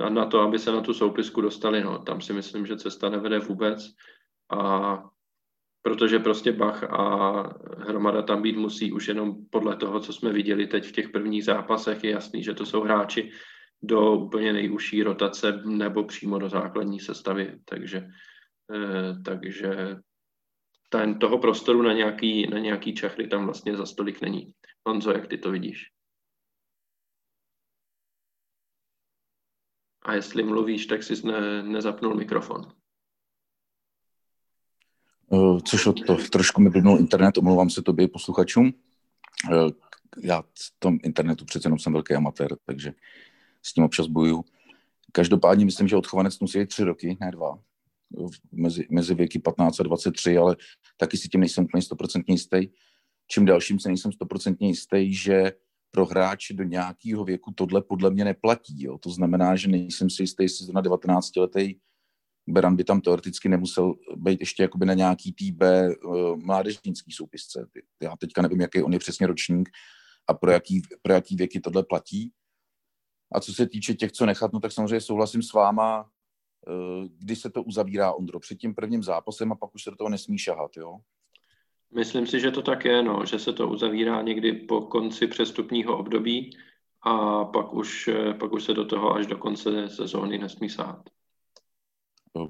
[0.09, 1.85] na to, aby se na tu soupisku dostali.
[1.85, 1.99] No.
[1.99, 3.87] Tam si myslím, že cesta nevede vůbec.
[4.51, 5.03] A
[5.83, 7.43] protože prostě Bach a
[7.79, 11.45] hromada tam být musí už jenom podle toho, co jsme viděli teď v těch prvních
[11.45, 13.31] zápasech, je jasný, že to jsou hráči
[13.83, 17.59] do úplně nejužší rotace nebo přímo do základní sestavy.
[17.65, 18.09] Takže,
[18.75, 19.97] eh, takže
[20.89, 24.53] ten, toho prostoru na nějaký, na nějaký čachry tam vlastně za stolik není.
[24.87, 25.96] Honzo, jak ty to vidíš?
[30.07, 32.73] A jestli mluvíš, tak jsi ne, nezapnul mikrofon.
[35.33, 38.73] Eh, což od to trošku mi blbnul internet, omlouvám se tobě posluchačům.
[39.53, 39.71] Eh,
[40.23, 42.93] já v tom internetu přece jenom jsem velký amatér, takže
[43.63, 44.45] s tím občas bojuju.
[45.13, 47.59] Každopádně myslím, že odchovanec musí tři roky, ne dva,
[48.53, 50.57] mezi, mezi věky 15 a 23, ale
[50.97, 52.69] taky si tím nejsem úplně stoprocentně jistý.
[53.29, 55.53] Čím dalším se nejsem stoprocentně jistý, že
[55.91, 58.83] pro hráče do nějakého věku tohle podle mě neplatí.
[58.83, 58.99] Jo.
[58.99, 61.75] To znamená, že nejsem si jistý, jestli na 19 letý
[62.49, 65.63] Beran by tam teoreticky nemusel být ještě jakoby na nějaký TB
[66.05, 67.69] uh, mládežnický soupisce.
[68.03, 69.69] Já teďka nevím, jaký on je přesně ročník
[70.29, 72.33] a pro jaký, pro jaký věky tohle platí.
[73.33, 77.37] A co se týče těch, co nechat, no tak samozřejmě souhlasím s váma, uh, kdy
[77.37, 80.39] se to uzavírá, Ondro, před tím prvním zápasem a pak už se do toho nesmí
[80.39, 80.99] šahat, jo?
[81.95, 85.99] Myslím si, že to tak je, no, že se to uzavírá někdy po konci přestupního
[85.99, 86.51] období
[87.03, 91.03] a pak už, eh, pak už se do toho až do konce sezóny nesmí sát.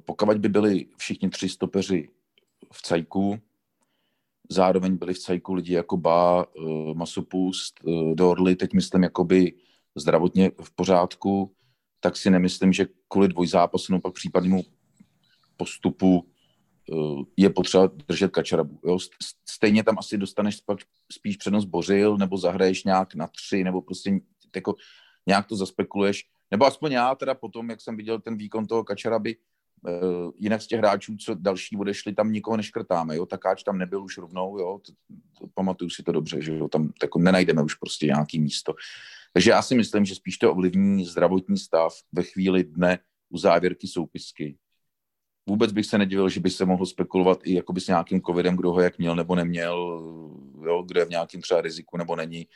[0.04, 2.08] Pokud by byli všichni tři stopeři
[2.72, 3.38] v cajku,
[4.48, 9.52] zároveň byli v cajku lidi jako Ba, eh, Masopust, eh, Dorly, teď myslím jakoby
[9.94, 11.54] zdravotně v pořádku,
[12.00, 14.62] tak si nemyslím, že kvůli dvojzápasu nebo pak případnému
[15.56, 16.35] postupu eh,
[17.36, 18.80] je potřeba držet kačarabu.
[18.84, 18.98] Jo?
[19.48, 20.58] Stejně tam asi dostaneš
[21.12, 24.20] spíš přednost Bořil, nebo zahraješ nějak na tři, nebo prostě
[24.54, 24.74] jako
[25.26, 26.24] nějak to zaspekuluješ.
[26.50, 29.36] Nebo aspoň já teda potom, jak jsem viděl ten výkon toho kačaraby,
[29.82, 34.04] Uh, jinak z těch hráčů, co další odešli, tam nikoho neškrtáme, jo, Takáč tam nebyl
[34.04, 34.92] už rovnou, jo, to,
[35.38, 38.74] to, pamatuju si to dobře, že jo, tam jako nenajdeme už prostě nějaký místo.
[39.32, 42.98] Takže já si myslím, že spíš to ovlivní zdravotní stav ve chvíli dne
[43.28, 44.56] u závěrky soupisky.
[45.48, 48.72] Vůbec bych se nedivil, že by se mohl spekulovat i jakoby s nějakým covidem, kdo
[48.72, 50.02] ho jak měl nebo neměl,
[50.64, 52.46] jo, kdo je v nějakém třeba riziku nebo není,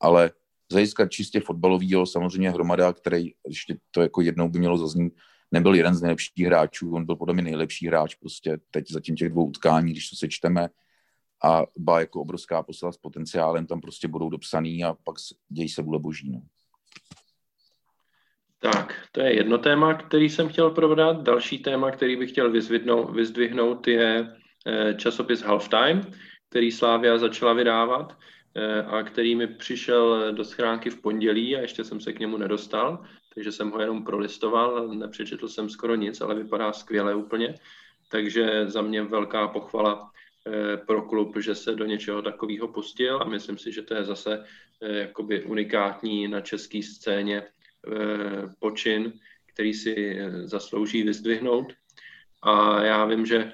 [0.00, 0.30] ale
[0.72, 5.14] zajiskat čistě fotbalového, samozřejmě hromada, který ještě to jako jednou by mělo zaznít,
[5.52, 9.28] nebyl jeden z nejlepších hráčů, on byl podle mě nejlepší hráč prostě teď zatím těch
[9.28, 10.68] dvou utkání, když to sečteme
[11.44, 15.16] a ba jako obrovská posila s potenciálem tam prostě budou dopsaný a pak
[15.48, 16.30] dějí se vůle boží.
[16.30, 16.42] No.
[18.64, 21.22] Tak, to je jedno téma, který jsem chtěl probrat.
[21.22, 22.50] Další téma, který bych chtěl
[23.12, 24.36] vyzdvihnout, je
[24.66, 26.00] eh, časopis Halftime,
[26.48, 28.16] který Slávia začala vydávat
[28.56, 32.36] eh, a který mi přišel do schránky v pondělí a ještě jsem se k němu
[32.36, 33.04] nedostal
[33.34, 37.54] takže jsem ho jenom prolistoval, nepřečetl jsem skoro nic, ale vypadá skvěle úplně.
[38.08, 40.10] Takže za mě velká pochvala
[40.46, 44.04] eh, pro klub, že se do něčeho takového pustil a myslím si, že to je
[44.04, 44.44] zase
[44.80, 47.42] jakoby unikátní na české scéně
[48.58, 49.12] počin,
[49.46, 51.72] který si zaslouží vyzdvihnout.
[52.42, 53.52] A já vím, že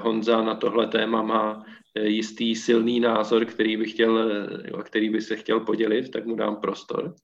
[0.00, 1.66] Honza na tohle téma má
[2.00, 4.30] jistý silný názor, který by, chtěl,
[4.82, 7.14] který by se chtěl podělit, tak mu dám prostor.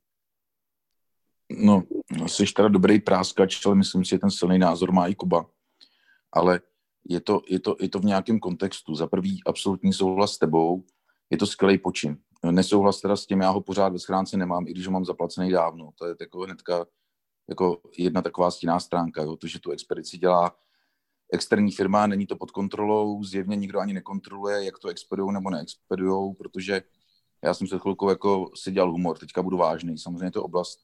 [1.50, 1.82] No,
[2.26, 5.46] jsi teda dobrý práskač, ale myslím si, že ten silný názor má i Kuba.
[6.32, 6.60] Ale
[7.08, 8.94] je to, je to, je to v nějakém kontextu.
[8.94, 10.84] Za prvý absolutní souhlas s tebou,
[11.30, 12.18] je to skvělý počin.
[12.50, 15.50] Nesouhlas teda s tím, já ho pořád ve schránce nemám, i když ho mám zaplacený
[15.50, 15.90] dávno.
[15.98, 16.86] To je jako hnedka
[17.48, 20.56] jako jedna taková stinná stránka, jo, to, že tu expedici dělá
[21.32, 26.34] externí firma, není to pod kontrolou, zjevně nikdo ani nekontroluje, jak to expedujou nebo neexpedujou,
[26.34, 26.82] protože
[27.44, 29.98] já jsem se chvilkou jako si dělal humor, teďka budu vážný.
[29.98, 30.80] Samozřejmě to oblast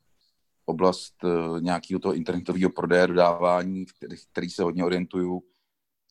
[0.67, 5.43] oblast uh, nějakého toho internetového prodeje, dodávání, který, který se hodně orientuju.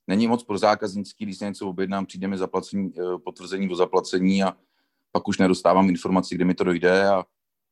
[0.07, 4.43] Není moc pro zákaznický, když se něco objednám, přijde mi zaplacení, uh, potvrzení o zaplacení
[4.43, 4.57] a
[5.15, 7.25] pak už nedostávám informaci, kde mi to dojde a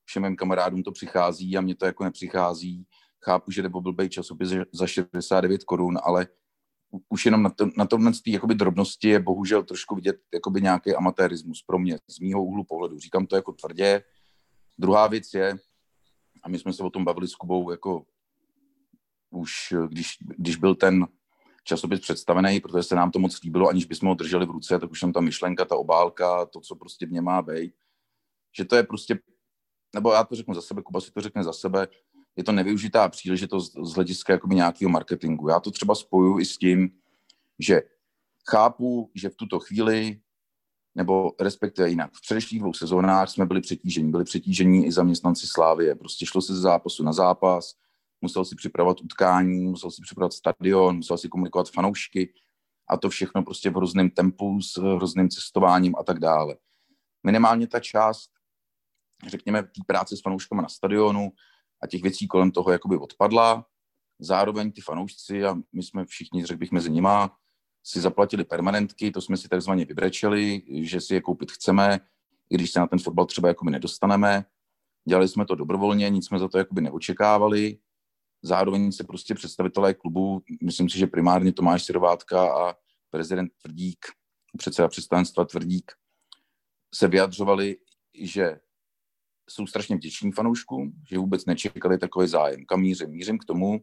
[0.06, 2.88] všem mým kamarádům to přichází a mně to jako nepřichází.
[3.24, 6.28] Chápu, že jde o blbej časopis za 69 korun, ale
[7.10, 11.64] už jenom na, to, na tomhle jakoby drobnosti je bohužel trošku vidět jakoby nějaký amatérismus
[11.68, 13.00] pro mě, z mýho úhlu pohledu.
[13.00, 14.04] Říkám to jako tvrdě.
[14.78, 15.58] Druhá věc je,
[16.44, 18.06] a my jsme se o tom bavili s Kubou jako
[19.30, 21.08] už, když, když byl ten
[21.64, 24.92] časopis představený, protože se nám to moc líbilo, aniž bychom ho drželi v ruce, tak
[24.92, 27.74] už tam ta myšlenka, ta obálka, to, co prostě v něm má být,
[28.58, 29.20] že to je prostě,
[29.96, 31.88] nebo já to řeknu za sebe, Kuba si to řekne za sebe,
[32.36, 35.50] je to nevyužitá příležitost z hlediska jakoby nějakého marketingu.
[35.50, 36.92] Já to třeba spoju i s tím,
[37.60, 37.82] že
[38.50, 40.20] chápu, že v tuto chvíli
[40.96, 42.12] nebo respektive jinak.
[42.14, 44.12] V předešlých dvou sezónách jsme byli přetížení.
[44.12, 45.96] Byli přetížení i zaměstnanci Slávie.
[45.96, 47.76] Prostě šlo se z zápasu na zápas,
[48.24, 52.34] musel si připravovat utkání, musel si připravovat stadion, musel si komunikovat fanoušky
[52.90, 56.56] a to všechno prostě v hrozném tempu, s hrozným cestováním a tak dále.
[57.24, 58.30] Minimálně ta část,
[59.28, 61.32] řekněme, té práce s fanouškama na stadionu
[61.84, 63.66] a těch věcí kolem toho jakoby odpadla.
[64.20, 67.38] Zároveň ty fanoušci, a my jsme všichni, řekl bych, mezi nima,
[67.84, 72.00] si zaplatili permanentky, to jsme si takzvaně vybrečeli, že si je koupit chceme,
[72.50, 74.46] i když se na ten fotbal třeba jakoby nedostaneme.
[75.08, 77.78] Dělali jsme to dobrovolně, nic jsme za to jakoby neočekávali.
[78.44, 82.76] Zároveň se prostě představitelé klubu, myslím si, že primárně Tomáš Sirovátka a
[83.10, 84.06] prezident Tvrdík,
[84.58, 85.92] předseda představenstva Tvrdík,
[86.96, 87.78] se vyjadřovali,
[88.20, 88.60] že
[89.50, 92.66] jsou strašně vděční fanouškům, že vůbec nečekali takový zájem.
[92.66, 93.10] Kam mířím?
[93.10, 93.82] Mířím k tomu,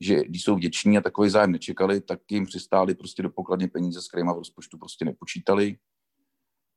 [0.00, 4.02] že když jsou vděční a takový zájem nečekali, tak jim přistáli prostě do pokladně peníze,
[4.02, 5.78] s kterýma v rozpočtu prostě nepočítali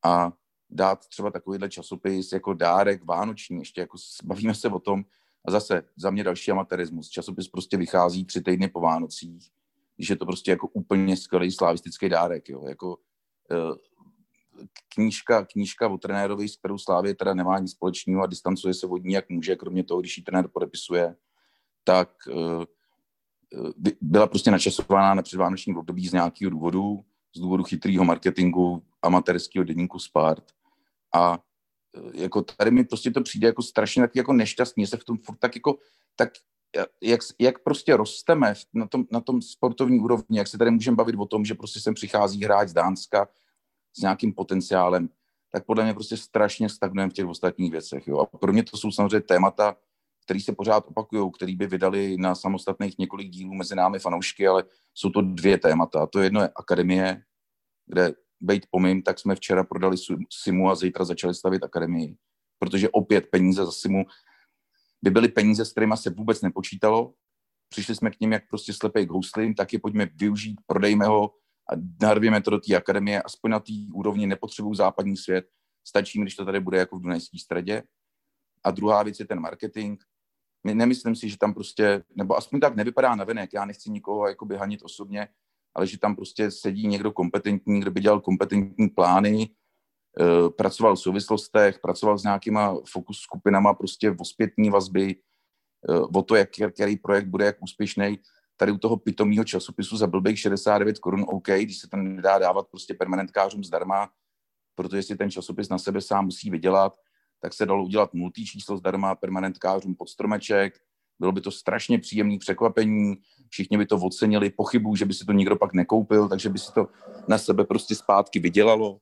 [0.06, 0.34] a
[0.70, 5.04] dát třeba takovýhle časopis jako dárek vánoční, ještě jako bavíme se o tom,
[5.48, 7.10] a zase za mě další amatérismus.
[7.10, 9.50] Časopis prostě vychází tři týdny po Vánocích,
[9.96, 12.98] když je to prostě jako úplně skvělý slavistický dárek, jo, jako
[13.52, 13.88] eh,
[14.96, 19.04] knížka, knížka o trenérovi, s kterou Slávě teda nemá nic společného a distancuje se od
[19.04, 21.16] ní, jak může, kromě toho, když ji trenér podepisuje,
[21.84, 22.64] tak uh,
[24.02, 27.06] byla prostě načasována na předvánočním období z nějakého důvodu,
[27.36, 30.44] z důvodu chytrého marketingu amatérského denníku Spart.
[31.16, 31.40] A
[32.14, 35.38] jako tady mi prostě to přijde jako strašně tak jako nešťastně, se v tom furt
[35.40, 35.78] tak jako,
[36.16, 36.30] tak
[37.04, 41.16] jak, jak prostě rosteme na tom, na tom sportovní úrovni, jak se tady můžeme bavit
[41.20, 43.28] o tom, že prostě sem přichází hráč z Dánska
[43.98, 45.10] s nějakým potenciálem,
[45.52, 48.08] tak podle mě prostě strašně stagnujeme v těch ostatních věcech.
[48.08, 48.20] Jo.
[48.20, 49.76] A pro mě to jsou samozřejmě témata,
[50.26, 54.64] který se pořád opakují, který by vydali na samostatných několik dílů mezi námi fanoušky, ale
[54.94, 56.08] jsou to dvě témata.
[56.08, 57.22] To jedno je akademie,
[57.86, 59.98] kde bejt pomím, tak jsme včera prodali
[60.44, 62.16] Simu a zítra začali stavit akademii.
[62.60, 64.06] Protože opět peníze za Simu
[65.02, 67.14] by byly peníze, s kterými se vůbec nepočítalo.
[67.70, 71.32] Přišli jsme k ním jak prostě slepej k houslím, tak je pojďme využít, prodejme ho
[71.72, 73.22] a narvěme to do té akademie.
[73.22, 75.46] Aspoň na té úrovni nepotřebují západní svět.
[75.88, 77.84] Stačí když to tady bude jako v Dunajské středě.
[78.64, 80.00] A druhá věc je ten marketing
[80.74, 84.58] nemyslím si, že tam prostě, nebo aspoň tak nevypadá na venek, já nechci nikoho jakoby
[84.58, 85.28] hanit osobně,
[85.78, 89.50] ale že tam prostě sedí někdo kompetentní, kdo by dělal kompetentní plány,
[90.20, 95.16] eh, pracoval v souvislostech, pracoval s nějakýma fokus skupinama prostě v zpětní vazby,
[95.90, 98.20] eh, o to, jak, který projekt bude jak úspěšný.
[98.58, 102.68] Tady u toho pitomího časopisu za blbých 69 korun, OK, když se to nedá dávat
[102.68, 104.10] prostě permanentkářům zdarma,
[104.76, 106.94] protože si ten časopis na sebe sám musí vydělat,
[107.40, 110.74] tak se dalo udělat multi číslo zdarma permanentkářům pod stromeček.
[111.20, 113.16] Bylo by to strašně příjemné překvapení,
[113.50, 116.74] všichni by to ocenili, pochybu, že by si to nikdo pak nekoupil, takže by si
[116.74, 116.88] to
[117.28, 119.00] na sebe prostě zpátky vydělalo.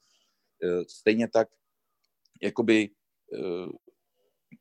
[0.64, 1.48] E, stejně tak,
[2.42, 2.90] jakoby e,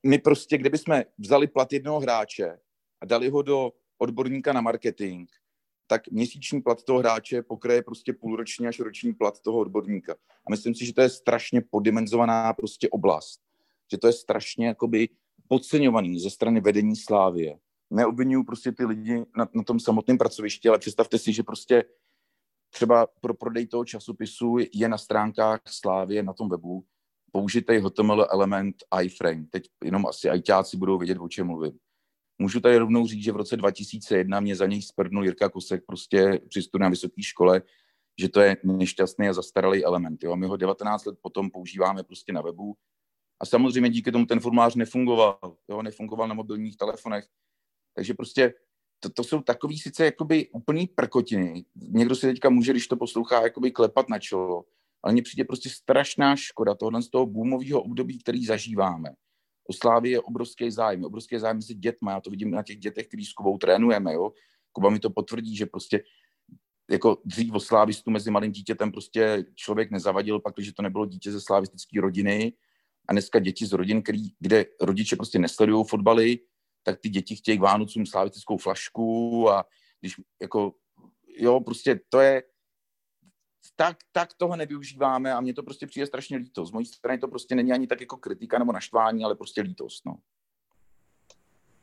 [0.06, 2.58] my prostě, kdyby jsme vzali plat jednoho hráče
[3.00, 5.28] a dali ho do odborníka na marketing,
[5.86, 10.12] tak měsíční plat toho hráče pokryje prostě půlroční až roční plat toho odborníka.
[10.46, 13.44] A myslím si, že to je strašně podimenzovaná prostě oblast
[13.92, 15.08] že to je strašně jakoby
[15.48, 17.58] podceňovaný ze strany vedení Slávie.
[17.90, 21.84] Neobvinuju prostě ty lidi na, na tom samotném pracovišti, ale představte si, že prostě
[22.70, 26.84] třeba pro prodej toho časopisu je na stránkách Slávie na tom webu
[27.32, 29.46] použitý HTML element iframe.
[29.50, 31.78] Teď jenom asi ajťáci budou vědět, o čem mluvím.
[32.38, 36.40] Můžu tady rovnou říct, že v roce 2001 mě za něj sprdnul Jirka Kosek prostě
[36.48, 37.62] při studiu na vysoké škole,
[38.20, 40.22] že to je nešťastný a zastaralý element.
[40.22, 40.36] Jo?
[40.36, 42.74] My ho 19 let potom používáme prostě na webu,
[43.40, 47.26] a samozřejmě díky tomu ten formulář nefungoval, jo, nefungoval na mobilních telefonech.
[47.94, 48.54] Takže prostě
[49.00, 51.64] to, to jsou takový sice jakoby úplný prkotiny.
[51.74, 54.64] Někdo si teďka může, když to poslouchá, jakoby klepat na čelo,
[55.02, 59.10] ale mně přijde prostě strašná škoda tohle z toho boomového období, který zažíváme.
[59.68, 63.06] O Slávě je obrovský zájem, obrovský zájem mezi dětmi, já to vidím na těch dětech,
[63.06, 64.32] který s Kubou trénujeme, jo.
[64.72, 66.02] Kuba mi to potvrdí, že prostě
[66.90, 71.32] jako dřív o slávistu mezi malým dítětem prostě člověk nezavadil, pak, když to nebylo dítě
[71.32, 72.52] ze slavistické rodiny,
[73.08, 76.38] a dneska děti z rodin, který, kde rodiče prostě nesledují fotbaly,
[76.82, 79.64] tak ty děti chtějí k Vánocům slavitickou flašku a
[80.00, 80.74] když jako,
[81.38, 82.42] jo, prostě to je,
[83.76, 86.66] tak, tak toho nevyužíváme a mně to prostě přijde strašně líto.
[86.66, 90.06] Z mojí strany to prostě není ani tak jako kritika nebo naštvání, ale prostě lítost,
[90.06, 90.16] no.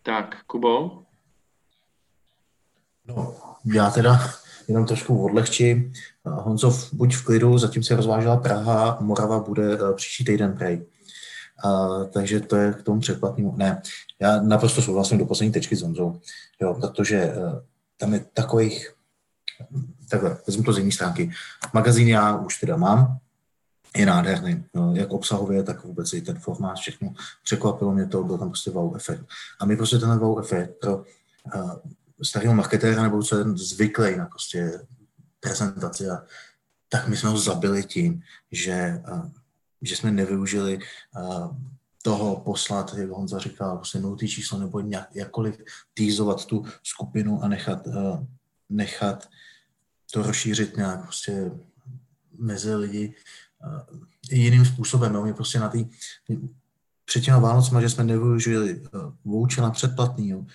[0.03, 1.06] Tak, Kubo?
[3.06, 3.35] No,
[3.65, 4.19] já teda
[4.68, 5.93] jenom trošku odlehčím.
[6.26, 10.85] Honzov, buď v klidu, zatím se rozvážela Praha, Morava bude eh, příští týden prej.
[11.64, 13.54] A, takže to je k tomu předplatnému.
[13.58, 13.82] Ne,
[14.20, 16.20] já naprosto souhlasím do poslední tečky s Honzou,
[16.62, 17.60] jo, protože uh,
[17.98, 18.94] tam je takových,
[20.10, 21.32] takhle, vezmu to z jiné stránky.
[21.74, 23.18] Magazín já už teda mám,
[23.96, 24.64] je nádherný.
[24.74, 27.14] No, jak obsahově, tak vůbec i ten formát, všechno.
[27.44, 29.26] Překvapilo mě to, byl tam prostě wow efekt.
[29.60, 30.98] A my prostě ten wow efekt pro
[31.56, 31.72] uh,
[32.24, 34.82] starého marketéra nebo co je zvyklý na prostě
[35.40, 36.24] prezentaci, a,
[36.90, 38.22] tak my jsme ho zabili tím,
[38.52, 39.30] že, uh,
[39.82, 40.80] že jsme nevyužili
[41.18, 41.56] uh,
[42.03, 45.62] toho poslat, jak Honza říkal, prostě nultý číslo nebo nějak, jakkoliv
[45.94, 48.26] týzovat tu skupinu a nechat, uh,
[48.70, 49.30] nechat
[50.14, 51.52] to rozšířit nějak prostě
[52.38, 53.16] mezi lidi
[53.66, 53.99] uh,
[54.32, 55.24] jiným způsobem.
[55.24, 55.86] My prostě na tý,
[57.06, 58.82] před těma Vánocema, že jsme nevyužili
[59.26, 60.45] vouchera předplatný, uh,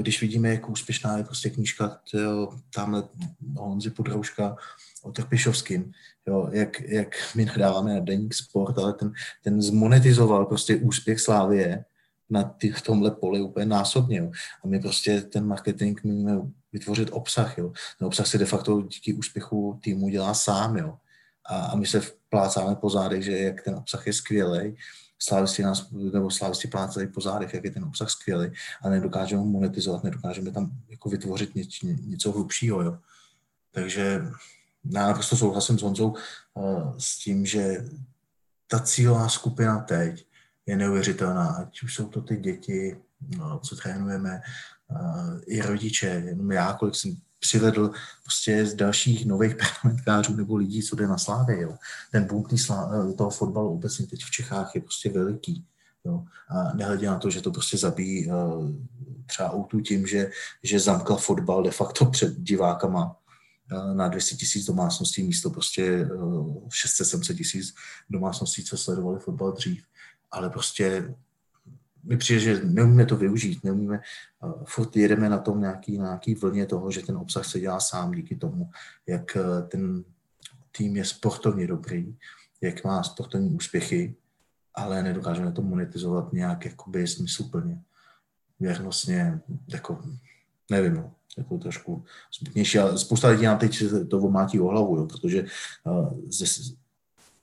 [0.00, 2.00] když vidíme, jak úspěšná je prostě knížka
[2.74, 3.02] tamhle
[3.56, 4.56] Honzi Podrouška
[5.02, 5.92] o Trpišovským,
[6.26, 9.12] jo, jak, jak my nadáváme na Deník Sport, ale ten,
[9.44, 11.84] ten zmonetizoval prostě úspěch Slávie
[12.30, 14.18] na ty, v tomhle poli úplně násobně.
[14.18, 14.30] Jo.
[14.64, 16.40] A my prostě ten marketing můžeme
[16.72, 17.58] vytvořit obsah.
[17.58, 17.72] Jo.
[17.98, 20.76] Ten obsah se de facto díky úspěchu týmu dělá sám.
[20.76, 20.96] Jo.
[21.46, 24.76] A, a my se plácáme po zádech, že jak ten obsah je skvělý,
[25.18, 28.50] slávisti nás, nebo slávisti plácají po zádech, jak je ten obsah skvělý,
[28.82, 32.82] a nedokážeme ho monetizovat, nedokážeme tam jako vytvořit něco, něco hlubšího.
[32.82, 32.98] Jo.
[33.70, 34.22] Takže
[34.92, 36.14] já naprosto souhlasím s Honzou
[36.54, 37.84] uh, s tím, že
[38.66, 40.26] ta cílová skupina teď
[40.66, 42.96] je neuvěřitelná, ať už jsou to ty děti,
[43.36, 44.40] no, co trénujeme,
[44.90, 47.16] uh, i rodiče, jenom já, kolik jsem
[47.46, 47.90] přivedl
[48.22, 51.60] prostě z dalších nových parlamentkářů nebo lidí, co jde na slávě.
[51.60, 51.74] Jo.
[52.12, 52.44] Ten boom
[53.18, 55.64] toho fotbalu obecně teď v Čechách je prostě veliký.
[56.04, 56.24] Jo.
[56.48, 58.70] A nehledě na to, že to prostě zabíjí uh,
[59.26, 60.30] třeba outu tím, že,
[60.62, 63.16] že zamkl fotbal de facto před divákama
[63.94, 67.74] na 200 tisíc domácností místo prostě 600-700 tisíc
[68.10, 69.84] domácností, co sledovali fotbal dřív.
[70.30, 71.14] Ale prostě
[72.06, 74.00] mi přijde, že neumíme to využít, neumíme,
[74.42, 77.80] uh, furt jedeme na tom nějaký, na nějaký vlně toho, že ten obsah se dělá
[77.80, 78.70] sám díky tomu,
[79.06, 80.04] jak uh, ten
[80.76, 82.16] tým je sportovně dobrý,
[82.60, 84.14] jak má sportovní úspěchy,
[84.74, 87.82] ale nedokážeme to monetizovat nějak jakoby smysluplně.
[88.60, 90.02] Věrnostně, jako,
[90.70, 92.04] nevím, no, jako trošku
[92.40, 92.78] zbytnější.
[92.78, 95.44] A spousta lidí nám teď to omátí o hlavu, jo, protože
[95.84, 96.44] uh, ze,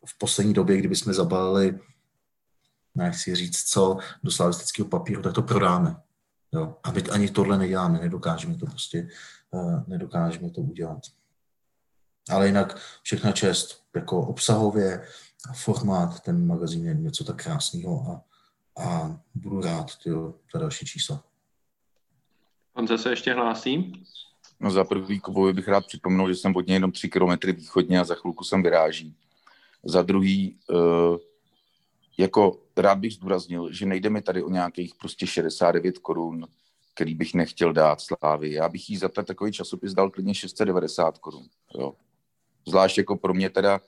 [0.05, 1.79] v poslední době, kdyby jsme zabalili
[2.95, 5.95] nechci říct co, do slavistického papíru, tak to prodáme.
[6.53, 6.75] Jo?
[6.83, 9.07] A my ani tohle neděláme, nedokážeme to prostě,
[9.51, 10.99] uh, nedokážeme to udělat.
[12.29, 15.07] Ale jinak všechna čest, jako obsahově,
[15.53, 18.23] formát, ten magazín je něco tak krásného a,
[18.83, 21.23] a budu rád tyjo, za další čísla.
[22.73, 24.03] On se ještě hlásí?
[24.59, 27.99] No za prvý Kubovi bych rád připomněl, že jsem od něj jenom tři kilometry východně
[27.99, 29.15] a za chvilku jsem vyráží.
[29.83, 31.17] Za druhý, uh,
[32.17, 36.47] jako rád bych zdůraznil, že nejde mi tady o nějakých prostě 69 korun,
[36.93, 38.53] který bych nechtěl dát Slávy.
[38.53, 41.43] Já bych jí za ten takový časopis dal klidně 690 korun.
[41.79, 41.93] Jo.
[42.67, 43.81] Zvlášť jako pro mě teda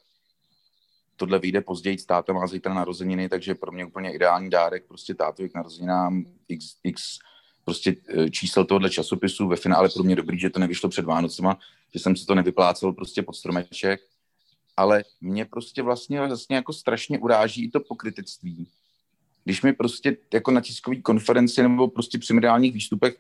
[1.16, 5.50] tohle vyjde později, táta má zítra narozeniny, takže pro mě úplně ideální dárek, prostě tátovi
[5.50, 7.20] k narozeninám x, x
[7.64, 11.58] prostě e, čísel tohohle časopisu, ve finále pro mě dobrý, že to nevyšlo před Vánocema,
[11.94, 14.02] že jsem si to nevyplácel prostě pod stromeček,
[14.78, 18.68] ale mě prostě vlastně, vlastně jako strašně uráží i to pokrytectví.
[19.44, 23.16] Když mi prostě jako na tiskové konferenci nebo prostě při mediálních výstupech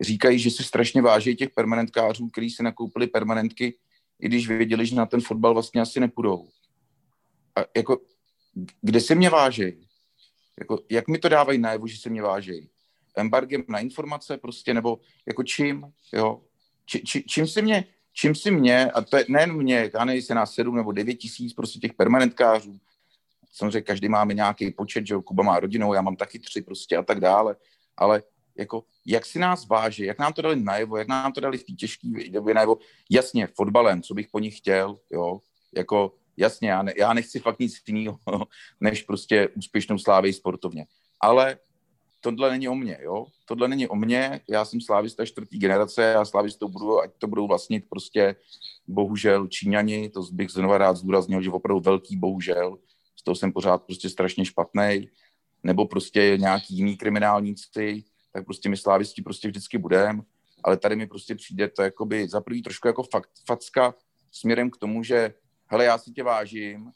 [0.00, 3.74] říkají, že si strašně váží těch permanentkářů, kteří si nakoupili permanentky,
[4.20, 6.48] i když věděli, že na ten fotbal vlastně asi nepůjdou.
[7.56, 8.00] A jako,
[8.80, 9.88] kde se mě vážejí?
[10.58, 12.68] Jako, jak mi to dávají najevo, že se mě vážejí?
[13.16, 16.42] Embargem na informace prostě, nebo jako čím, jo?
[16.86, 17.84] Či, či, čím se mě,
[18.18, 21.54] čím si mě, a to je nejen mě, já se nás sedm nebo devět tisíc
[21.54, 22.78] prostě těch permanentkářů,
[23.52, 27.02] samozřejmě každý máme nějaký počet, že Kuba má rodinou, já mám taky tři prostě a
[27.02, 27.56] tak dále,
[27.96, 28.22] ale
[28.56, 31.64] jako, jak si nás váží, jak nám to dali najevo, jak nám to dali v
[31.64, 32.78] té těžké době najevo,
[33.10, 35.40] jasně, fotbalem, co bych po nich chtěl, jo,
[35.76, 38.18] jako, jasně, já, ne, já nechci fakt nic jiného,
[38.80, 40.86] než prostě úspěšnou slávy sportovně,
[41.20, 41.58] ale
[42.20, 43.26] tohle není o mně, jo?
[43.44, 47.46] Tohle není o mně, já jsem slávista čtvrtý generace, já slávistou budu, ať to budou
[47.46, 48.36] vlastnit prostě
[48.86, 52.78] bohužel Číňani, to bych znovu rád zdůraznil, že opravdu velký bohužel,
[53.16, 55.08] z toho jsem pořád prostě strašně špatný,
[55.62, 60.22] nebo prostě nějaký jiný kriminálníci, tak prostě my slávisti prostě vždycky budeme,
[60.64, 63.94] ale tady mi prostě přijde to jakoby za prvý trošku jako fakt, facka
[64.30, 65.34] směrem k tomu, že
[65.66, 66.92] hele, já si tě vážím,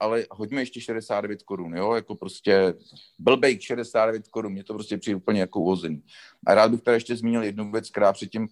[0.00, 2.74] ale hoďme ještě 69 korun, jo, jako prostě
[3.18, 6.02] blbejk 69 korun, mě to prostě přijde úplně jako uvozený.
[6.46, 8.48] A rád bych tady ještě zmínil jednu věc, která předtím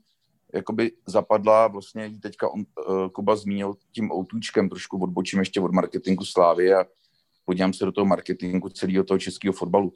[0.55, 6.25] jakoby zapadla, vlastně teďka on, uh, Kuba zmínil tím outůčkem, trošku odbočím ještě od marketingu
[6.25, 6.87] Slávy a
[7.45, 9.95] podívám se do toho marketingu celého toho českého fotbalu.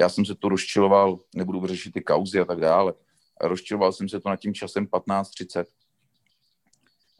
[0.00, 2.94] Já jsem se to rozčiloval, nebudu řešit ty kauzy a tak dále,
[3.40, 5.64] a rozčiloval jsem se to nad tím časem 15.30.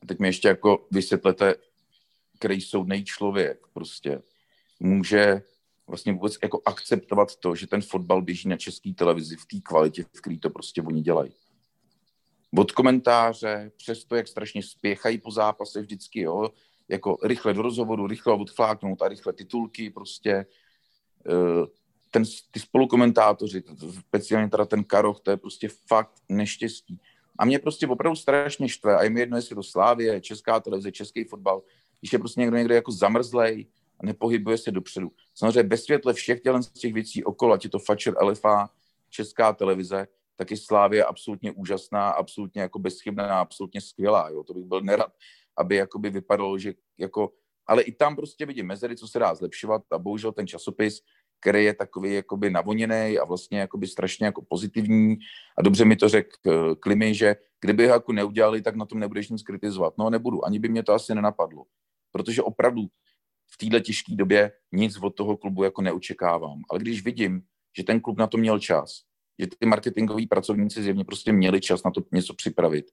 [0.02, 1.54] A teď mi ještě jako vysvětlete,
[2.38, 4.22] který soudný člověk prostě
[4.80, 5.42] může
[5.86, 10.04] vlastně vůbec jako akceptovat to, že ten fotbal běží na české televizi v té kvalitě,
[10.04, 11.32] v který to prostě oni dělají.
[12.58, 16.48] Od komentáře, přes to, jak strašně spěchají po zápase vždycky, jo,
[16.88, 20.46] jako rychle do rozhovoru, rychle odfláknout a rychle titulky, prostě
[21.26, 21.66] eh,
[22.10, 23.62] ten, ty spolukomentátoři,
[23.98, 27.00] speciálně teda ten Karoch, to je prostě fakt neštěstí.
[27.38, 30.92] A mě prostě opravdu strašně štve, a je mi jedno, jestli to Slávě, Česká televize,
[30.92, 31.62] Český fotbal,
[32.00, 33.66] když je prostě někdo někde jako zamrzlej
[34.00, 35.10] a nepohybuje se dopředu.
[35.34, 38.70] Samozřejmě bez světle všech tělen z těch věcí okolo, ať je to Fatcher, LFA,
[39.10, 40.06] Česká televize,
[40.36, 44.28] tak je Slávě absolutně úžasná, absolutně jako bezchybná, absolutně skvělá.
[44.28, 44.44] Jo?
[44.44, 45.12] To bych byl nerad,
[45.56, 47.32] aby jakoby vypadalo, že jako,
[47.66, 51.00] ale i tam prostě vidím mezery, co se dá zlepšovat a bohužel ten časopis,
[51.40, 55.18] který je takový jakoby navoněný a vlastně jakoby strašně jako pozitivní
[55.58, 58.98] a dobře mi to řekl uh, Klimy, že kdyby ho jako neudělali, tak na tom
[58.98, 59.94] nebudeš nic kritizovat.
[59.98, 61.64] No nebudu, ani by mě to asi nenapadlo,
[62.12, 62.82] protože opravdu
[63.50, 66.62] v této těžké době nic od toho klubu jako neočekávám.
[66.70, 67.42] Ale když vidím,
[67.76, 69.02] že ten klub na to měl čas,
[69.38, 72.84] že ty marketingoví pracovníci zjevně prostě měli čas na to něco připravit,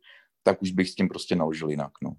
[0.43, 1.91] tak už bych s tím prostě naložil jinak.
[2.03, 2.13] No.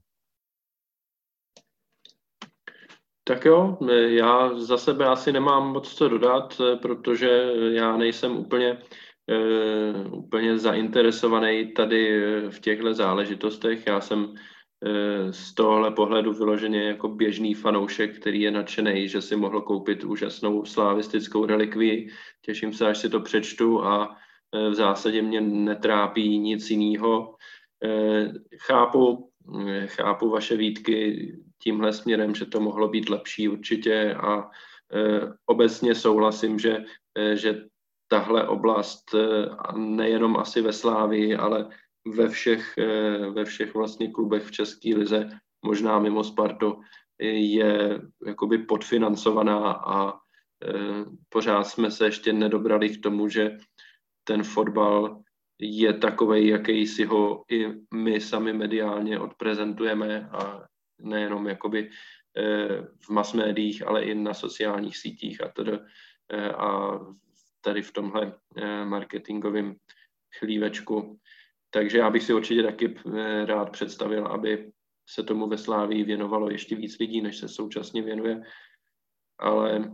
[3.29, 3.79] Tak jo,
[4.09, 7.29] já za sebe asi nemám moc co dodat, protože
[7.73, 8.79] já nejsem úplně,
[9.27, 12.21] uh, úplně zainteresovaný tady
[12.51, 13.87] v těchto záležitostech.
[13.87, 14.35] Já jsem
[15.31, 20.65] z tohohle pohledu vyloženě jako běžný fanoušek, který je nadšený, že si mohl koupit úžasnou
[20.65, 22.09] slavistickou relikvii.
[22.43, 24.15] Těším se, až si to přečtu a uh,
[24.71, 27.35] v zásadě mě netrápí nic jiného.
[28.59, 29.31] Chápu,
[29.87, 31.33] chápu vaše výtky
[31.63, 34.51] tímhle směrem, že to mohlo být lepší určitě a
[35.47, 36.85] obecně souhlasím, že,
[37.35, 37.65] že
[38.09, 39.15] tahle oblast
[39.77, 41.69] nejenom asi ve Slávii, ale
[42.15, 42.75] ve všech,
[43.33, 45.29] ve všech vlastně klubech v České lize,
[45.65, 46.81] možná mimo Spartu,
[47.19, 50.19] je jakoby podfinancovaná a
[51.29, 53.57] pořád jsme se ještě nedobrali k tomu, že
[54.25, 55.23] ten fotbal
[55.59, 60.67] je takový, jaký si ho i my sami mediálně odprezentujeme a
[61.01, 61.91] nejenom jakoby
[62.37, 65.79] eh, v mass médiích, ale i na sociálních sítích a, tedy,
[66.33, 66.99] eh, a
[67.61, 69.77] tady v tomhle eh, marketingovém
[70.39, 71.19] chlívečku.
[71.77, 72.95] Takže já bych si určitě taky
[73.45, 74.73] rád představil, aby
[75.09, 78.43] se tomu ve Slávii věnovalo ještě víc lidí, než se současně věnuje.
[79.39, 79.93] Ale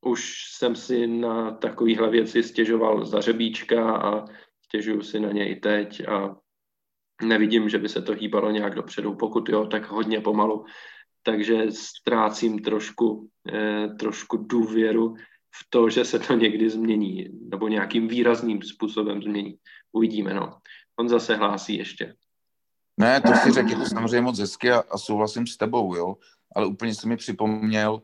[0.00, 4.24] už jsem si na takovéhle věci stěžoval za řebíčka a
[4.64, 6.36] stěžuju si na ně i teď a
[7.22, 9.14] nevidím, že by se to hýbalo nějak dopředu.
[9.14, 10.64] Pokud jo, tak hodně pomalu.
[11.22, 15.14] Takže ztrácím trošku, eh, trošku důvěru
[15.50, 19.58] v to, že se to někdy změní, nebo nějakým výrazným způsobem změní.
[19.92, 20.58] Uvidíme, no.
[20.96, 22.16] On zase hlásí ještě.
[22.96, 26.16] Ne, to si řekl, je to samozřejmě moc hezky a, a souhlasím s tebou, jo.
[26.54, 28.02] Ale úplně se mi připomněl,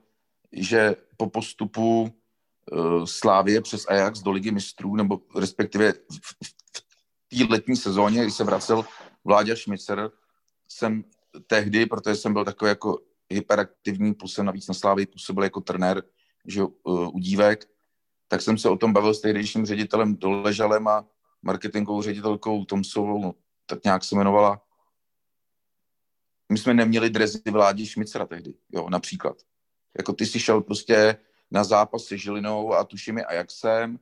[0.53, 7.47] že po postupu uh, Slávie přes Ajax do ligy mistrů, nebo respektive v, v, v
[7.47, 8.85] té letní sezóně, kdy se vracel
[9.25, 10.11] Vláďa Šmicer
[10.69, 11.05] jsem
[11.47, 12.99] tehdy, protože jsem byl takový jako
[13.31, 16.03] hyperaktivní, plus jsem navíc na Slávii působil jako trenér
[16.47, 17.69] že, uh, u dívek,
[18.29, 21.05] tak jsem se o tom bavil s tehdejším ředitelem Doležalem a
[21.43, 23.35] marketingovou ředitelkou Tomsovou, no,
[23.67, 24.63] tak nějak se jmenovala.
[26.53, 29.37] My jsme neměli drezy vládi Šmicera tehdy, jo, například.
[29.97, 31.17] Jako ty si šel prostě
[31.51, 33.99] na zápas se Žilinou a tuším i Ajaxem,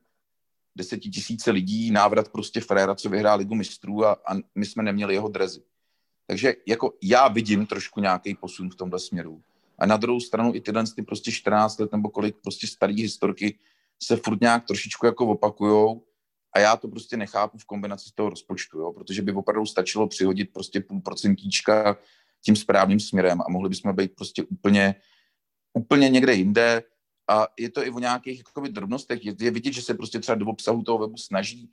[0.77, 5.29] desetitisíce lidí, návrat prostě Fréra, co vyhrál ligu mistrů a, a my jsme neměli jeho
[5.29, 5.63] drezy.
[6.27, 9.43] Takže jako já vidím trošku nějaký posun v tomhle směru.
[9.79, 13.59] A na druhou stranu i tyhle ty prostě 14 let nebo kolik prostě starý historky
[14.03, 16.03] se furt nějak trošičku jako opakujou
[16.53, 20.53] a já to prostě nechápu v kombinaci toho rozpočtu, jo, protože by opravdu stačilo přihodit
[20.53, 21.97] prostě půl procentíčka
[22.45, 24.95] tím správným směrem a mohli bychom být prostě úplně,
[25.73, 26.83] úplně někde jinde
[27.31, 29.25] a je to i o nějakých jakoby, drobnostech.
[29.25, 31.71] Je, je vidět, že se prostě třeba do obsahu toho webu snaží.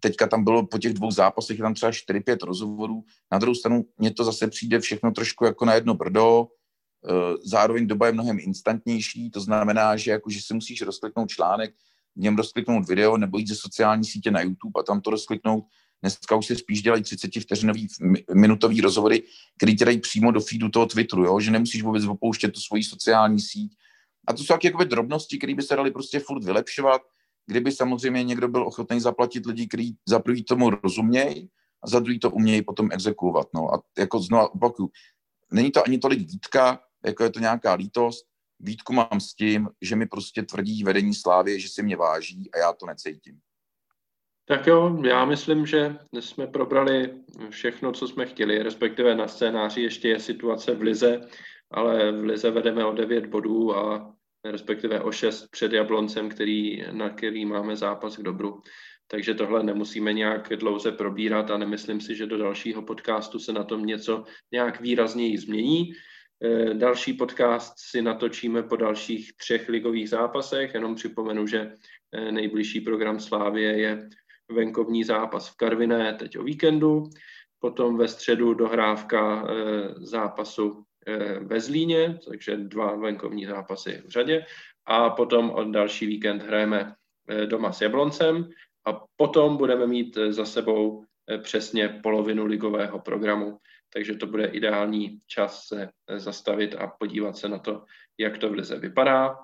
[0.00, 3.04] Teďka tam bylo po těch dvou zápasech, tam třeba 4-5 rozhovorů.
[3.32, 6.46] Na druhou stranu mně to zase přijde všechno trošku jako na jedno brdo.
[6.46, 7.12] E,
[7.44, 11.74] zároveň doba je mnohem instantnější, to znamená, že, jako, že si musíš rozkliknout článek,
[12.16, 15.64] v něm rozkliknout video nebo jít ze sociální sítě na YouTube a tam to rozkliknout.
[16.02, 17.88] Dneska už se spíš dělají 30 vteřinový
[18.34, 19.22] minutový rozhovory,
[19.56, 21.40] který tě dají přímo do feedu toho Twitteru, jo?
[21.40, 23.72] že nemusíš vůbec opouštět tu svoji sociální síť,
[24.28, 27.02] a to jsou taky drobnosti, které by se daly prostě furt vylepšovat,
[27.46, 31.50] kdyby samozřejmě někdo byl ochotný zaplatit lidi, kteří za prvý tomu rozumějí
[31.82, 33.46] a za druhý to umějí potom exekuovat.
[33.54, 33.74] No.
[33.74, 34.90] A jako znovu opakuju,
[35.52, 38.26] není to ani tolik výtka, jako je to nějaká lítost.
[38.60, 42.58] Výtku mám s tím, že mi prostě tvrdí vedení Slávy, že si mě váží a
[42.58, 43.38] já to necítím.
[44.48, 47.14] Tak jo, já myslím, že jsme probrali
[47.50, 51.20] všechno, co jsme chtěli, respektive na scénáři ještě je situace v Lize
[51.70, 54.14] ale v Lize vedeme o 9 bodů a
[54.44, 58.62] respektive o 6 před Jabloncem, který, na který máme zápas k dobru.
[59.06, 63.64] Takže tohle nemusíme nějak dlouze probírat a nemyslím si, že do dalšího podcastu se na
[63.64, 65.92] tom něco nějak výrazněji změní.
[66.42, 70.74] Eh, další podcast si natočíme po dalších třech ligových zápasech.
[70.74, 71.72] Jenom připomenu, že
[72.12, 74.08] eh, nejbližší program Slávie je
[74.52, 77.10] venkovní zápas v Karviné teď o víkendu,
[77.58, 80.84] potom ve středu dohrávka eh, zápasu
[81.40, 84.44] ve Zlíně, takže dva venkovní zápasy v řadě.
[84.86, 86.94] A potom od další víkend hrajeme
[87.46, 88.48] doma s Jabloncem.
[88.84, 91.04] A potom budeme mít za sebou
[91.42, 93.58] přesně polovinu ligového programu
[93.92, 97.84] takže to bude ideální čas se zastavit a podívat se na to,
[98.18, 99.36] jak to v lize vypadá.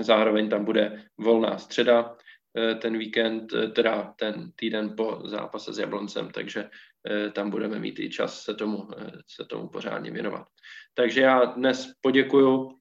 [0.00, 2.16] Zároveň tam bude volná středa
[2.56, 6.70] eh, ten víkend, eh, teda ten týden po zápase s Jabloncem, takže
[7.10, 8.88] eh, tam budeme mít i čas se tomu,
[9.26, 10.46] se tomu pořádně věnovat.
[10.94, 12.78] Takže já dnes poděkuju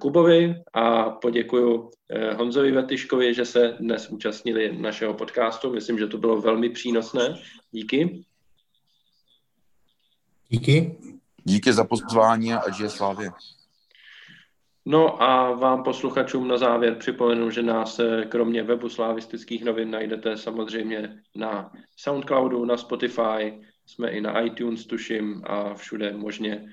[0.00, 1.90] Kubovi a poděkuju
[2.36, 5.72] Honzovi Vetyškovi, že se dnes účastnili našeho podcastu.
[5.72, 7.34] Myslím, že to bylo velmi přínosné.
[7.70, 8.24] Díky.
[10.50, 10.96] Díky.
[11.44, 13.30] Díky za pozvání a žije Slávě.
[14.84, 20.36] No a vám posluchačům na závěr připomenu, že nás eh, kromě webu slavistických novin najdete
[20.36, 26.72] samozřejmě na Soundcloudu, na Spotify, jsme i na iTunes, tuším, a všude možně,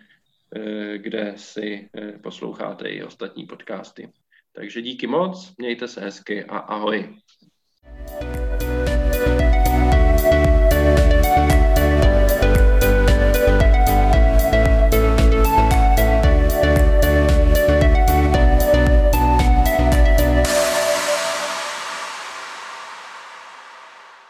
[0.55, 4.11] eh, kde si eh, posloucháte i ostatní podcasty.
[4.53, 7.17] Takže díky moc, mějte se hezky a ahoj.
[8.07, 8.46] thank you